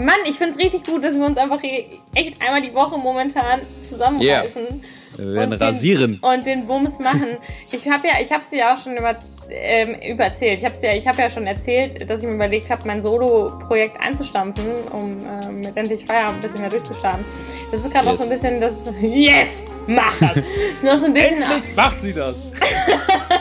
Mann, 0.05 0.17
ich 0.27 0.37
finde 0.37 0.55
es 0.55 0.59
richtig 0.59 0.85
gut, 0.85 1.05
dass 1.05 1.15
wir 1.15 1.25
uns 1.25 1.39
einfach 1.39 1.63
echt 1.63 2.43
einmal 2.43 2.63
die 2.63 2.75
Woche 2.75 2.99
momentan 2.99 3.61
zusammenreißen. 3.83 4.63
Yeah. 4.63 4.81
Wir 5.17 5.35
werden 5.35 5.53
und 5.53 5.61
rasieren. 5.61 6.21
Den, 6.21 6.31
und 6.31 6.47
den 6.47 6.67
Bums 6.67 6.99
machen. 6.99 7.27
Ich 7.73 7.89
habe 7.89 8.09
ja, 8.09 8.15
ich 8.21 8.33
habe 8.33 8.43
es 8.43 8.51
ja 8.51 8.75
auch 8.75 8.83
schon 8.83 8.97
über, 8.97 9.15
ähm, 9.49 9.95
übererzählt. 10.03 10.59
Ich 10.59 10.65
habe 10.65 10.75
ja, 10.83 10.93
ich 10.95 11.07
habe 11.07 11.19
ja 11.19 11.31
schon 11.31 11.47
erzählt, 11.47 12.11
dass 12.11 12.23
ich 12.23 12.29
mir 12.29 12.35
überlegt 12.35 12.69
habe, 12.69 12.83
mein 12.85 13.01
Solo-Projekt 13.01 14.01
einzustampfen, 14.01 14.73
um 14.93 15.19
ähm, 15.21 15.61
mit 15.61 15.77
endlich 15.77 16.05
Feierabend 16.05 16.37
ein 16.37 16.41
bisschen 16.41 16.61
mehr 16.61 16.71
durchzustarten. 16.71 17.25
Das 17.71 17.85
ist 17.85 17.93
gerade 17.93 18.07
yes. 18.07 18.15
auch 18.15 18.19
so 18.19 18.25
ein 18.25 18.31
bisschen 18.31 18.61
das. 18.61 18.93
Yes, 19.01 19.77
mach 19.87 20.19
das. 20.19 20.45
Nur 20.83 20.99
so 20.99 21.07
ein 21.07 21.15
bisschen. 21.15 21.43
Endlich 21.43 21.77
macht 21.77 22.01
sie 22.01 22.13
das. 22.13 22.51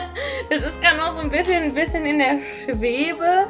das 0.50 0.62
ist 0.62 0.80
gerade 0.80 0.98
noch 0.98 1.14
so 1.14 1.20
ein 1.20 1.30
bisschen, 1.30 1.62
ein 1.62 1.74
bisschen 1.74 2.04
in 2.04 2.18
der 2.18 2.38
Schwebe, 2.64 3.46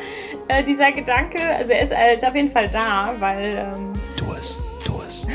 äh, 0.48 0.62
dieser 0.62 0.92
Gedanke. 0.92 1.38
Also 1.40 1.72
er 1.72 1.82
ist, 1.82 1.92
er 1.92 2.14
ist 2.14 2.24
auf 2.26 2.34
jeden 2.34 2.50
Fall 2.50 2.68
da, 2.72 3.14
weil. 3.18 3.72
Ähm, 3.74 3.92
tu 4.16 4.32
es, 4.32 4.58
tu 4.84 5.00
es. 5.06 5.26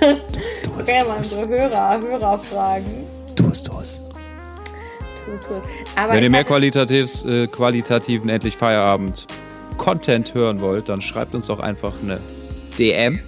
Du, 0.00 0.06
du 0.06 0.16
es. 0.16 0.88
Okay, 0.88 1.06
mal 1.06 1.22
so 1.22 1.42
Hörer, 1.42 2.00
Hörer 2.00 2.38
fragen. 2.38 3.06
Tu 3.36 3.46
es, 3.50 3.62
tu 3.62 3.78
es. 3.78 4.08
Tu 5.26 5.32
es, 5.32 5.42
tu 5.42 5.54
es. 5.54 5.62
Aber 5.94 6.14
Wenn 6.14 6.22
ihr 6.22 6.30
mehr 6.30 6.44
qualitativ, 6.44 7.24
äh, 7.26 7.46
qualitativen 7.46 8.30
Endlich 8.30 8.56
Feierabend 8.56 9.26
Content 9.76 10.32
hören 10.34 10.60
wollt, 10.62 10.88
dann 10.88 11.02
schreibt 11.02 11.34
uns 11.34 11.48
doch 11.48 11.60
einfach 11.60 11.92
eine 12.02 12.18
DM 12.78 13.20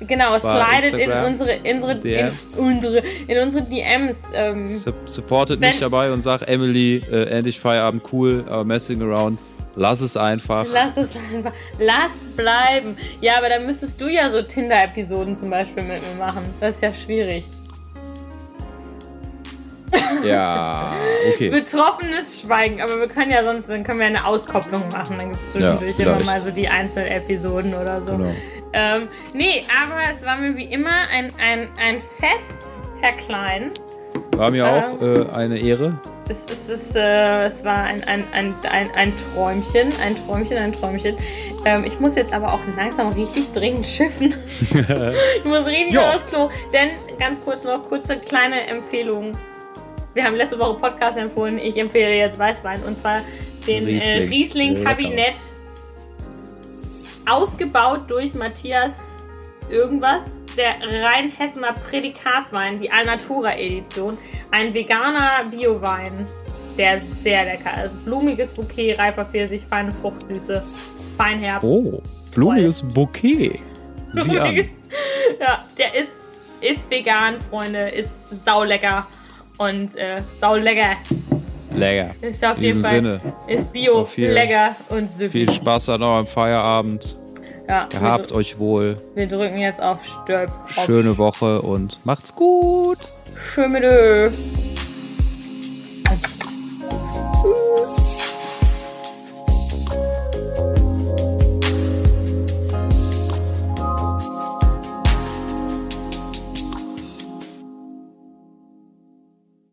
Genau, 0.00 0.38
slidet 0.38 0.94
in 0.94 1.10
unsere, 1.10 1.52
in 1.52 1.76
unsere, 1.76 1.96
DMs. 1.96 2.52
in 2.54 2.64
unsere, 2.64 2.98
in 2.98 3.38
unsere 3.38 3.64
DMs. 3.64 4.24
Ähm, 4.34 4.68
supportet 5.06 5.60
mich 5.60 5.78
dabei 5.78 6.12
und 6.12 6.20
sagt, 6.20 6.46
Emily, 6.48 7.00
äh, 7.10 7.30
endlich 7.30 7.58
Feierabend, 7.58 8.02
cool, 8.12 8.44
aber 8.46 8.64
messing 8.64 9.00
around. 9.02 9.38
Lass 9.74 10.00
es 10.00 10.16
einfach. 10.16 10.66
Lass 10.72 10.96
es 10.96 11.16
einfach. 11.16 11.52
Lass 11.78 12.36
bleiben. 12.36 12.96
Ja, 13.20 13.38
aber 13.38 13.50
dann 13.50 13.66
müsstest 13.66 14.00
du 14.00 14.08
ja 14.08 14.30
so 14.30 14.42
Tinder-Episoden 14.42 15.36
zum 15.36 15.50
Beispiel 15.50 15.82
mit 15.82 16.00
mir 16.00 16.18
machen. 16.18 16.42
Das 16.60 16.76
ist 16.76 16.82
ja 16.82 16.94
schwierig. 16.94 17.44
Ja, 20.24 20.92
okay. 21.34 21.50
Betroffenes 21.50 22.40
Schweigen, 22.40 22.80
aber 22.80 22.98
wir 22.98 23.08
können 23.08 23.30
ja 23.30 23.44
sonst, 23.44 23.68
dann 23.70 23.84
können 23.84 24.00
wir 24.00 24.06
eine 24.06 24.24
Auskopplung 24.26 24.82
machen. 24.90 25.16
Dann 25.18 25.30
gibt 25.30 25.36
es 25.36 25.52
zwischendurch 25.52 25.98
ja, 25.98 26.16
immer 26.16 26.24
mal 26.24 26.40
so 26.40 26.50
die 26.50 26.68
einzelnen 26.68 27.10
Episoden 27.10 27.74
oder 27.74 28.02
so. 28.02 28.12
Genau. 28.12 28.34
Ähm, 28.76 29.08
nee, 29.32 29.64
aber 29.82 30.14
es 30.14 30.24
war 30.24 30.36
mir 30.36 30.54
wie 30.54 30.66
immer 30.66 30.92
ein, 31.10 31.32
ein, 31.40 31.70
ein 31.78 31.98
Fest, 32.18 32.78
Herr 33.00 33.14
Klein. 33.14 33.70
War 34.32 34.50
mir 34.50 34.68
auch 34.68 35.00
ähm, 35.00 35.26
äh, 35.28 35.32
eine 35.32 35.58
Ehre. 35.58 35.98
Es, 36.28 36.44
es, 36.44 36.68
es, 36.68 36.94
äh, 36.94 37.44
es 37.44 37.64
war 37.64 37.78
ein, 37.78 38.02
ein, 38.06 38.24
ein, 38.32 38.54
ein, 38.70 38.90
ein 38.94 39.12
Träumchen, 39.32 39.92
ein 40.04 40.14
Träumchen, 40.26 40.58
ein 40.58 40.72
Träumchen. 40.74 41.16
Ähm, 41.64 41.84
ich 41.84 41.98
muss 42.00 42.16
jetzt 42.16 42.34
aber 42.34 42.52
auch 42.52 42.60
langsam 42.76 43.12
richtig 43.12 43.50
dringend 43.52 43.86
schiffen. 43.86 44.34
ich 44.60 45.44
muss 45.44 45.64
richtig 45.64 45.98
aufs 45.98 46.26
Klo. 46.26 46.50
Denn 46.74 46.90
ganz 47.18 47.40
kurz 47.42 47.64
noch, 47.64 47.88
kurze 47.88 48.16
kleine 48.18 48.66
Empfehlung. 48.66 49.32
Wir 50.12 50.24
haben 50.24 50.36
letzte 50.36 50.58
Woche 50.58 50.74
Podcast 50.78 51.16
empfohlen. 51.16 51.58
Ich 51.58 51.78
empfehle 51.78 52.14
jetzt 52.14 52.38
Weißwein 52.38 52.82
und 52.82 52.98
zwar 52.98 53.20
den 53.66 53.86
Riesling, 53.86 54.20
äh, 54.20 54.28
Riesling 54.28 54.84
Kabinett 54.84 55.34
ausgebaut 57.26 58.02
durch 58.08 58.34
Matthias 58.34 59.16
irgendwas, 59.70 60.38
der 60.56 60.76
Rheinhessener 60.80 61.72
Prädikatswein, 61.72 62.80
die 62.80 62.90
Alnatura-Edition. 62.90 64.16
Ein 64.50 64.74
veganer 64.74 65.30
Biowein, 65.50 66.26
der 66.78 66.98
sehr 66.98 67.44
lecker 67.44 67.84
ist. 67.84 68.04
Blumiges 68.04 68.54
Bouquet, 68.54 68.94
reifer 68.94 69.24
Pfirsich, 69.24 69.62
feine 69.68 69.90
Fruchtsüße, 69.92 70.62
Feinherb. 71.16 71.64
Oh, 71.64 72.00
blumiges 72.34 72.80
Toll. 72.80 72.90
Bouquet. 72.90 73.60
Sieh 74.12 74.38
an. 74.38 74.54
ja, 75.40 75.64
der 75.78 76.00
ist, 76.00 76.16
ist 76.60 76.90
vegan, 76.90 77.40
Freunde, 77.50 77.88
ist 77.88 78.14
saulecker 78.44 79.04
und 79.58 79.96
äh, 79.96 80.20
saulecker. 80.20 80.96
Lecker. 81.76 82.14
Ist 82.20 82.44
auf 82.44 82.56
In 82.58 82.64
jeden 82.64 82.82
Fall. 82.84 82.94
Sinne. 82.96 83.20
Ist 83.46 83.72
Bio, 83.72 84.04
viel, 84.04 84.30
lecker 84.30 84.74
und 84.88 85.10
süffig. 85.10 85.32
Viel 85.32 85.50
Spaß 85.50 85.90
an 85.90 86.02
eurem 86.02 86.26
Feierabend. 86.26 87.18
Ja, 87.68 87.86
Gehabt 87.86 88.32
euch 88.32 88.58
wohl. 88.58 88.96
Wir 89.14 89.26
drücken 89.26 89.58
jetzt 89.58 89.80
auf 89.80 90.04
Stöp. 90.04 90.50
Schöne 90.66 91.18
Woche 91.18 91.62
und 91.62 91.98
macht's 92.04 92.34
gut. 92.34 92.98
Schön 93.52 93.72
mit 93.72 93.82
Ö. 93.82 94.28
Tschüss. 94.28 94.76